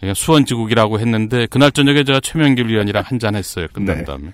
그냥 0.00 0.14
수원지국이라고 0.14 0.98
했는데 0.98 1.46
그날 1.46 1.70
저녁에 1.70 2.04
제가 2.04 2.20
최명길 2.20 2.68
의원이랑 2.70 3.04
한잔 3.06 3.36
했어요. 3.36 3.66
끝난 3.72 3.98
네. 3.98 4.04
다음에 4.04 4.32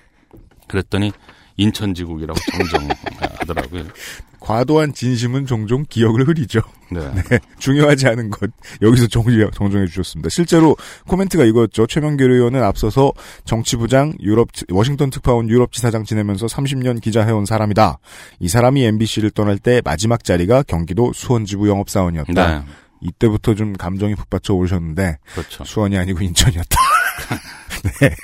그랬더니 0.67 1.11
인천지국이라고 1.57 2.39
정정하더라고요. 2.51 3.83
과도한 4.39 4.93
진심은 4.93 5.45
종종 5.45 5.83
기억을 5.89 6.25
흐리죠. 6.25 6.61
네. 6.89 7.01
네, 7.29 7.39
중요하지 7.59 8.07
않은 8.07 8.29
것 8.29 8.49
여기서 8.81 9.07
정리, 9.07 9.45
정정해 9.53 9.87
주셨습니다. 9.87 10.29
실제로 10.29 10.77
코멘트가 11.07 11.43
이거였죠. 11.43 11.87
최명길 11.87 12.31
의원은 12.31 12.63
앞서서 12.63 13.11
정치부장 13.43 14.13
유럽 14.21 14.49
워싱턴 14.71 15.09
특파원 15.09 15.49
유럽 15.49 15.73
지사장 15.73 16.05
지내면서 16.05 16.45
30년 16.45 17.01
기자해온 17.01 17.45
사람이다. 17.45 17.97
이 18.39 18.47
사람이 18.47 18.85
MBC를 18.85 19.31
떠날 19.31 19.57
때 19.57 19.81
마지막 19.83 20.23
자리가 20.23 20.63
경기도 20.63 21.11
수원지부 21.11 21.67
영업사원이었다. 21.67 22.59
네. 22.59 22.65
이때부터 23.01 23.53
좀 23.55 23.73
감정이 23.73 24.15
북받쳐 24.15 24.53
오르셨는데 24.53 25.17
그렇죠. 25.33 25.63
수원이 25.63 25.97
아니고 25.97 26.21
인천이었다. 26.23 26.75
네. 28.01 28.15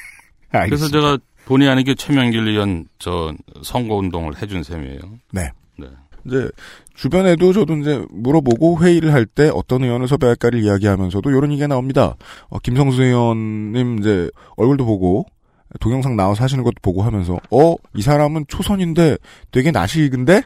알겠습니다. 0.52 0.66
그래서 0.68 0.88
제가 0.90 1.18
본의 1.46 1.68
아니게 1.70 1.96
최명길 1.96 2.48
의원 2.48 2.86
저 3.00 3.34
선거 3.64 3.96
운동을 3.96 4.42
해준 4.42 4.64
셈이에요. 4.64 5.00
네. 5.32 5.52
네. 5.78 5.88
이제 6.26 6.50
주변에도 6.96 7.52
저도 7.52 7.76
이제 7.78 8.06
물어보고 8.12 8.82
회의를 8.82 9.12
할 9.14 9.26
때 9.26 9.50
어떤 9.54 9.84
의원을 9.84 10.08
섭외할까를 10.08 10.64
이야기하면서도 10.64 11.30
이런 11.32 11.52
얘기가 11.52 11.68
나옵니다. 11.68 12.16
어, 12.50 12.60
김성수 12.60 13.02
의원님 13.04 14.00
이제 14.00 14.30
얼굴도 14.56 14.86
보고 14.86 15.26
동영상 15.82 16.16
나와서 16.16 16.44
하시는 16.44 16.64
것도 16.64 16.76
보고 16.82 17.02
하면서 17.04 17.40
어 17.50 17.76
이 17.96 18.02
사람은 18.02 18.46
초선인데 18.48 19.18
되게 19.52 19.72
익은데 20.06 20.44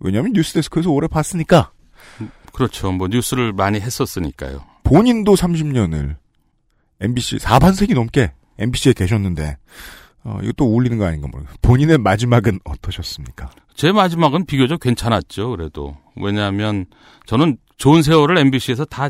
왜냐하면 0.00 0.32
뉴스데스크에서 0.32 0.90
오래 0.90 1.08
봤으니까 1.08 1.72
그렇죠. 2.58 2.90
뭐 2.90 3.06
뉴스를 3.06 3.52
많이 3.52 3.78
했었으니까요. 3.78 4.64
본인도 4.82 5.36
30년을 5.36 6.16
MBC 7.00 7.36
4반세기 7.36 7.94
넘게 7.94 8.32
MBC에 8.58 8.94
계셨는데 8.94 9.56
어, 10.24 10.40
이거 10.42 10.50
또 10.56 10.64
어울리는 10.64 10.98
거 10.98 11.06
아닌가 11.06 11.28
모르겠어요. 11.28 11.56
본인의 11.62 11.98
마지막은 11.98 12.58
어떠셨습니까? 12.64 13.50
제 13.76 13.92
마지막은 13.92 14.46
비교적 14.46 14.80
괜찮았죠. 14.80 15.50
그래도 15.50 15.96
왜냐하면 16.16 16.86
저는 17.26 17.58
좋은 17.76 18.02
세월을 18.02 18.36
MBC에서 18.38 18.84
다 18.86 19.08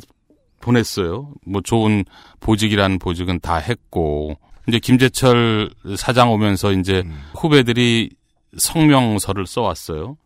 보냈어요. 0.61 1.33
뭐 1.47 1.63
좋은 1.63 2.05
보직이라는 2.41 2.99
보직은 2.99 3.41
다 3.41 3.57
했고 3.57 4.37
이제 4.67 4.79
김재철 4.79 5.71
사장 5.97 6.33
오면서 6.33 6.73
이제 6.73 7.03
음. 7.07 7.19
후배들이 7.35 8.11
성명서를 8.59 9.47
써왔어요. 9.47 10.19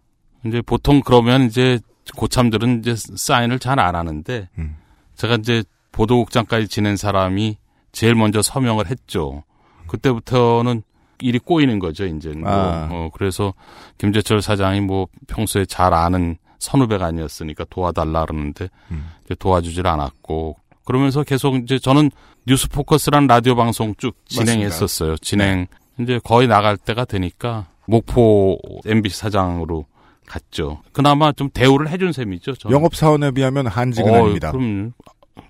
이제 0.45 0.61
보통 0.61 1.03
그러면 1.05 1.45
이제 1.45 1.79
고참들은 2.17 2.81
이제 2.81 2.95
사인을 2.97 3.59
잘 3.59 3.79
안 3.79 3.95
하는데 3.97 4.49
음. 4.59 4.77
제가 5.17 5.37
이제 5.37 5.63
보도국장까지 5.93 6.69
지낸 6.69 6.97
사람이 6.97 7.57
제일 7.93 8.15
먼저 8.15 8.43
서명을 8.43 8.87
했죠. 8.89 9.45
그때부터는 9.87 10.83
일이 11.21 11.39
꼬이는 11.39 11.79
거죠, 11.79 12.07
이제. 12.07 12.31
뭐, 12.31 12.51
아. 12.51 12.89
어, 12.91 13.11
그래서 13.15 13.55
김재철 13.99 14.43
사장이 14.43 14.81
뭐 14.81 15.07
평소에 15.29 15.67
잘 15.67 15.95
아는 15.95 16.37
선후배가 16.59 17.05
아니었으니까 17.07 17.65
도와달라 17.71 18.25
그러는데 18.25 18.69
음. 18.91 19.11
도와주질 19.39 19.87
않았고 19.87 20.57
그러면서 20.85 21.23
계속 21.23 21.57
이제 21.57 21.79
저는 21.79 22.11
뉴스 22.47 22.69
포커스라는 22.69 23.27
라디오 23.29 23.55
방송 23.55 23.95
쭉 23.97 24.15
진행했었어요. 24.27 25.17
진행 25.19 25.67
이제 26.01 26.21
거의 26.25 26.49
나갈 26.49 26.77
때가 26.77 27.05
되니까 27.05 27.67
목포 27.87 28.59
MBC 28.87 29.17
사장으로 29.17 29.87
갔죠. 30.33 30.81
그나마 30.93 31.33
좀 31.33 31.51
대우를 31.53 31.91
해준 31.91 32.13
셈이죠. 32.13 32.55
저는. 32.55 32.75
영업사원에 32.75 33.33
비하면 33.33 33.67
한직은 33.67 34.11
어, 34.11 34.17
아닙니다. 34.17 34.51
그럼 34.51 34.95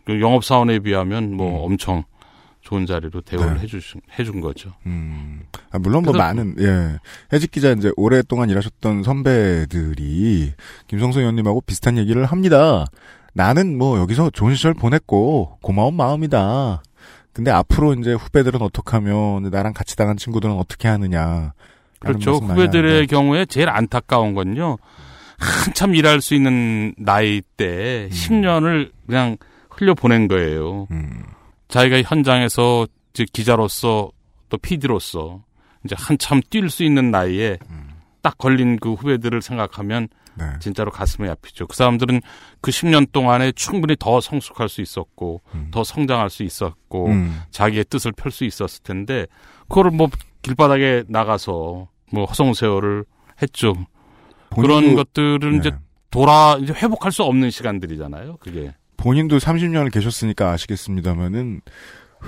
그 0.05 0.21
영업사원에 0.21 0.81
비하면 0.81 1.37
뭐 1.37 1.61
음. 1.61 1.73
엄청 1.73 2.05
좋은 2.63 2.87
자리로 2.87 3.21
대우를 3.21 3.55
네. 3.55 3.61
해주 3.61 3.79
해준 4.19 4.41
거죠. 4.41 4.73
음. 4.87 5.43
아, 5.71 5.79
물론 5.79 6.03
뭐 6.03 6.13
많은 6.13 6.57
예 6.59 6.99
해직 7.33 7.53
기자 7.53 7.71
이제 7.71 7.93
오랫동안 7.97 8.51
일하셨던 8.51 9.05
선배들이 9.05 10.53
김성수 10.89 11.21
의원님하고 11.21 11.61
비슷한 11.61 11.97
얘기를 11.97 12.25
합니다. 12.25 12.85
나는 13.35 13.79
뭐 13.79 13.99
여기서 13.99 14.31
좋은 14.31 14.57
시절 14.57 14.75
보냈고 14.75 15.59
고마운 15.63 15.95
마음이다. 15.95 16.83
근데 17.33 17.51
앞으로 17.51 17.95
이제 17.95 18.15
후배들은 18.15 18.61
어떻게 18.61 18.91
하면 18.97 19.45
나랑 19.45 19.73
같이 19.73 19.97
당한 19.97 20.17
친구들은 20.17 20.55
어떻게 20.55 20.89
하느냐. 20.89 21.53
그렇죠. 22.03 22.33
후배들의 22.33 23.07
경우에 23.07 23.47
제일 23.47 23.69
안타까운 23.69 24.35
건요. 24.35 24.79
한참 25.39 25.95
일할 25.95 26.21
수 26.21 26.35
있는 26.35 26.95
나이 26.99 27.43
때 27.57 28.09
10년을 28.11 28.93
그냥 29.07 29.37
흘려 29.71 29.95
보낸 29.95 30.29
거예요. 30.29 30.87
음. 30.91 31.25
자기가 31.69 32.03
현장에서 32.03 32.87
이제 33.13 33.27
기자로서 33.33 34.11
또 34.49 34.59
PD로서 34.59 35.43
이제 35.85 35.97
한참 35.99 36.41
뛸 36.51 36.69
수 36.69 36.85
있는 36.85 37.11
나이에 37.11 37.59
딱 38.21 38.39
걸린 38.39 38.79
그 38.79 38.93
후배들을 38.93 39.43
생각하면 39.43 40.09
네. 40.35 40.45
진짜로 40.61 40.91
가슴이 40.91 41.29
아프죠. 41.29 41.67
그 41.67 41.77
사람들은 41.77 42.21
그 42.61 42.71
10년 42.71 43.13
동안에 43.13 43.53
충분히 43.53 43.97
더 43.99 44.21
성숙할 44.21 44.69
수 44.69 44.81
있었고, 44.81 45.43
더 45.71 45.85
성장할 45.85 46.31
수 46.31 46.43
있었고, 46.43 47.09
음. 47.09 47.43
자기의 47.51 47.85
뜻을 47.85 48.13
펼 48.13 48.33
수 48.33 48.45
있었을 48.45 48.83
텐데, 48.83 49.27
그거를 49.69 49.91
뭐 49.91 50.09
길바닥에 50.41 51.05
나가서 51.09 51.89
뭐 52.13 52.25
허송세월을 52.27 53.05
했죠. 53.41 53.75
그런 54.55 54.95
것들은 54.95 55.59
이제 55.59 55.71
네. 55.71 55.77
돌아, 56.11 56.59
이제 56.61 56.73
회복할 56.75 57.11
수 57.11 57.23
없는 57.23 57.51
시간들이잖아요, 57.51 58.37
그게. 58.39 58.75
본인도 58.99 59.39
30년을 59.39 59.91
계셨으니까 59.93 60.51
아시겠습니다만은 60.51 61.63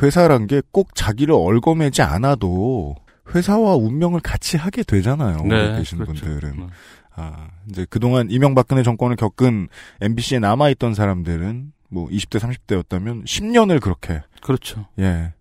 회사란 0.03 0.47
게 0.47 0.61
꼭 0.73 0.95
자기를 0.95 1.35
얽어매지 1.35 2.03
않아도 2.03 2.97
회사와 3.35 3.77
운명을 3.77 4.21
같이 4.21 4.57
하게 4.57 4.83
되잖아요. 4.83 5.37
네, 5.45 5.77
계신 5.79 5.99
그렇죠. 5.99 6.25
분들은. 6.25 6.57
네. 6.59 6.67
아, 7.15 7.49
이제 7.71 7.87
그동안 7.89 8.29
이명박근혜 8.31 8.83
정권을 8.83 9.17
겪은 9.17 9.69
MBC에 10.01 10.41
남아있던 10.41 10.95
사람들은 10.95 11.73
뭐 11.91 12.09
20대, 12.09 12.41
30대였다면 12.41 13.25
10년을 13.25 13.81
그렇게. 13.81 14.23
그렇죠. 14.43 14.87
예. 14.99 15.33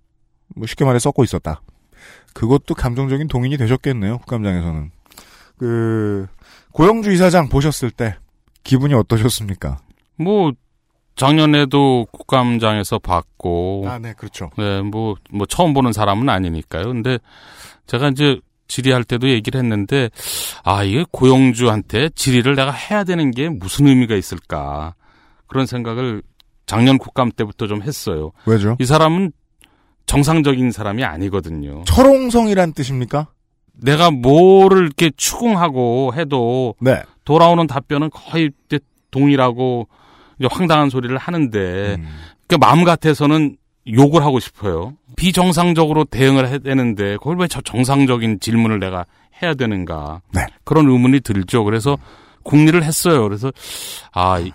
뭐 0.56 0.68
쉽게 0.68 0.86
말해 0.86 1.00
썩고 1.00 1.24
있었다. 1.24 1.62
그것도 2.34 2.76
감정적인 2.76 3.28
동인이 3.28 3.58
되셨겠네요, 3.58 4.20
국감장에서는. 4.20 4.92
그, 5.58 6.28
고영주 6.72 7.12
이사장 7.12 7.50
보셨을 7.50 7.92
때 7.92 8.16
기분이 8.64 8.94
어떠셨습니까? 8.94 9.80
뭐, 10.18 10.52
작년에도 11.16 12.08
국감장에서 12.12 13.00
봤고. 13.00 13.86
아, 13.88 14.00
네, 14.00 14.14
그렇죠. 14.14 14.50
네, 14.58 14.82
뭐, 14.82 15.16
뭐, 15.32 15.46
처음 15.46 15.74
보는 15.74 15.94
사람은 15.94 16.28
아니니까요. 16.30 16.86
근데 16.86 17.20
제가 17.86 18.10
이제 18.10 18.40
질의할 18.68 19.04
때도 19.04 19.30
얘기를 19.30 19.62
했는데, 19.62 20.10
아, 20.64 20.84
이게 20.84 21.06
고영주한테 21.12 22.10
질의를 22.16 22.56
내가 22.56 22.72
해야 22.72 23.04
되는 23.04 23.30
게 23.32 23.50
무슨 23.50 23.88
의미가 23.88 24.16
있을까. 24.16 24.96
그런 25.48 25.68
생각을 25.68 26.24
작년 26.66 26.98
국감 26.98 27.32
때부터 27.32 27.68
좀 27.68 27.84
했어요. 27.84 28.32
왜죠? 28.46 28.76
이 28.80 28.86
사람은 28.86 29.34
정상적인 30.06 30.72
사람이 30.72 31.04
아니거든요. 31.04 31.84
철옹성이란 31.86 32.74
뜻입니까? 32.74 33.28
내가 33.74 34.12
뭐를 34.12 34.84
이렇게 34.84 35.12
추궁하고 35.16 36.14
해도 36.16 36.76
네. 36.80 37.02
돌아오는 37.26 37.66
답변은 37.66 38.10
거의 38.12 38.52
동일하고 39.12 39.88
황당한 40.52 40.90
소리를 40.90 41.16
하는데 41.18 41.96
음. 42.00 42.08
그 42.48 42.56
마음 42.56 42.84
같아서는 42.84 43.58
욕을 43.92 44.24
하고 44.24 44.40
싶어요. 44.40 44.94
비정상적으로 45.16 46.06
대응을 46.06 46.48
해야 46.48 46.58
되는데 46.60 47.18
그걸 47.18 47.38
왜 47.40 47.48
저 47.48 47.62
정상적인 47.62 48.40
질문을 48.40 48.80
내가 48.80 49.06
해야 49.42 49.54
되는가 49.54 50.22
네. 50.34 50.42
그런 50.64 50.88
의문이 50.90 51.22
들죠. 51.22 51.64
그래서 51.64 51.98
궁리를 52.44 52.82
했어요. 52.84 53.24
그래서 53.24 53.52
아 54.12 54.40
이- 54.40 54.52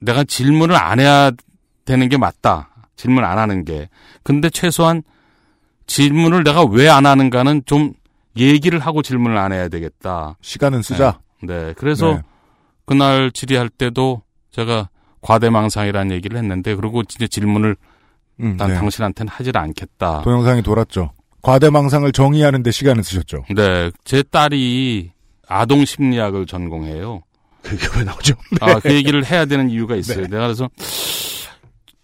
내가 0.00 0.24
질문을 0.24 0.76
안 0.76 1.00
해야 1.00 1.30
되는 1.84 2.08
게 2.08 2.16
맞다. 2.16 2.68
질문 2.98 3.24
안 3.24 3.38
하는 3.38 3.64
게. 3.64 3.88
근데 4.22 4.50
최소한 4.50 5.02
질문을 5.86 6.44
내가 6.44 6.64
왜 6.64 6.88
안 6.90 7.06
하는가는 7.06 7.62
좀 7.64 7.94
얘기를 8.36 8.78
하고 8.80 9.00
질문을 9.02 9.38
안 9.38 9.52
해야 9.52 9.68
되겠다. 9.68 10.36
시간은 10.42 10.82
쓰자. 10.82 11.20
네. 11.42 11.54
네. 11.68 11.74
그래서 11.78 12.14
네. 12.14 12.22
그날 12.84 13.30
질의할 13.30 13.68
때도 13.70 14.22
제가 14.50 14.88
과대망상이라는 15.22 16.10
얘기를 16.14 16.36
했는데 16.36 16.74
그리고 16.74 17.04
진짜 17.04 17.26
질문을 17.26 17.76
음, 18.40 18.56
난 18.56 18.68
네. 18.68 18.74
당신한테는 18.74 19.30
하질 19.30 19.56
않겠다. 19.56 20.22
동영상이 20.22 20.62
돌았죠. 20.62 21.12
과대망상을 21.42 22.10
정의하는데 22.12 22.70
시간을 22.70 23.02
쓰셨죠. 23.04 23.44
네. 23.54 23.90
제 24.04 24.22
딸이 24.22 25.12
아동 25.48 25.84
심리학을 25.84 26.46
전공해요. 26.46 27.22
그게 27.62 27.86
왜 27.96 28.04
나오죠? 28.04 28.34
아, 28.60 28.78
그 28.80 28.92
얘기를 28.92 29.24
해야 29.24 29.44
되는 29.44 29.70
이유가 29.70 29.94
있어요. 29.96 30.22
네. 30.22 30.28
내가 30.28 30.44
그래서 30.46 30.68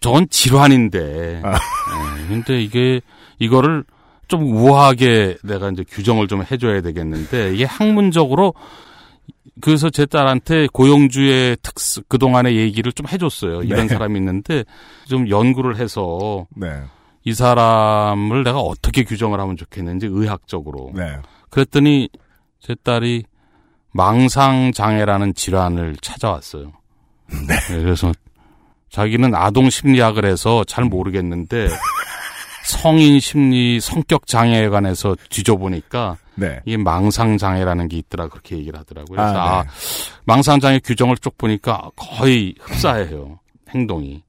저건 0.05 0.29
질환인데. 0.29 1.41
아. 1.43 1.53
네, 1.53 2.29
근데 2.29 2.61
이게 2.61 3.01
이거를 3.39 3.85
좀 4.29 4.43
우아하게 4.55 5.39
내가 5.43 5.71
이제 5.71 5.83
규정을 5.83 6.29
좀 6.29 6.43
해줘야 6.43 6.83
되겠는데 6.83 7.55
이게 7.55 7.65
학문적으로 7.65 8.53
그래서 9.63 9.89
제 9.89 10.05
딸한테 10.05 10.67
고영주의 10.75 11.57
특수 11.63 12.03
그 12.07 12.19
동안의 12.19 12.55
얘기를 12.55 12.93
좀 12.93 13.09
해줬어요. 13.09 13.63
이런 13.63 13.87
네. 13.87 13.95
사람이 13.95 14.19
있는데 14.19 14.65
좀 15.09 15.31
연구를 15.31 15.79
해서 15.79 16.47
네. 16.55 16.83
이 17.25 17.33
사람을 17.33 18.45
내가 18.45 18.61
어떻게 18.61 19.05
규정을 19.05 19.41
하면 19.41 19.57
좋겠는지 19.57 20.05
의학적으로. 20.05 20.93
네. 20.95 21.17
그랬더니 21.49 22.11
제 22.61 22.75
딸이 22.75 23.25
망상 23.93 24.73
장애라는 24.73 25.33
질환을 25.33 25.97
찾아왔어요. 26.03 26.73
네. 27.31 27.55
그래서 27.69 28.13
자기는 28.95 29.35
아동 29.35 29.71
심리학을 29.71 30.25
해서 30.25 30.63
잘 30.63 30.85
모르겠는데 30.85 31.67
성인 32.65 33.19
심리 33.19 33.81
성격 33.81 34.29
장애에 34.29 34.69
관해서 34.69 35.17
뒤져보니까 35.31 36.17
네. 36.37 36.61
이게 36.65 36.77
망상 36.77 37.37
장애라는 37.37 37.89
게 37.89 37.97
있더라 37.97 38.29
그렇게 38.29 38.57
얘기를 38.57 38.79
하더라고요. 38.79 39.17
그래서 39.17 39.37
아, 39.37 39.59
아, 39.59 39.63
네. 39.65 39.69
망상 40.27 40.61
장애 40.61 40.79
규정을 40.79 41.17
쭉 41.17 41.37
보니까 41.37 41.91
거의 41.97 42.55
흡사해요 42.61 43.41
행동이. 43.71 44.23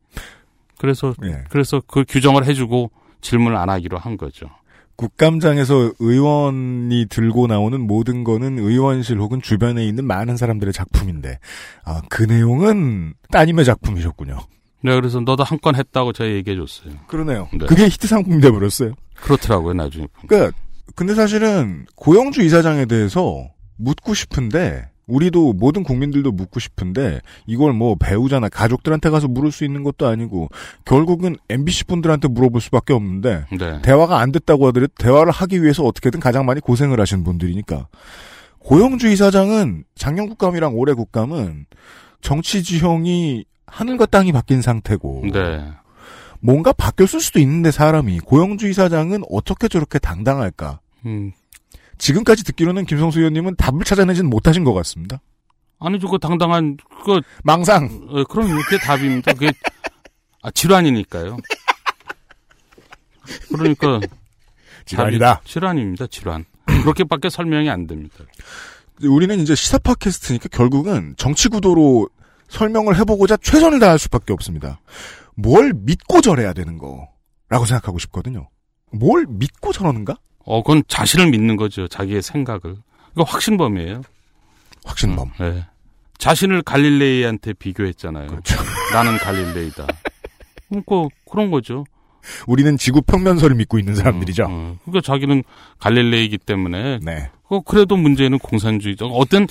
그래서 0.80 1.14
예. 1.24 1.44
그래서 1.50 1.80
그 1.86 2.04
규정을 2.08 2.48
해주고 2.48 2.90
질문을 3.22 3.56
안 3.56 3.70
하기로 3.70 4.00
한 4.00 4.18
거죠. 4.18 4.48
국감장에서 4.96 5.92
의원이 6.00 7.06
들고 7.10 7.46
나오는 7.48 7.80
모든 7.80 8.24
거는 8.24 8.58
의원실 8.58 9.20
혹은 9.20 9.42
주변에 9.42 9.86
있는 9.86 10.06
많은 10.06 10.38
사람들의 10.38 10.72
작품인데, 10.72 11.38
아, 11.84 12.02
그 12.10 12.24
내용은 12.24 13.14
따님의 13.30 13.66
작품이셨군요. 13.66 14.40
네, 14.86 14.96
그래서 14.96 15.20
너도 15.20 15.44
한 15.44 15.58
건 15.60 15.76
했다고 15.76 16.14
제가 16.14 16.30
얘기해 16.30 16.56
줬어요. 16.58 16.94
그러네요. 17.08 17.48
네. 17.54 17.66
그게 17.66 17.86
히트 17.86 18.08
상품이 18.08 18.40
돼버렸어요. 18.42 18.94
그렇더라고요, 19.16 19.74
나중에. 19.74 20.08
그러니까 20.28 20.56
근데 20.96 21.16
사실은 21.16 21.86
고영주 21.96 22.42
이사장에 22.44 22.86
대해서 22.86 23.48
묻고 23.78 24.14
싶은데 24.14 24.90
우리도 25.08 25.54
모든 25.54 25.84
국민들도 25.84 26.32
묻고 26.32 26.60
싶은데 26.60 27.22
이걸 27.46 27.74
뭐 27.74 27.96
배우자나 27.96 28.50
가족들한테 28.50 29.10
가서 29.10 29.28
물을 29.28 29.52
수 29.52 29.64
있는 29.66 29.84
것도 29.84 30.08
아니고 30.08 30.50
결국은 30.84 31.36
MBC 31.50 31.86
분들한테 31.86 32.28
물어볼 32.28 32.60
수밖에 32.62 32.94
없는데 32.94 33.46
네. 33.58 33.82
대화가 33.82 34.20
안 34.20 34.32
됐다고 34.32 34.68
하더라도 34.68 34.92
대화를 34.98 35.32
하기 35.32 35.62
위해서 35.64 35.84
어떻게든 35.84 36.20
가장 36.20 36.46
많이 36.46 36.60
고생을 36.62 37.00
하신 37.00 37.24
분들이니까 37.24 37.88
고영주 38.60 39.08
이사장은 39.10 39.84
작년 39.96 40.28
국감이랑 40.28 40.76
올해 40.76 40.94
국감은 40.94 41.66
정치 42.22 42.64
지형이 42.64 43.46
하늘과 43.68 44.06
땅이 44.08 44.32
바뀐 44.32 44.62
상태고 44.62 45.26
네. 45.34 45.74
뭔가 46.40 46.74
바뀌었을 46.74 47.20
수도 47.20 47.40
있는데 47.40 47.72
사람이 47.72 48.20
고영주 48.20 48.68
이사장은 48.68 49.24
어떻게 49.30 49.68
저렇게 49.68 50.00
당당할까? 50.00 50.80
음. 51.06 51.32
지금까지 51.98 52.44
듣기로는 52.44 52.86
김성수 52.86 53.20
의원님은 53.20 53.56
답을 53.56 53.84
찾아내지는 53.84 54.30
못하신 54.30 54.64
것 54.64 54.74
같습니다. 54.74 55.22
아니죠, 55.80 56.10
그 56.10 56.18
당당한, 56.20 56.78
그, 57.06 57.22
망상. 57.44 57.86
어, 58.10 58.24
그럼 58.26 58.50
그게 58.64 58.78
답입니다. 58.78 59.34
그게, 59.34 59.52
아, 60.42 60.52
질환이니까요. 60.52 61.38
그러니까. 63.50 64.00
질환이다. 64.86 65.36
답이 65.36 65.50
질환입니다, 65.50 66.08
질환. 66.08 66.46
그렇게밖에 66.66 67.30
설명이 67.30 67.70
안 67.70 67.88
됩니다. 67.88 68.18
우리는 69.04 69.40
이제 69.40 69.56
시사 69.56 69.78
팟캐스트니까 69.80 70.50
결국은 70.50 71.16
정치 71.18 71.50
구도로 71.50 72.08
설명을 72.50 72.98
해보고자 73.00 73.38
최선을 73.38 73.80
다할 73.80 74.00
수밖에 74.00 74.34
없습니다. 74.34 74.80
뭘 75.36 75.74
믿고 75.74 76.22
저래야 76.22 76.54
되는 76.54 76.78
거라고 76.78 77.66
생각하고 77.66 78.00
싶거든요. 78.00 78.50
뭘 78.92 79.26
믿고 79.28 79.74
저러는가? 79.74 80.18
어, 80.46 80.62
그건 80.64 80.84
자신을 80.88 81.30
믿는 81.32 81.58
거죠, 81.58 81.88
자기의 81.88 82.22
생각을. 82.22 82.78
이거 83.14 83.24
확신범이에요. 83.24 84.02
확신범. 84.86 85.32
네. 85.40 85.66
자신을 86.18 86.62
갈릴레이한테 86.62 87.54
비교했잖아요. 87.54 88.28
그렇죠. 88.28 88.56
나는 88.94 89.18
갈릴레이다. 89.18 89.88
그러니까 90.70 91.08
그런 91.30 91.52
거죠. 91.52 91.84
우리는 92.48 92.78
지구 92.78 93.02
평면설을 93.02 93.56
믿고 93.56 93.78
있는 93.80 93.96
사람들이죠. 93.96 94.46
어, 94.50 94.78
그러니까 94.86 95.02
자기는 95.02 95.44
갈릴레이기 95.80 96.38
때문에 96.40 97.00
네. 97.04 97.30
어, 97.50 97.62
그래도 97.62 97.98
문제는 97.98 98.40
공산주의자. 98.40 99.06
어떤 99.06 99.48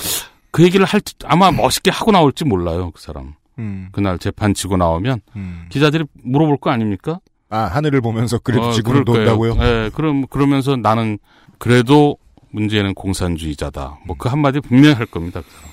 그 0.55 0.63
얘기를 0.63 0.87
할 0.87 1.01
아마 1.25 1.51
멋있게 1.51 1.91
하고 1.91 2.13
나올지 2.13 2.45
몰라요, 2.45 2.93
그 2.93 3.03
사람. 3.03 3.35
음. 3.59 3.89
그날 3.91 4.21
재판 4.21 4.55
치고 4.55 4.77
나오면 4.77 5.21
음. 5.35 5.67
기자들이 5.69 6.05
물어볼 6.23 6.59
거 6.59 6.71
아닙니까? 6.71 7.19
아 7.51 7.63
하늘을 7.63 8.01
보면서 8.01 8.39
그래도 8.39 8.67
어, 8.67 8.71
거예요. 8.71 9.05
돈다고요? 9.05 9.57
예, 9.59 9.91
그럼 9.95 10.29
그러면서 10.29 10.77
나는 10.77 11.19
그래도 11.59 12.19
문제는 12.53 12.95
공산주의자다. 12.95 13.99
뭐 14.07 14.17
그 14.17 14.29
한마디 14.29 14.61
분명히 14.61 14.95
할 14.95 15.07
겁니다. 15.07 15.41
그 15.41 15.51
사람. 15.51 15.71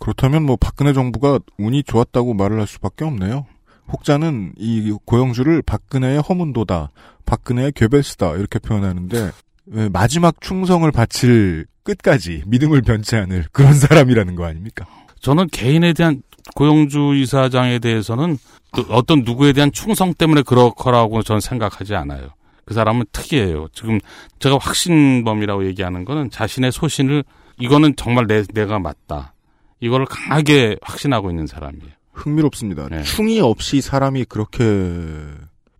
그렇다면 0.00 0.42
뭐 0.42 0.56
박근혜 0.56 0.92
정부가 0.92 1.38
운이 1.58 1.84
좋았다고 1.84 2.34
말을 2.34 2.58
할 2.58 2.66
수밖에 2.66 3.04
없네요. 3.04 3.46
혹자는 3.92 4.54
이 4.58 4.92
고영주를 5.04 5.62
박근혜의 5.62 6.20
허문도다, 6.22 6.90
박근혜의 7.24 7.70
괴벨스다 7.76 8.32
이렇게 8.32 8.58
표현하는데 8.58 9.30
왜 9.66 9.88
마지막 9.90 10.40
충성을 10.40 10.90
바칠 10.90 11.66
끝까지 11.84 12.42
믿음을 12.46 12.82
변치 12.82 13.16
않을 13.16 13.46
그런 13.52 13.74
사람이라는 13.74 14.34
거 14.34 14.44
아닙니까? 14.44 14.86
저는 15.20 15.48
개인에 15.48 15.92
대한 15.92 16.22
고영주 16.54 17.14
이사장에 17.16 17.78
대해서는 17.78 18.38
또 18.76 18.82
어떤 18.88 19.20
누구에 19.20 19.52
대한 19.52 19.70
충성 19.72 20.12
때문에 20.12 20.42
그렇거라고 20.42 21.22
저는 21.22 21.40
생각하지 21.40 21.94
않아요. 21.94 22.30
그 22.64 22.74
사람은 22.74 23.04
특이해요. 23.12 23.68
지금 23.72 24.00
제가 24.38 24.58
확신범이라고 24.60 25.66
얘기하는 25.66 26.04
거는 26.04 26.30
자신의 26.30 26.72
소신을 26.72 27.24
이거는 27.58 27.94
정말 27.96 28.26
내, 28.26 28.42
내가 28.52 28.78
맞다. 28.78 29.34
이거를 29.80 30.06
강하게 30.06 30.76
확신하고 30.82 31.30
있는 31.30 31.46
사람이에요. 31.46 31.92
흥미롭습니다. 32.12 32.88
네. 32.88 33.02
충이 33.02 33.40
없이 33.40 33.80
사람이 33.80 34.24
그렇게 34.24 34.64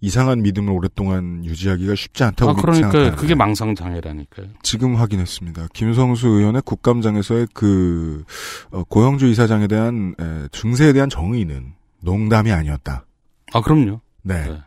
이상한 0.05 0.42
믿음을 0.42 0.70
오랫동안 0.70 1.42
유지하기가 1.46 1.94
쉽지 1.94 2.24
않다고 2.24 2.50
아, 2.50 2.55
그러니까 2.55 2.74
생각하는데 2.74 3.16
그게 3.16 3.34
망상 3.34 3.74
장애라니까요. 3.74 4.48
지금 4.62 4.96
확인했습니다. 4.96 5.68
김성수 5.72 6.28
의원의 6.28 6.61
국감장에서의 6.66 7.48
그 7.55 8.22
어, 8.70 8.84
고영주 8.84 9.26
이사장에 9.28 9.66
대한 9.66 10.14
에, 10.20 10.48
증세에 10.52 10.92
대한 10.92 11.09
정의는 11.09 11.72
농담이 12.02 12.52
아니었다. 12.52 13.07
아, 13.55 13.61
그럼요. 13.62 14.02
네. 14.20 14.46
네. 14.46 14.59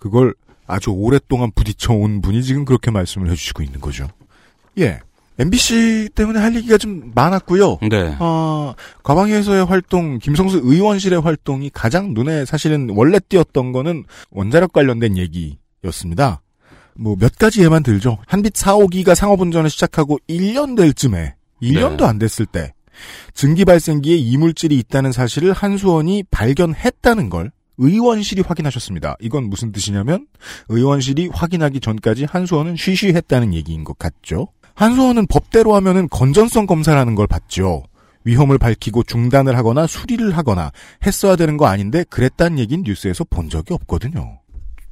그걸 0.00 0.34
아주 0.66 0.90
오랫동안 0.90 1.52
부딪혀 1.54 1.94
온 1.94 2.20
분이 2.20 2.42
지금 2.42 2.64
그렇게 2.64 2.90
말씀을 2.90 3.30
해주시고 3.30 3.62
있는 3.62 3.80
거죠. 3.80 4.08
예. 4.78 4.98
MBC 5.42 6.10
때문에 6.14 6.38
할 6.38 6.54
얘기가 6.54 6.78
좀 6.78 7.12
많았고요. 7.14 7.78
네. 7.90 8.16
어, 8.20 8.74
과방위에서의 9.02 9.64
활동, 9.64 10.18
김성수 10.18 10.60
의원실의 10.62 11.20
활동이 11.20 11.70
가장 11.70 12.14
눈에 12.14 12.44
사실은 12.44 12.90
원래 12.90 13.18
띄었던 13.18 13.72
거는 13.72 14.04
원자력 14.30 14.72
관련된 14.72 15.16
얘기였습니다. 15.16 16.40
뭐 16.94 17.16
몇 17.16 17.36
가지 17.36 17.62
예만 17.62 17.82
들죠. 17.82 18.18
한빛 18.26 18.56
4, 18.56 18.74
5기가 18.76 19.14
상업운전을 19.14 19.70
시작하고 19.70 20.18
1년 20.28 20.76
될 20.76 20.92
쯤에, 20.92 21.34
1년도 21.62 21.98
네. 21.98 22.04
안 22.04 22.18
됐을 22.18 22.46
때, 22.46 22.72
증기 23.34 23.64
발생기에 23.64 24.16
이물질이 24.16 24.76
있다는 24.78 25.12
사실을 25.12 25.52
한수원이 25.52 26.24
발견했다는 26.30 27.30
걸 27.30 27.50
의원실이 27.78 28.42
확인하셨습니다. 28.42 29.16
이건 29.20 29.44
무슨 29.44 29.72
뜻이냐면 29.72 30.26
의원실이 30.68 31.28
확인하기 31.32 31.80
전까지 31.80 32.26
한수원은 32.26 32.76
쉬쉬했다는 32.76 33.54
얘기인 33.54 33.82
것 33.84 33.98
같죠. 33.98 34.48
한수원은 34.74 35.26
법대로 35.26 35.74
하면은 35.76 36.08
건전성 36.08 36.66
검사라는 36.66 37.14
걸 37.14 37.26
받죠. 37.26 37.82
위험을 38.24 38.58
밝히고 38.58 39.02
중단을 39.02 39.56
하거나 39.56 39.86
수리를 39.86 40.36
하거나 40.36 40.70
했어야 41.04 41.36
되는 41.36 41.56
거 41.56 41.66
아닌데 41.66 42.04
그랬다는 42.08 42.58
얘기는 42.58 42.82
뉴스에서 42.84 43.24
본 43.24 43.48
적이 43.48 43.74
없거든요. 43.74 44.38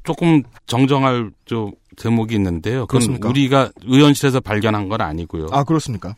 조금 0.03 0.43
정정할 0.66 1.31
좀 1.45 1.72
제목이 1.97 2.35
있는데요. 2.35 2.87
그건 2.87 3.01
그렇습니까? 3.01 3.28
우리가 3.28 3.70
의원실에서 3.85 4.41
발견한 4.41 4.89
건 4.89 5.01
아니고요. 5.01 5.47
아 5.53 5.62
그렇습니까? 5.64 6.16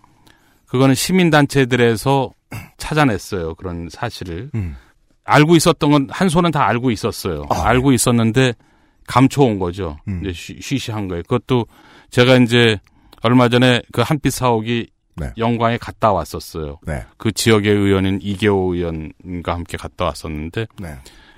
그거는 0.67 0.95
시민단체들에서 0.95 2.31
찾아냈어요. 2.79 3.55
그런 3.57 3.89
사실을. 3.91 4.51
음. 4.55 4.77
알고 5.25 5.55
있었던 5.57 5.91
건 5.91 6.07
한 6.11 6.29
손은 6.29 6.51
다 6.51 6.67
알고 6.67 6.91
있었어요. 6.91 7.45
아, 7.51 7.63
알고 7.69 7.93
있었는데 7.93 8.55
감춰온 9.07 9.59
거죠. 9.59 9.99
음. 10.09 10.21
이제 10.23 10.33
쉬, 10.33 10.59
쉬쉬한 10.61 11.09
거예요. 11.09 11.23
그것도 11.25 11.67
제가 12.11 12.37
이제 12.37 12.79
얼마 13.23 13.49
전에 13.49 13.83
그 13.93 14.01
한빛 14.03 14.33
사옥이 14.33 14.87
네. 15.17 15.33
영광에 15.39 15.77
갔다 15.79 16.13
왔었어요. 16.13 16.79
네. 16.87 17.05
그 17.19 17.33
지역의 17.33 17.71
의원인 17.73 18.19
이계호 18.23 18.75
의원과 18.75 19.55
함께 19.55 19.77
갔다 19.77 20.07
왔었는데 20.07 20.67
네. 20.81 20.95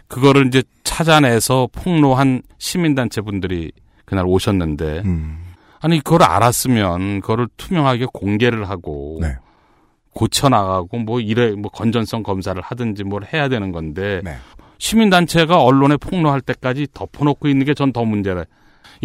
그거를 0.08 0.46
이제 0.46 0.62
찾아내서 0.84 1.68
폭로한 1.72 2.42
시민단체 2.58 3.20
분들이 3.20 3.72
그날 4.04 4.24
오셨는데 4.26 5.02
음. 5.04 5.38
아니 5.80 5.98
그걸 5.98 6.22
알았으면 6.22 7.20
그거를 7.20 7.48
투명하게 7.56 8.06
공개를 8.12 8.68
하고 8.68 9.18
네. 9.20 9.34
고쳐 10.10 10.48
나가고 10.48 10.98
뭐 10.98 11.18
이래 11.20 11.50
뭐 11.50 11.70
건전성 11.70 12.22
검사를 12.22 12.60
하든지 12.62 13.02
뭘 13.04 13.24
해야 13.32 13.48
되는 13.48 13.72
건데 13.72 14.20
네. 14.22 14.36
시민단체가 14.78 15.60
언론에 15.62 15.96
폭로할 15.96 16.40
때까지 16.40 16.86
덮어놓고 16.94 17.48
있는 17.48 17.66
게 17.66 17.74
전 17.74 17.92
더 17.92 18.04
문제래. 18.04 18.44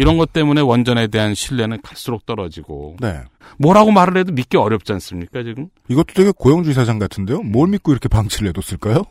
이런 0.00 0.16
것 0.16 0.32
때문에 0.32 0.62
원전에 0.62 1.08
대한 1.08 1.34
신뢰는 1.34 1.82
갈수록 1.82 2.24
떨어지고 2.24 2.96
네. 3.00 3.20
뭐라고 3.58 3.90
말을 3.90 4.16
해도 4.16 4.32
믿기 4.32 4.56
어렵지 4.56 4.92
않습니까 4.94 5.42
지금? 5.42 5.68
이것도 5.88 6.14
되게 6.14 6.32
고영주 6.34 6.70
이사장 6.70 6.98
같은데요. 6.98 7.42
뭘 7.42 7.68
믿고 7.68 7.92
이렇게 7.92 8.08
방치를 8.08 8.48
해뒀을까요? 8.48 9.04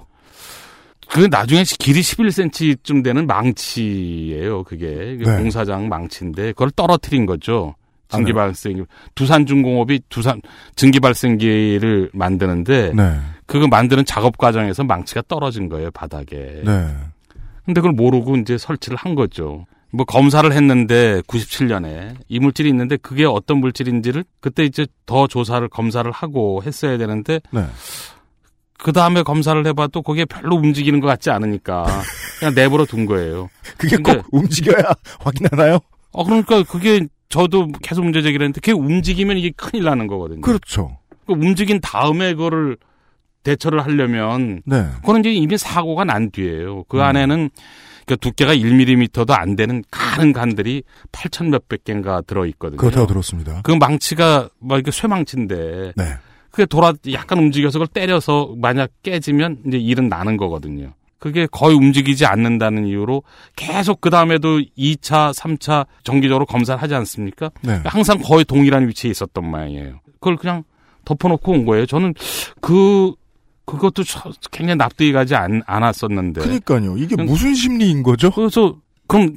그 1.07 1.27
나중에 1.29 1.63
길이 1.77 2.01
11cm쯤 2.01 3.03
되는 3.03 3.27
망치예요. 3.27 4.63
그게 4.63 5.17
네. 5.19 5.37
공사장 5.37 5.89
망치인데 5.89 6.53
그걸 6.53 6.71
떨어뜨린 6.71 7.27
거죠. 7.27 7.75
아, 8.11 8.17
증기 8.17 8.31
네. 8.31 8.33
발생기 8.33 8.83
두산 9.13 9.45
중공업이 9.45 10.01
두산 10.09 10.41
증기 10.75 10.99
발생기를 10.99 12.09
만드는데 12.13 12.93
네. 12.95 13.19
그거 13.45 13.67
만드는 13.67 14.05
작업 14.05 14.39
과정에서 14.39 14.83
망치가 14.83 15.21
떨어진 15.27 15.69
거예요 15.69 15.91
바닥에. 15.91 16.63
네. 16.65 16.87
근데 17.63 17.81
그걸 17.81 17.91
모르고 17.91 18.37
이제 18.37 18.57
설치를 18.57 18.97
한 18.97 19.13
거죠. 19.13 19.67
뭐 19.91 20.05
검사를 20.05 20.51
했는데 20.51 21.21
97년에 21.21 22.15
이 22.27 22.39
물질이 22.39 22.69
있는데 22.69 22.97
그게 22.97 23.25
어떤 23.25 23.57
물질인지를 23.59 24.23
그때 24.39 24.63
이제 24.63 24.85
더 25.05 25.25
조사를 25.27 25.67
검사를 25.69 26.09
하고 26.11 26.61
했어야 26.63 26.97
되는데 26.97 27.39
네. 27.51 27.65
그 28.77 28.93
다음에 28.93 29.23
검사를 29.23 29.65
해봐도 29.65 30.01
거기에 30.01 30.25
별로 30.25 30.55
움직이는 30.55 30.99
것 30.99 31.07
같지 31.07 31.31
않으니까 31.31 31.85
그냥 32.39 32.53
내버려 32.55 32.85
둔 32.85 33.05
거예요. 33.05 33.49
그게 33.77 33.97
근데- 33.97 34.17
꼭 34.17 34.25
움직여야 34.31 34.83
확인하나요? 35.19 35.79
어 36.11 36.23
그러니까 36.23 36.63
그게 36.63 37.07
저도 37.29 37.67
계속 37.83 38.03
문제 38.03 38.21
제기를 38.21 38.43
했는데 38.45 38.59
그게 38.61 38.71
움직이면 38.71 39.37
이게 39.37 39.51
큰일 39.55 39.83
나는 39.85 40.07
거거든요. 40.07 40.41
그렇죠. 40.41 40.97
그 41.27 41.33
움직인 41.33 41.79
다음에 41.81 42.33
그거를 42.33 42.77
대처를 43.43 43.83
하려면 43.83 44.61
네. 44.65 44.85
그거는 44.97 45.21
이제 45.21 45.31
이미 45.31 45.57
사고가 45.57 46.03
난 46.05 46.29
뒤에요. 46.31 46.83
그 46.87 46.97
음. 46.97 47.01
안에는 47.03 47.49
그 48.09 48.17
두께가 48.17 48.55
1mm도 48.55 49.29
안 49.29 49.55
되는 49.55 49.83
가는 49.91 50.33
간들이 50.33 50.81
8천 51.11 51.49
몇백 51.49 51.83
개인가 51.83 52.21
들어 52.21 52.47
있거든요. 52.47 52.77
그렇다고 52.77 53.05
들었습니다. 53.05 53.61
그 53.61 53.71
망치가 53.71 54.49
뭐 54.57 54.77
이렇게 54.77 54.89
쇠망치인데 54.89 55.93
네. 55.95 56.03
그게 56.49 56.65
돌아 56.65 56.91
약간 57.11 57.37
움직여서 57.37 57.77
그걸 57.77 57.85
때려서 57.85 58.55
만약 58.57 58.89
깨지면 59.03 59.59
이제 59.67 59.77
일은 59.77 60.09
나는 60.09 60.37
거거든요. 60.37 60.93
그게 61.19 61.45
거의 61.51 61.75
움직이지 61.75 62.25
않는다는 62.25 62.87
이유로 62.87 63.21
계속 63.55 64.01
그 64.01 64.09
다음에도 64.09 64.59
2차, 64.59 65.31
3차 65.31 65.85
정기적으로 66.01 66.47
검사를 66.47 66.81
하지 66.81 66.95
않습니까? 66.95 67.51
네. 67.61 67.79
항상 67.85 68.17
거의 68.23 68.43
동일한 68.43 68.87
위치에 68.87 69.11
있었던 69.11 69.45
모양이에요. 69.51 69.99
그걸 70.13 70.35
그냥 70.35 70.63
덮어놓고 71.05 71.51
온 71.51 71.65
거예요. 71.67 71.85
저는 71.85 72.15
그 72.59 73.13
그것도 73.71 74.03
저- 74.03 74.31
굉장히 74.51 74.77
납득이 74.77 75.11
가지 75.11 75.35
않, 75.35 75.61
않았었는데. 75.65 76.41
그러니까요. 76.41 76.97
이게 76.97 77.15
그냥- 77.15 77.25
무슨 77.27 77.53
심리인 77.53 78.03
거죠? 78.03 78.31
그래서 78.31 78.75
그럼 79.07 79.35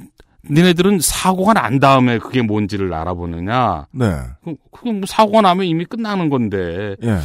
니네들은 0.49 0.99
사고가 0.99 1.53
난 1.53 1.79
다음에 1.79 2.17
그게 2.19 2.41
뭔지를 2.41 2.93
알아보느냐? 2.93 3.87
네. 3.91 4.05
그- 4.43 4.55
그게 4.71 4.91
뭐 4.91 5.01
사고가 5.07 5.41
나면 5.41 5.65
이미 5.65 5.85
끝나는 5.85 6.29
건데. 6.29 6.95
예. 7.03 7.19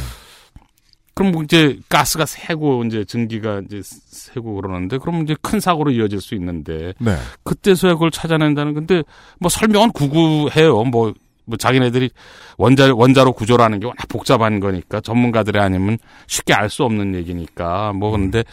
그럼 1.13 1.33
뭐 1.33 1.43
이제 1.43 1.77
가스가 1.89 2.25
새고 2.25 2.85
이제 2.85 3.03
증기가 3.03 3.59
이제 3.65 3.81
새고 3.83 4.55
그러는데 4.55 4.97
그럼 4.99 5.23
이제 5.23 5.35
큰 5.41 5.59
사고로 5.59 5.91
이어질 5.91 6.21
수 6.21 6.33
있는데 6.35 6.93
네. 6.97 7.17
그때서야 7.43 7.95
그걸 7.95 8.09
찾아낸다는 8.09 8.73
건데 8.73 9.03
뭐 9.37 9.49
설명은 9.49 9.91
구구해요. 9.91 10.81
뭐, 10.85 11.13
뭐 11.49 11.57
자기네들이 11.57 12.09
원자 12.57 12.93
원자로 12.93 13.33
구조라는 13.33 13.79
게 13.81 13.87
워낙 13.87 14.07
복잡한 14.07 14.59
거니까 14.59 15.01
전문가들이 15.01 15.59
아니면 15.59 15.97
쉽게 16.27 16.53
알 16.53 16.69
수 16.69 16.83
없는 16.83 17.15
얘기니까 17.15 17.91
뭐 17.93 18.11
그런데 18.11 18.43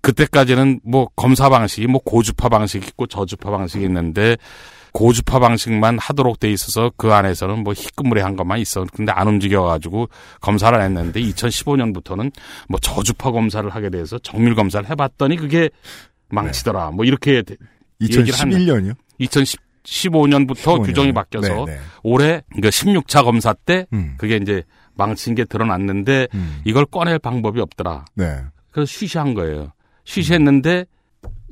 그때까지는 0.00 0.80
뭐 0.84 1.08
검사 1.14 1.48
방식이 1.48 1.86
뭐 1.86 2.00
고주파 2.04 2.48
방식이 2.48 2.84
있고 2.88 3.06
저주파 3.06 3.50
방식이 3.50 3.84
있는데 3.84 4.36
고주파 4.92 5.38
방식만 5.38 5.98
하도록 5.98 6.38
돼 6.38 6.50
있어서 6.50 6.90
그 6.96 7.12
안에서는 7.14 7.60
뭐 7.62 7.72
희끄무레한 7.72 8.36
것만 8.36 8.58
있어. 8.58 8.84
근데 8.92 9.10
안 9.12 9.26
움직여가지고 9.28 10.08
검사를 10.40 10.78
했는데 10.78 11.20
2015년부터는 11.20 12.32
뭐 12.68 12.78
저주파 12.80 13.30
검사를 13.30 13.66
하게 13.70 13.88
돼서 13.90 14.18
정밀 14.18 14.54
검사를 14.54 14.86
해봤더니 14.90 15.36
그게 15.36 15.70
망치더라. 16.30 16.90
뭐 16.90 17.04
이렇게 17.04 17.42
대- 17.42 17.56
얘기를 18.00 18.32
하는 18.38 18.58
2011년이요? 18.58 18.94
2015년부터 19.84 20.84
규정이 20.84 21.12
바뀌어서 21.12 21.64
네, 21.66 21.74
네. 21.74 21.78
올해 22.02 22.42
그 22.54 22.68
16차 22.68 23.24
검사 23.24 23.52
때 23.52 23.86
음. 23.92 24.14
그게 24.18 24.36
이제 24.36 24.62
망친 24.94 25.34
게 25.34 25.44
드러났는데 25.44 26.28
음. 26.34 26.60
이걸 26.64 26.84
꺼낼 26.86 27.18
방법이 27.18 27.60
없더라. 27.60 28.04
네. 28.14 28.40
그래서 28.70 28.86
쉬쉬한 28.90 29.34
거예요. 29.34 29.72
쉬쉬했는데 30.04 30.86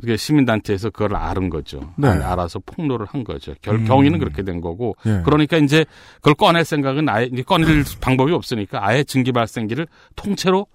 그게 0.01 0.17
시민단체에서 0.17 0.91
그걸 0.91 1.15
알은 1.17 1.51
거죠. 1.51 1.93
네. 1.97 2.09
알- 2.09 2.23
알아서 2.23 2.59
폭로를 2.65 3.07
한 3.07 3.23
거죠. 3.23 3.55
결, 3.61 3.77
음. 3.77 3.85
경위는 3.85 4.19
그렇게 4.19 4.43
된 4.43 4.61
거고. 4.61 4.97
예. 5.07 5.21
그러니까 5.25 5.59
이제 5.59 5.85
그걸 6.17 6.35
꺼낼 6.35 6.65
생각은 6.65 7.09
아예 7.09 7.29
꺼낼 7.47 7.85
방법이 8.01 8.33
없으니까 8.33 8.85
아예 8.87 9.05
증기 9.05 9.31
발생기를 9.33 9.87
통째로 10.17 10.67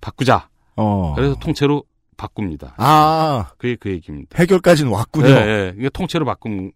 바꾸자. 0.00 0.48
어. 0.76 1.12
그래서 1.14 1.34
통째로 1.38 1.84
바꿉니다. 2.16 2.74
아, 2.78 3.46
그게 3.58 3.76
그 3.78 3.90
얘기입니다. 3.90 4.36
해결까지는 4.38 4.90
왔군요. 4.90 5.28
예, 5.28 5.32
예. 5.34 5.74
이게 5.78 5.88
통째로 5.88 6.24
바꾼. 6.24 6.72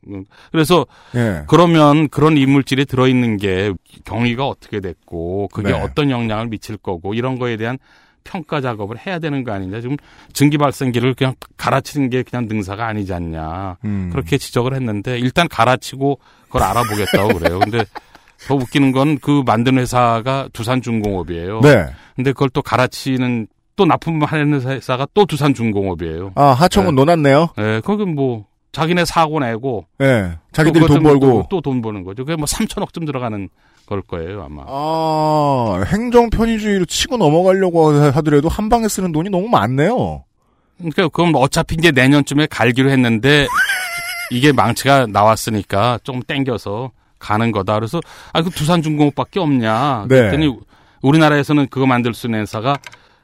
그래서 0.53 0.87
예. 1.15 1.45
그러면 1.49 2.09
그런 2.09 2.37
이물질이 2.37 2.85
들어있는 2.87 3.37
게 3.39 3.73
경위가 4.05 4.47
어떻게 4.47 4.81
됐고 4.81 5.49
그게 5.53 5.73
네. 5.73 5.81
어떤 5.81 6.11
영향을 6.11 6.49
미칠 6.49 6.77
거고 6.77 7.15
이런 7.15 7.39
거에 7.39 7.57
대한 7.57 7.79
평가 8.23 8.61
작업을 8.61 8.99
해야 8.99 9.19
되는 9.19 9.45
거 9.45 9.53
아니냐. 9.53 9.81
지금 9.81 9.97
증기 10.35 10.59
발생기를 10.59 11.15
그냥 11.15 11.35
갈아치는 11.57 12.11
게 12.11 12.23
그냥 12.23 12.47
능사가 12.47 12.87
아니지 12.87 13.13
않냐. 13.15 13.79
음. 13.85 14.11
그렇게 14.13 14.37
지적을 14.37 14.75
했는데 14.75 15.19
일단 15.19 15.49
갈아치고 15.49 16.19
그걸 16.45 16.63
알아보겠다고 16.63 17.39
그래요. 17.39 17.59
근데 17.61 17.85
더 18.47 18.55
웃기는 18.55 18.93
건 18.93 19.19
그 19.21 19.43
만든 19.47 19.79
회사가 19.79 20.49
두산중공업이에요. 20.53 21.61
네. 21.61 21.87
근데 22.17 22.33
그걸 22.33 22.51
또 22.51 22.63
갈아치는 22.63 23.47
또 23.81 23.87
납품하는 23.87 24.61
회사가 24.61 25.07
또 25.15 25.25
두산중공업이에요. 25.25 26.33
아, 26.35 26.49
하청은 26.49 26.95
논았네요. 26.95 27.49
네, 27.57 27.81
거기 27.81 28.05
뭐 28.05 28.45
자기네 28.73 29.07
사고 29.07 29.41
내고 29.41 29.87
예. 30.03 30.33
자기들이 30.53 30.87
또돈 30.87 31.03
벌고. 31.03 31.47
또 31.49 31.63
돈 31.63 31.81
버는 31.81 32.05
거죠. 32.05 32.27
그게 32.27 32.37
뭐 32.37 32.45
3천억쯤 32.45 33.07
들어가는 33.07 33.49
걸 33.87 34.03
거예요, 34.03 34.43
아마. 34.43 34.65
아, 34.67 35.83
행정 35.87 36.29
편의주의로 36.29 36.85
치고 36.85 37.17
넘어가려고 37.17 37.93
하더라도 37.95 38.51
한 38.51 38.69
방에 38.69 38.87
쓰는 38.87 39.13
돈이 39.13 39.31
너무 39.31 39.49
많네요. 39.49 40.25
그러니까 40.77 41.09
그건 41.09 41.33
뭐 41.33 41.41
어차피 41.41 41.77
이제 41.79 41.91
내년쯤에 41.91 42.49
갈기로 42.51 42.91
했는데 42.91 43.47
이게 44.31 44.53
망치가 44.53 45.07
나왔으니까 45.07 46.01
좀 46.05 46.21
땡겨서 46.23 46.91
가는 47.19 47.51
거다. 47.51 47.77
그래서 47.77 47.99
아, 48.35 48.43
그 48.43 48.51
두산중공업밖에 48.51 49.41
없냐. 49.41 50.05
네. 50.07 50.17
그랬더니 50.17 50.55
우리나라에서는 51.01 51.69
그거 51.71 51.87
만들 51.87 52.13
수 52.13 52.27
있는 52.27 52.43
회사가 52.43 52.77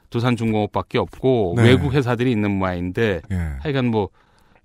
두산중공업밖에 0.09 0.97
없고 0.97 1.53
네. 1.57 1.63
외국 1.63 1.93
회사들이 1.93 2.31
있는 2.31 2.51
모양인데 2.57 3.21
예. 3.31 3.35
하여간 3.61 3.85
뭐 3.87 4.09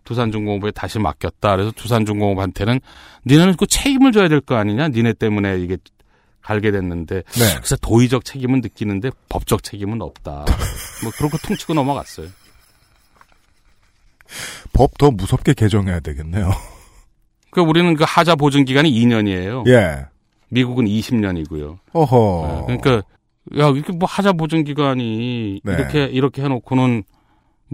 두산중공업에 0.05 0.71
다시 0.73 0.99
맡겼다. 0.99 1.57
그래서 1.57 1.71
두산중공업한테는 1.73 2.81
니네는 3.27 3.57
그 3.57 3.67
책임을 3.67 4.13
져야 4.13 4.29
될 4.29 4.41
거 4.41 4.57
아니냐. 4.57 4.89
니네 4.89 5.15
때문에 5.15 5.59
이게 5.61 5.77
갈게 6.41 6.71
됐는데 6.73 7.23
네. 7.23 7.55
그래서 7.57 7.77
도의적 7.77 8.25
책임은 8.25 8.61
느끼는데 8.63 9.11
법적 9.29 9.63
책임은 9.63 10.03
없다. 10.03 10.45
뭐 11.03 11.13
그런 11.17 11.31
거 11.31 11.39
퉁치고 11.39 11.75
넘어갔어요. 11.75 12.29
법 14.73 14.97
더 14.99 15.11
무섭게 15.11 15.53
개정해야 15.55 16.01
되겠네요. 16.01 16.51
그 17.51 17.61
우리는 17.61 17.95
그 17.95 18.05
하자 18.07 18.35
보증 18.35 18.65
기간이 18.65 18.91
2년이에요. 18.91 19.69
예. 19.69 20.07
미국은 20.49 20.87
20년이고요. 20.87 21.79
어허. 21.93 22.65
그러니까 22.67 23.03
야 23.59 23.69
이렇게 23.69 23.93
뭐 23.93 24.09
하자 24.09 24.33
보증 24.33 24.65
기간이 24.65 25.61
네. 25.65 25.73
이렇게 25.73 26.05
이렇게 26.05 26.43
해놓고는 26.43 27.05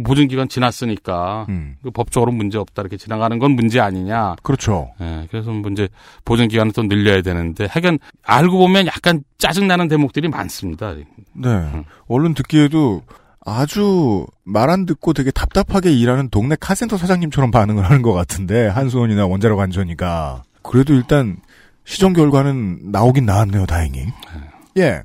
보증 0.05 0.29
기간 0.29 0.49
지났으니까 0.49 1.47
음. 1.49 1.77
그 1.83 1.91
법적으로 1.91 2.31
문제 2.31 2.57
없다 2.57 2.83
이렇게 2.83 2.97
지나가는 2.97 3.37
건 3.39 3.53
문제 3.53 3.81
아니냐. 3.81 4.37
그렇죠. 4.43 4.91
예, 5.01 5.27
그래서 5.31 5.51
문제 5.51 5.89
보증 6.25 6.47
기간을 6.49 6.73
또 6.73 6.83
늘려야 6.85 7.21
되는데 7.21 7.67
하여간 7.67 7.99
알고 8.23 8.59
보면 8.59 8.87
약간 8.87 9.23
짜증 9.39 9.67
나는 9.67 9.89
대목들이 9.89 10.29
많습니다. 10.29 10.95
네. 11.35 11.85
얼른 12.07 12.35
듣기에도 12.35 13.03
아주 13.45 14.27
말 14.45 14.71
안 14.71 14.85
듣고 14.87 15.15
되게 15.15 15.31
답답하게 15.31 15.91
일하는 15.93 16.29
동네 16.29 16.55
카센터 16.61 16.97
사장님처럼 16.97 17.51
반응을 17.51 17.85
하는 17.85 18.03
것 18.03 18.13
같은데 18.13 18.69
한수원이나 18.69 19.27
원자력 19.27 19.59
안전이가 19.59 20.43
그래도 20.63 20.93
일단 20.95 21.39
시정 21.85 22.13
결과는 22.13 22.93
나오긴 22.93 23.25
나왔네요. 23.25 23.65
다행히. 23.67 24.05
예. 24.77 25.03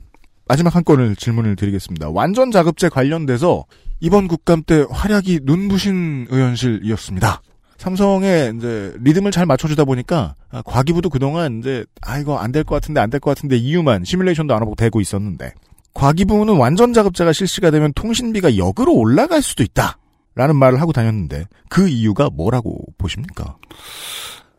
마지막 0.47 0.75
한 0.75 0.83
건을 0.83 1.15
질문을 1.15 1.55
드리겠습니다. 1.55 2.09
완전 2.09 2.51
자급제 2.51 2.89
관련돼서 2.89 3.65
이번 3.99 4.27
국감 4.27 4.63
때 4.63 4.85
활약이 4.89 5.41
눈부신 5.43 6.27
의원실이었습니다. 6.29 7.41
삼성의 7.77 8.53
이제 8.57 8.93
리듬을 9.01 9.31
잘 9.31 9.45
맞춰주다 9.45 9.83
보니까 9.85 10.35
아, 10.51 10.61
과기부도 10.61 11.09
그동안 11.09 11.59
이제 11.59 11.85
아 12.01 12.17
이거 12.19 12.37
안 12.37 12.51
될 12.51 12.63
것 12.63 12.75
같은데 12.75 13.01
안 13.01 13.09
될 13.09 13.19
것 13.19 13.31
같은데 13.35 13.57
이유만 13.57 14.03
시뮬레이션도 14.05 14.53
안 14.53 14.61
하고 14.61 14.75
대고 14.75 15.01
있었는데 15.01 15.53
과기부는 15.93 16.55
완전 16.57 16.93
자급제가 16.93 17.33
실시가 17.33 17.71
되면 17.71 17.91
통신비가 17.93 18.57
역으로 18.57 18.93
올라갈 18.93 19.41
수도 19.41 19.63
있다. 19.63 19.97
라는 20.35 20.55
말을 20.55 20.81
하고 20.81 20.91
다녔는데 20.91 21.45
그 21.69 21.87
이유가 21.87 22.27
뭐라고 22.31 22.79
보십니까? 22.97 23.55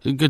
그러니까 0.02 0.28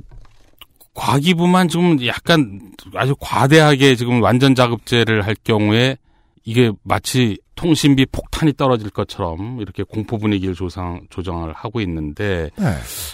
과기부만 0.95 1.69
좀 1.69 2.05
약간 2.07 2.73
아주 2.95 3.15
과대하게 3.19 3.97
지금 3.97 4.23
완전 4.23 4.55
자급제를 4.55 5.27
할 5.27 5.35
경우에 5.43 5.97
이게 6.45 6.71
마치 6.83 7.39
통신비 7.57 8.07
폭탄이 8.07 8.53
떨어질 8.55 8.91
것처럼 8.91 9.61
이렇게 9.61 9.83
공포 9.83 10.19
분위기를 10.19 10.55
조상, 10.55 11.01
조정을 11.11 11.53
하고 11.53 11.81
있는데 11.81 12.51
네. 12.57 12.65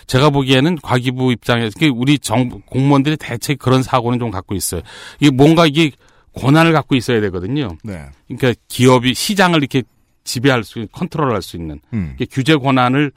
제가 0.07 0.31
보기에는 0.31 0.77
과기부 0.83 1.33
입장에서 1.33 1.79
우리 1.95 2.19
정 2.19 2.49
공무원들이 2.67 3.17
대체 3.17 3.55
그런 3.55 3.83
사고는 3.83 4.19
좀 4.19 4.31
갖고 4.31 4.55
있어요. 4.55 4.83
이게 5.21 5.31
뭔가 5.31 5.67
이게 5.67 5.91
권한을 6.35 6.73
갖고 6.73 6.97
있어야 6.97 7.21
되거든요. 7.21 7.69
네. 7.83 8.07
그러니까 8.29 8.55
기업이 8.69 9.15
시장을 9.15 9.59
이렇게 9.59 9.83
지배할 10.25 10.65
수, 10.65 10.87
컨트롤할 10.93 11.43
수 11.43 11.57
있는 11.57 11.81
음. 11.93 12.17
규제 12.31 12.57
권한을 12.57 13.13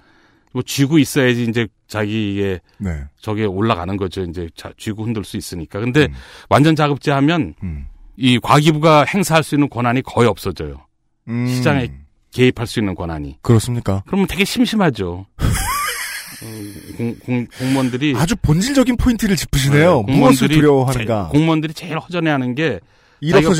뭐 0.53 0.61
쥐고 0.63 0.99
있어야지 0.99 1.43
이제 1.43 1.67
자기의 1.87 2.59
네. 2.77 3.03
저게 3.19 3.45
올라가는 3.45 3.97
거죠. 3.97 4.21
이제 4.23 4.47
자, 4.55 4.71
쥐고 4.77 5.03
흔들 5.05 5.23
수 5.23 5.35
있으니까. 5.35 5.79
근데 5.79 6.07
완전 6.49 6.75
자급제 6.75 7.11
하면 7.11 7.55
음. 7.63 7.87
이 8.15 8.37
과기부가 8.39 9.05
행사할 9.05 9.43
수 9.43 9.55
있는 9.55 9.67
권한이 9.69 10.03
거의 10.03 10.27
없어져요. 10.29 10.85
음. 11.27 11.47
시장에 11.47 11.91
개입할 12.31 12.67
수 12.67 12.79
있는 12.79 12.93
권한이. 12.95 13.39
그렇습니까? 13.41 14.03
그러면 14.05 14.27
되게 14.27 14.45
심심하죠. 14.45 15.25
음, 16.43 16.73
공, 16.97 17.15
공, 17.19 17.47
공무원들이 17.57 18.15
아주 18.17 18.35
본질적인 18.35 18.97
포인트를 18.97 19.35
짚으시네요. 19.35 20.03
네, 20.07 20.13
무엇을 20.17 20.47
공무원들이 20.47 20.55
두려워하는가? 20.55 21.29
제- 21.31 21.37
공무원들이 21.37 21.73
제일 21.73 21.97
허전해하는 21.99 22.53
게 22.55 22.79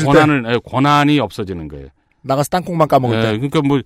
권한을 0.04 0.44
예, 0.52 0.58
권한이 0.64 1.18
없어지는 1.20 1.68
거예요. 1.68 1.88
나가서 2.22 2.50
땅콩만 2.50 2.86
까먹을 2.88 3.16
예, 3.18 3.22
때. 3.22 3.32
그러니까 3.32 3.62
뭐 3.62 3.80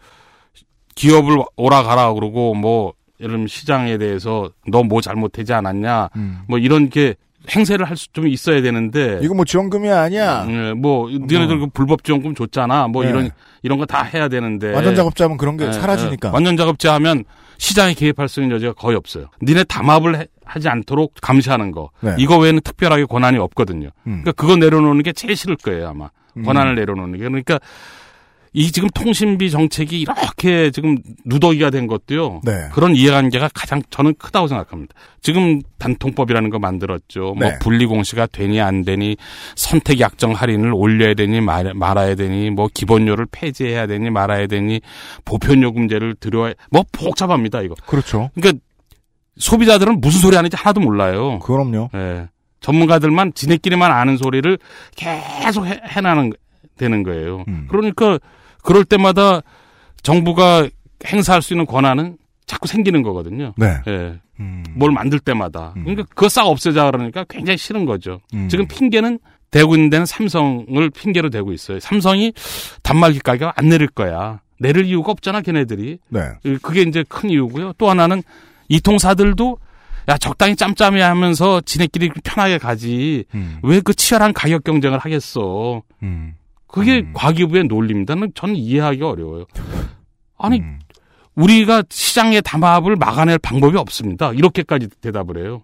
기업을 0.96 1.38
오라 1.56 1.84
가라 1.84 2.12
그러고 2.14 2.54
뭐 2.54 2.92
예를 3.20 3.48
시장에 3.48 3.98
대해서 3.98 4.50
너 4.68 4.82
뭐 4.82 5.00
잘못하지 5.00 5.52
않았냐 5.52 6.10
음. 6.16 6.40
뭐 6.48 6.58
이런 6.58 6.88
게 6.88 7.14
행세를 7.54 7.86
할 7.86 7.96
수 7.96 8.08
좀 8.12 8.26
있어야 8.28 8.60
되는데 8.62 9.20
이거 9.22 9.34
뭐 9.34 9.44
지원금이 9.44 9.88
아니야. 9.90 10.46
예, 10.48 10.72
뭐 10.74 11.08
너네들 11.10 11.58
그 11.60 11.66
불법 11.68 12.04
지원금 12.04 12.34
줬잖아 12.34 12.88
뭐 12.88 13.04
네. 13.04 13.10
이런 13.10 13.30
이런 13.62 13.78
거 13.78 13.86
다 13.86 14.02
해야 14.02 14.28
되는데 14.28 14.72
완전 14.74 14.94
작업자 14.94 15.24
하면 15.24 15.36
그런 15.38 15.56
게 15.56 15.66
예, 15.66 15.72
사라지니까. 15.72 16.28
예. 16.28 16.32
완전 16.32 16.56
작업자 16.56 16.94
하면 16.94 17.24
시장에 17.58 17.94
개입할 17.94 18.28
수 18.28 18.40
있는 18.42 18.54
여지가 18.56 18.74
거의 18.74 18.96
없어요. 18.96 19.26
니네 19.42 19.64
담합을 19.64 20.20
해- 20.20 20.26
하지 20.44 20.68
않도록 20.68 21.14
감시하는 21.20 21.72
거 21.72 21.90
네. 22.00 22.14
이거 22.18 22.38
외에는 22.38 22.60
특별하게 22.62 23.04
권한이 23.04 23.38
없거든요. 23.38 23.88
음. 24.06 24.22
그러니까 24.22 24.32
그거 24.32 24.56
내려놓는 24.56 25.02
게 25.02 25.12
제일 25.12 25.34
싫을 25.36 25.56
거예요 25.56 25.88
아마 25.88 26.10
음. 26.36 26.42
권한을 26.44 26.74
내려놓는 26.74 27.18
게 27.18 27.24
그러니까 27.24 27.58
이 28.52 28.72
지금 28.72 28.88
통신비 28.90 29.50
정책이 29.50 30.00
이렇게 30.00 30.70
지금 30.70 30.96
누더기가 31.24 31.70
된 31.70 31.86
것도요. 31.86 32.40
네. 32.44 32.68
그런 32.72 32.94
이해관계가 32.96 33.50
가장 33.54 33.82
저는 33.90 34.14
크다고 34.18 34.48
생각합니다. 34.48 34.94
지금 35.20 35.60
단통법이라는 35.78 36.50
거 36.50 36.58
만들었죠. 36.58 37.34
뭐 37.34 37.48
네. 37.48 37.58
분리공시가 37.60 38.26
되니 38.26 38.60
안 38.60 38.84
되니 38.84 39.16
선택 39.54 40.00
약정 40.00 40.32
할인을 40.32 40.72
올려야 40.72 41.14
되니 41.14 41.40
말, 41.40 41.74
말아야 41.74 42.14
되니 42.14 42.50
뭐 42.50 42.68
기본료를 42.72 43.26
폐지해야 43.30 43.86
되니 43.86 44.10
말아야 44.10 44.46
되니 44.46 44.80
보편요금제를 45.24 46.16
들여야 46.20 46.54
뭐 46.70 46.84
복잡합니다 46.92 47.62
이거. 47.62 47.74
그렇죠. 47.86 48.30
그러니까 48.34 48.62
소비자들은 49.36 50.00
무슨 50.00 50.20
소리 50.20 50.36
하는지 50.36 50.56
하나도 50.56 50.80
몰라요. 50.80 51.38
그럼요. 51.40 51.90
예. 51.94 52.28
전문가들만 52.60 53.34
지네끼리만 53.34 53.92
아는 53.92 54.16
소리를 54.16 54.58
계속 54.96 55.66
해, 55.66 55.80
해나는 55.86 56.32
되는 56.78 57.02
거예요. 57.02 57.44
음. 57.48 57.66
그러니까 57.68 58.18
그럴 58.62 58.84
때마다 58.84 59.42
정부가 60.02 60.68
행사할 61.06 61.42
수 61.42 61.52
있는 61.52 61.66
권한은 61.66 62.16
자꾸 62.46 62.66
생기는 62.66 63.02
거거든요. 63.02 63.52
네. 63.56 63.76
예. 63.86 64.18
음. 64.40 64.64
뭘 64.74 64.90
만들 64.90 65.18
때마다. 65.18 65.72
그러니까 65.74 66.04
그거 66.04 66.28
싹 66.28 66.46
없애자 66.46 66.90
그러니까 66.90 67.24
굉장히 67.28 67.58
싫은 67.58 67.84
거죠. 67.84 68.20
음. 68.34 68.48
지금 68.48 68.66
핑계는 68.66 69.18
대고 69.50 69.74
있는 69.74 69.90
데는 69.90 70.06
삼성을 70.06 70.90
핑계로 70.90 71.30
대고 71.30 71.52
있어요. 71.52 71.80
삼성이 71.80 72.32
단말기 72.82 73.20
가격 73.20 73.52
안 73.56 73.68
내릴 73.68 73.88
거야. 73.88 74.40
내릴 74.60 74.86
이유가 74.86 75.12
없잖아, 75.12 75.40
걔네들이. 75.40 75.98
네. 76.08 76.20
그게 76.62 76.82
이제 76.82 77.04
큰 77.08 77.30
이유고요. 77.30 77.74
또 77.78 77.88
하나는 77.88 78.22
이통사들도 78.68 79.58
야 80.08 80.16
적당히 80.16 80.56
짬짬이 80.56 81.00
하면서 81.00 81.60
지네끼리 81.60 82.10
편하게 82.24 82.58
가지 82.58 83.24
음. 83.34 83.58
왜그 83.62 83.94
치열한 83.94 84.32
가격 84.32 84.64
경쟁을 84.64 84.98
하겠어. 84.98 85.82
음. 86.02 86.34
그게 86.68 87.06
과기부의 87.14 87.64
논리입니다. 87.64 88.14
는 88.14 88.30
저는 88.34 88.54
이해하기 88.54 89.02
어려워요. 89.02 89.46
아니 90.38 90.60
음. 90.60 90.78
우리가 91.34 91.82
시장의 91.88 92.42
담합을 92.42 92.96
막아낼 92.96 93.38
방법이 93.38 93.76
없습니다. 93.78 94.32
이렇게까지 94.32 94.88
대답을 95.00 95.44
해요. 95.44 95.62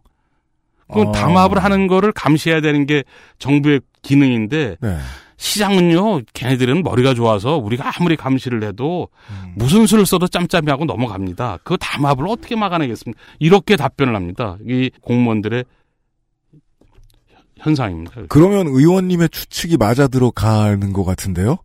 그건 0.88 1.08
어. 1.08 1.12
담합을 1.12 1.62
하는 1.62 1.86
거를 1.86 2.12
감시해야 2.12 2.60
되는 2.60 2.86
게 2.86 3.04
정부의 3.38 3.80
기능인데 4.02 4.76
네. 4.80 4.98
시장은요, 5.36 6.22
걔네들은 6.32 6.82
머리가 6.82 7.12
좋아서 7.14 7.56
우리가 7.56 7.92
아무리 7.96 8.16
감시를 8.16 8.62
해도 8.62 9.08
음. 9.30 9.52
무슨 9.56 9.86
수를 9.86 10.06
써도 10.06 10.26
짬짬이 10.28 10.66
하고 10.68 10.84
넘어갑니다. 10.84 11.58
그 11.64 11.76
담합을 11.76 12.26
어떻게 12.28 12.56
막아내겠습니까? 12.56 13.20
이렇게 13.40 13.76
답변을 13.76 14.14
합니다. 14.14 14.56
이 14.66 14.90
공무원들의 15.02 15.64
현상입니다. 17.64 18.22
그러면 18.28 18.66
의원님의 18.68 19.30
추측이 19.30 19.76
맞아 19.76 20.06
들어가는 20.06 20.92
것 20.92 21.04
같은데요? 21.04 21.56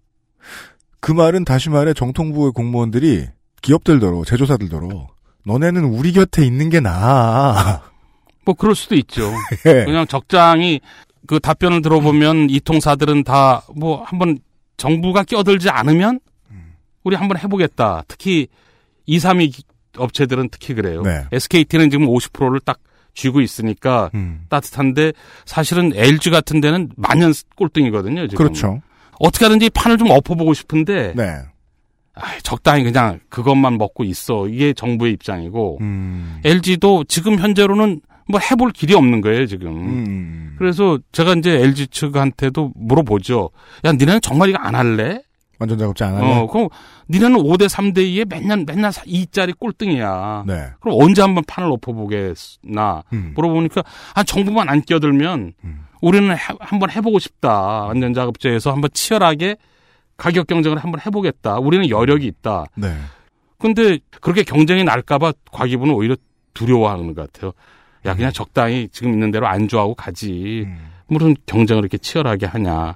그 1.01 1.11
말은 1.11 1.45
다시 1.45 1.69
말해 1.69 1.93
정통부의 1.93 2.51
공무원들이 2.53 3.27
기업들더러 3.61 4.23
제조사들더러 4.25 5.07
너네는 5.45 5.83
우리 5.83 6.11
곁에 6.13 6.45
있는 6.45 6.69
게 6.69 6.79
나아. 6.79 7.81
뭐 8.45 8.55
그럴 8.55 8.75
수도 8.75 8.95
있죠. 8.95 9.31
예. 9.67 9.85
그냥 9.85 10.07
적장이 10.07 10.79
그 11.27 11.39
답변을 11.39 11.81
들어보면 11.81 12.49
이 12.49 12.59
통사들은 12.59 13.23
다 13.23 13.61
뭐 13.75 14.03
한번 14.03 14.39
정부가 14.77 15.23
끼어들지 15.23 15.69
않으면 15.69 16.19
우리 17.03 17.15
한번 17.15 17.37
해보겠다. 17.37 18.03
특히 18.07 18.47
2, 19.05 19.17
3위 19.17 19.61
업체들은 19.97 20.49
특히 20.51 20.73
그래요. 20.73 21.01
네. 21.01 21.25
SKT는 21.31 21.89
지금 21.89 22.05
50%를 22.07 22.59
딱 22.61 22.79
쥐고 23.13 23.41
있으니까 23.41 24.09
음. 24.13 24.41
따뜻한데 24.49 25.13
사실은 25.45 25.91
LG 25.95 26.29
같은 26.29 26.61
데는 26.61 26.89
만년 26.95 27.33
꼴등이거든요. 27.55 28.27
지금. 28.27 28.37
그렇죠. 28.37 28.81
어떻게 29.19 29.45
하든지 29.45 29.69
판을 29.71 29.97
좀 29.97 30.09
엎어보고 30.11 30.53
싶은데 30.53 31.13
네. 31.15 31.37
아, 32.15 32.37
적당히 32.43 32.83
그냥 32.83 33.19
그것만 33.29 33.77
먹고 33.77 34.03
있어. 34.03 34.47
이게 34.47 34.73
정부의 34.73 35.13
입장이고 35.13 35.79
음. 35.81 36.39
LG도 36.43 37.05
지금 37.05 37.39
현재로는 37.39 38.01
뭐 38.29 38.39
해볼 38.39 38.71
길이 38.71 38.93
없는 38.93 39.21
거예요 39.21 39.45
지금. 39.45 39.67
음. 39.71 40.55
그래서 40.57 40.99
제가 41.11 41.33
이제 41.33 41.51
LG 41.51 41.87
측한테도 41.87 42.73
물어보죠. 42.75 43.49
야, 43.85 43.91
니네는 43.91 44.21
정말 44.21 44.49
이거 44.49 44.59
안 44.59 44.75
할래? 44.75 45.21
완전 45.59 45.77
작업자 45.77 46.07
안 46.07 46.15
하네. 46.15 46.33
어, 46.39 46.47
그럼 46.47 46.69
니네는 47.09 47.37
5대 47.37 47.67
3대 47.69 47.97
2에 47.97 48.27
맨날 48.29 48.63
맨날 48.65 48.91
2짜리 48.91 49.57
꼴등이야. 49.59 50.45
네. 50.47 50.67
그럼 50.79 50.97
언제 51.01 51.21
한번 51.21 51.43
판을 51.45 51.69
엎어보겠나 51.73 53.03
음. 53.13 53.33
물어보니까 53.35 53.83
아 54.15 54.23
정부만 54.23 54.69
안 54.69 54.81
끼어들면 54.81 55.53
우리는 56.01 56.31
해- 56.31 56.37
한번 56.59 56.89
해보고 56.91 57.19
싶다. 57.19 57.51
완전 57.85 58.13
작업자에서 58.13 58.71
한번 58.71 58.89
치열하게 58.93 59.57
가격 60.17 60.47
경쟁을 60.47 60.77
한번 60.77 61.01
해보겠다. 61.05 61.59
우리는 61.59 61.89
여력이 61.89 62.25
있다. 62.25 62.65
네. 62.75 62.95
근데 63.57 63.99
그렇게 64.21 64.43
경쟁이 64.43 64.83
날까봐 64.85 65.33
과기부는 65.51 65.93
오히려 65.93 66.15
두려워하는 66.53 67.13
것 67.13 67.31
같아요. 67.31 67.51
야 68.05 68.15
그냥 68.15 68.31
적당히 68.31 68.87
지금 68.93 69.11
있는 69.11 69.31
대로 69.31 69.47
안주하고 69.47 69.93
가지. 69.95 70.65
무슨 71.07 71.35
경쟁을 71.45 71.81
이렇게 71.81 71.97
치열하게 71.97 72.45
하냐. 72.45 72.95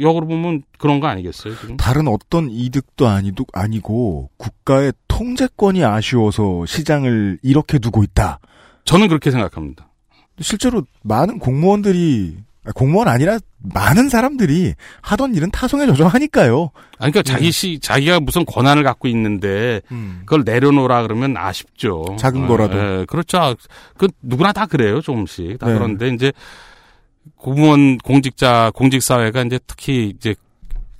역으로 0.00 0.26
보면 0.26 0.62
그런 0.78 1.00
거 1.00 1.06
아니겠어요 1.06 1.56
지금? 1.56 1.76
다른 1.76 2.08
어떤 2.08 2.50
이득도 2.50 3.08
아니도 3.08 3.44
아니고 3.52 4.30
국가의 4.36 4.92
통제권이 5.08 5.84
아쉬워서 5.84 6.66
시장을 6.66 7.38
이렇게 7.42 7.78
두고 7.78 8.02
있다. 8.02 8.38
저는 8.84 9.08
그렇게 9.08 9.30
생각합니다. 9.30 9.88
실제로 10.40 10.84
많은 11.02 11.38
공무원들이 11.38 12.36
아, 12.64 12.72
공무원 12.74 13.08
아니라 13.08 13.38
많은 13.60 14.08
사람들이 14.08 14.74
하던 15.00 15.34
일은 15.34 15.50
타성에 15.50 15.86
저정하니까요. 15.86 16.70
아니, 16.98 17.12
그러니까 17.12 17.22
자기 17.22 17.50
시 17.50 17.80
자기가 17.80 18.20
무슨 18.20 18.44
권한을 18.44 18.84
갖고 18.84 19.08
있는데 19.08 19.80
그걸 20.24 20.42
내려놓으라 20.44 21.02
그러면 21.02 21.36
아쉽죠. 21.36 22.04
음. 22.10 22.16
작은 22.16 22.44
어, 22.44 22.46
거라도. 22.46 22.78
예, 22.78 23.04
그렇죠. 23.06 23.56
그 23.96 24.08
누구나 24.22 24.52
다 24.52 24.66
그래요 24.66 25.00
조금씩. 25.00 25.58
다 25.58 25.66
네. 25.66 25.74
그런데 25.74 26.08
이제 26.08 26.32
공무원 27.36 27.98
공직자 27.98 28.70
공직 28.74 29.02
사회가 29.02 29.42
이제 29.42 29.58
특히 29.66 30.12
이제 30.16 30.34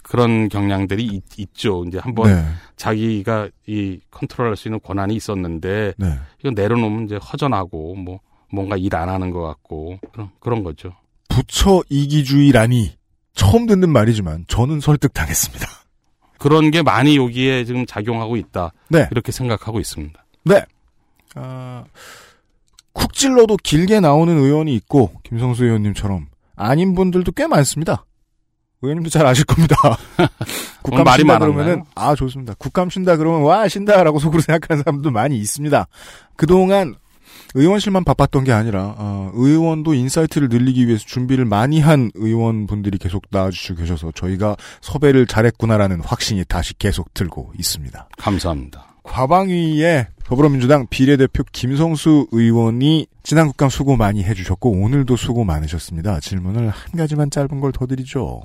그런 0.02 0.48
경향들이 0.48 1.22
있, 1.36 1.54
죠 1.54 1.84
이제 1.86 1.98
한번 1.98 2.32
네. 2.32 2.44
자기가 2.76 3.48
이 3.66 4.00
컨트롤할 4.10 4.56
수 4.56 4.68
있는 4.68 4.80
권한이 4.80 5.14
있었는데 5.14 5.94
네. 5.98 6.18
이거 6.40 6.50
내려놓으면 6.50 7.04
이제 7.04 7.16
허전하고 7.16 7.94
뭐 7.96 8.20
뭔가 8.50 8.76
일 8.76 8.94
안 8.94 9.08
하는 9.08 9.30
것 9.30 9.42
같고 9.42 9.98
그런 10.12 10.30
그런 10.40 10.62
거죠. 10.64 10.94
부처 11.28 11.82
이기주의라니 11.90 12.96
처음 13.34 13.66
듣는 13.66 13.90
말이지만 13.90 14.46
저는 14.48 14.80
설득당했습니다. 14.80 15.66
그런 16.38 16.70
게 16.70 16.82
많이 16.82 17.16
여기에 17.16 17.64
지금 17.64 17.84
작용하고 17.84 18.36
있다. 18.36 18.72
네. 18.88 19.08
이렇게 19.10 19.30
생각하고 19.30 19.78
있습니다. 19.78 20.24
네. 20.44 20.64
아, 21.34 21.84
쿡 22.98 23.12
찔러도 23.12 23.56
길게 23.62 24.00
나오는 24.00 24.36
의원이 24.36 24.74
있고 24.74 25.12
김성수 25.22 25.64
의원님처럼 25.64 26.26
아닌 26.56 26.94
분들도 26.96 27.30
꽤 27.32 27.46
많습니다. 27.46 28.04
의원님도 28.82 29.10
잘 29.10 29.24
아실 29.26 29.44
겁니다. 29.44 29.76
국감 30.82 31.04
말이 31.04 31.22
쉰다? 31.22 31.38
그러면은 31.38 31.84
아 31.94 32.14
좋습니다. 32.16 32.54
국감 32.58 32.90
쉰다 32.90 33.16
그러면 33.16 33.42
와 33.42 33.68
쉰다라고 33.68 34.18
속으로 34.18 34.40
생각하는 34.42 34.82
사람도 34.82 35.10
많이 35.12 35.38
있습니다. 35.38 35.86
그동안 36.36 36.96
의원실만 37.54 38.04
바빴던 38.04 38.44
게 38.44 38.52
아니라 38.52 38.94
어, 38.98 39.30
의원도 39.34 39.94
insight를 39.94 40.48
늘리기 40.48 40.86
위해서 40.86 41.04
준비를 41.06 41.44
많이 41.44 41.80
한 41.80 42.10
의원분들이 42.14 42.98
계속 42.98 43.22
나와주시고 43.30 43.80
계셔서 43.80 44.12
저희가 44.12 44.56
섭외를 44.80 45.26
잘했구나라는 45.26 46.00
확신이 46.00 46.44
다시 46.44 46.74
계속 46.76 47.14
들고 47.14 47.52
있습니다. 47.58 48.08
감사합니다. 48.18 48.87
과방위에 49.08 50.08
더불어민주당 50.24 50.86
비례대표 50.88 51.42
김성수 51.52 52.28
의원이 52.32 53.06
지난 53.22 53.46
국감 53.48 53.68
수고 53.70 53.96
많이 53.96 54.22
해주셨고 54.22 54.70
오늘도 54.70 55.16
수고 55.16 55.44
많으셨습니다. 55.44 56.20
질문을 56.20 56.68
한 56.68 56.92
가지만 56.96 57.30
짧은 57.30 57.60
걸 57.60 57.72
더 57.72 57.86
드리죠. 57.86 58.42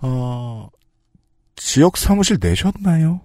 어, 0.00 0.68
지역 1.56 1.96
사무실 1.96 2.38
내셨나요? 2.40 3.20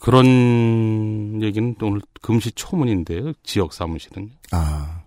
그런 0.00 1.42
얘기는 1.42 1.74
또 1.78 1.86
오늘 1.88 2.00
금시초문인데요. 2.22 3.32
지역 3.42 3.72
사무실은. 3.72 4.30
아, 4.52 5.02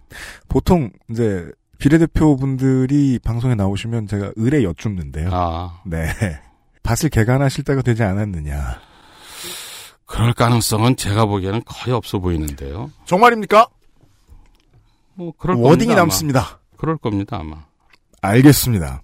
보통 0.50 0.91
이제 1.10 1.50
비례대표분들이 1.80 3.20
방송에 3.24 3.56
나오시면 3.56 4.08
제가 4.08 4.32
의뢰 4.36 4.64
여쭙는데요. 4.64 5.30
아. 5.32 5.82
네. 5.86 6.08
밭을 6.84 7.10
개간하실 7.10 7.64
때가 7.64 7.82
되지 7.82 8.04
않았느냐. 8.04 8.80
그럴 10.14 10.32
가능성은 10.32 10.95
제가 10.95 11.26
보기에는 11.26 11.64
거의 11.66 11.95
없어 11.95 12.20
보이는데요. 12.20 12.91
정말입니까? 13.05 13.68
뭐 15.16 15.34
그럴 15.36 15.55
워딩이 15.55 15.88
겁니다, 15.88 15.93
아마. 15.93 16.01
남습니다. 16.03 16.59
그럴 16.78 16.97
겁니다 16.97 17.39
아마. 17.39 17.66
알겠습니다. 18.22 19.01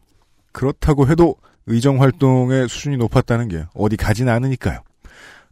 그렇다고 0.51 1.07
해도 1.07 1.35
의정 1.65 1.99
활동의 1.99 2.69
수준이 2.69 2.97
높았다는 2.97 3.47
게 3.47 3.65
어디 3.73 3.97
가진 3.97 4.29
않으니까요. 4.29 4.81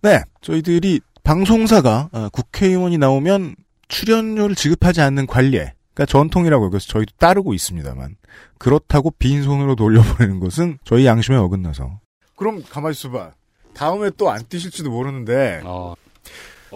네, 0.03 0.21
저희들이 0.41 1.01
방송사가 1.23 2.09
어, 2.11 2.29
국회의원이 2.31 2.99
나오면 2.99 3.55
출연료를 3.87 4.55
지급하지 4.55 5.01
않는 5.01 5.25
관례, 5.25 5.73
그러니까 5.95 6.05
전통이라고 6.05 6.65
여기서 6.65 6.85
저희도 6.87 7.13
따르고 7.17 7.55
있습니다만 7.55 8.15
그렇다고 8.59 9.09
빈손으로 9.09 9.75
돌려보내는 9.75 10.39
것은 10.39 10.77
저희 10.83 11.07
양심에 11.07 11.35
어긋나서. 11.35 11.99
그럼 12.35 12.61
가만히 12.69 12.91
있어봐. 12.91 13.31
다음에 13.77 14.09
또 14.17 14.29
안 14.29 14.43
뛰실지도 14.49 14.89
모르는데 14.89 15.61
어. 15.63 15.93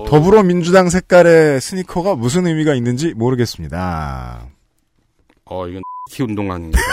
더불어민주당 0.08 0.90
색깔의 0.90 1.60
스니커가 1.60 2.16
무슨 2.16 2.48
의미가 2.48 2.76
있는지 2.76 3.14
모르겠습니다. 3.16 4.46
어 5.46 5.68
이건 5.68 5.82
키 6.14 6.24
운동화인가요? 6.24 6.84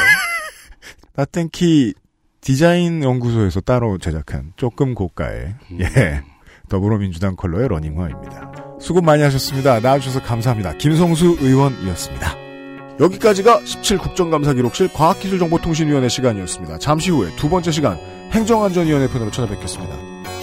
나땡키 1.14 1.94
디자인 2.40 3.02
연구소에서 3.02 3.60
따로 3.60 3.98
제작한 3.98 4.52
조금 4.56 4.94
고가의 4.94 5.54
예 5.80 6.22
더불어민주당 6.68 7.36
컬러의 7.36 7.68
러닝화입니다. 7.68 8.52
수고 8.80 9.00
많이 9.02 9.22
하셨습니다. 9.22 9.80
나와주셔서 9.80 10.22
감사합니다. 10.24 10.74
김성수 10.78 11.38
의원이었습니다. 11.40 12.47
여기까지가 13.00 13.60
17 13.64 13.98
국정감사 13.98 14.54
기록실 14.54 14.92
과학기술정보통신위원회 14.92 16.08
시간이었습니다. 16.08 16.78
잠시 16.78 17.10
후에 17.10 17.34
두 17.36 17.48
번째 17.48 17.70
시간 17.70 17.96
행정안전위원회 18.32 19.08
편으로 19.08 19.30
찾아뵙겠습니다. 19.30 19.96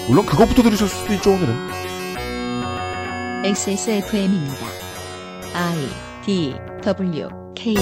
물론 0.07 0.25
그것부터 0.25 0.63
들으셨을 0.63 0.87
수도 0.87 1.13
있죠 1.15 1.31
오늘은. 1.31 1.53
XSFM입니다. 3.45 4.65
I 5.53 5.89
D 6.25 6.55
W 6.83 7.27
K 7.55 7.75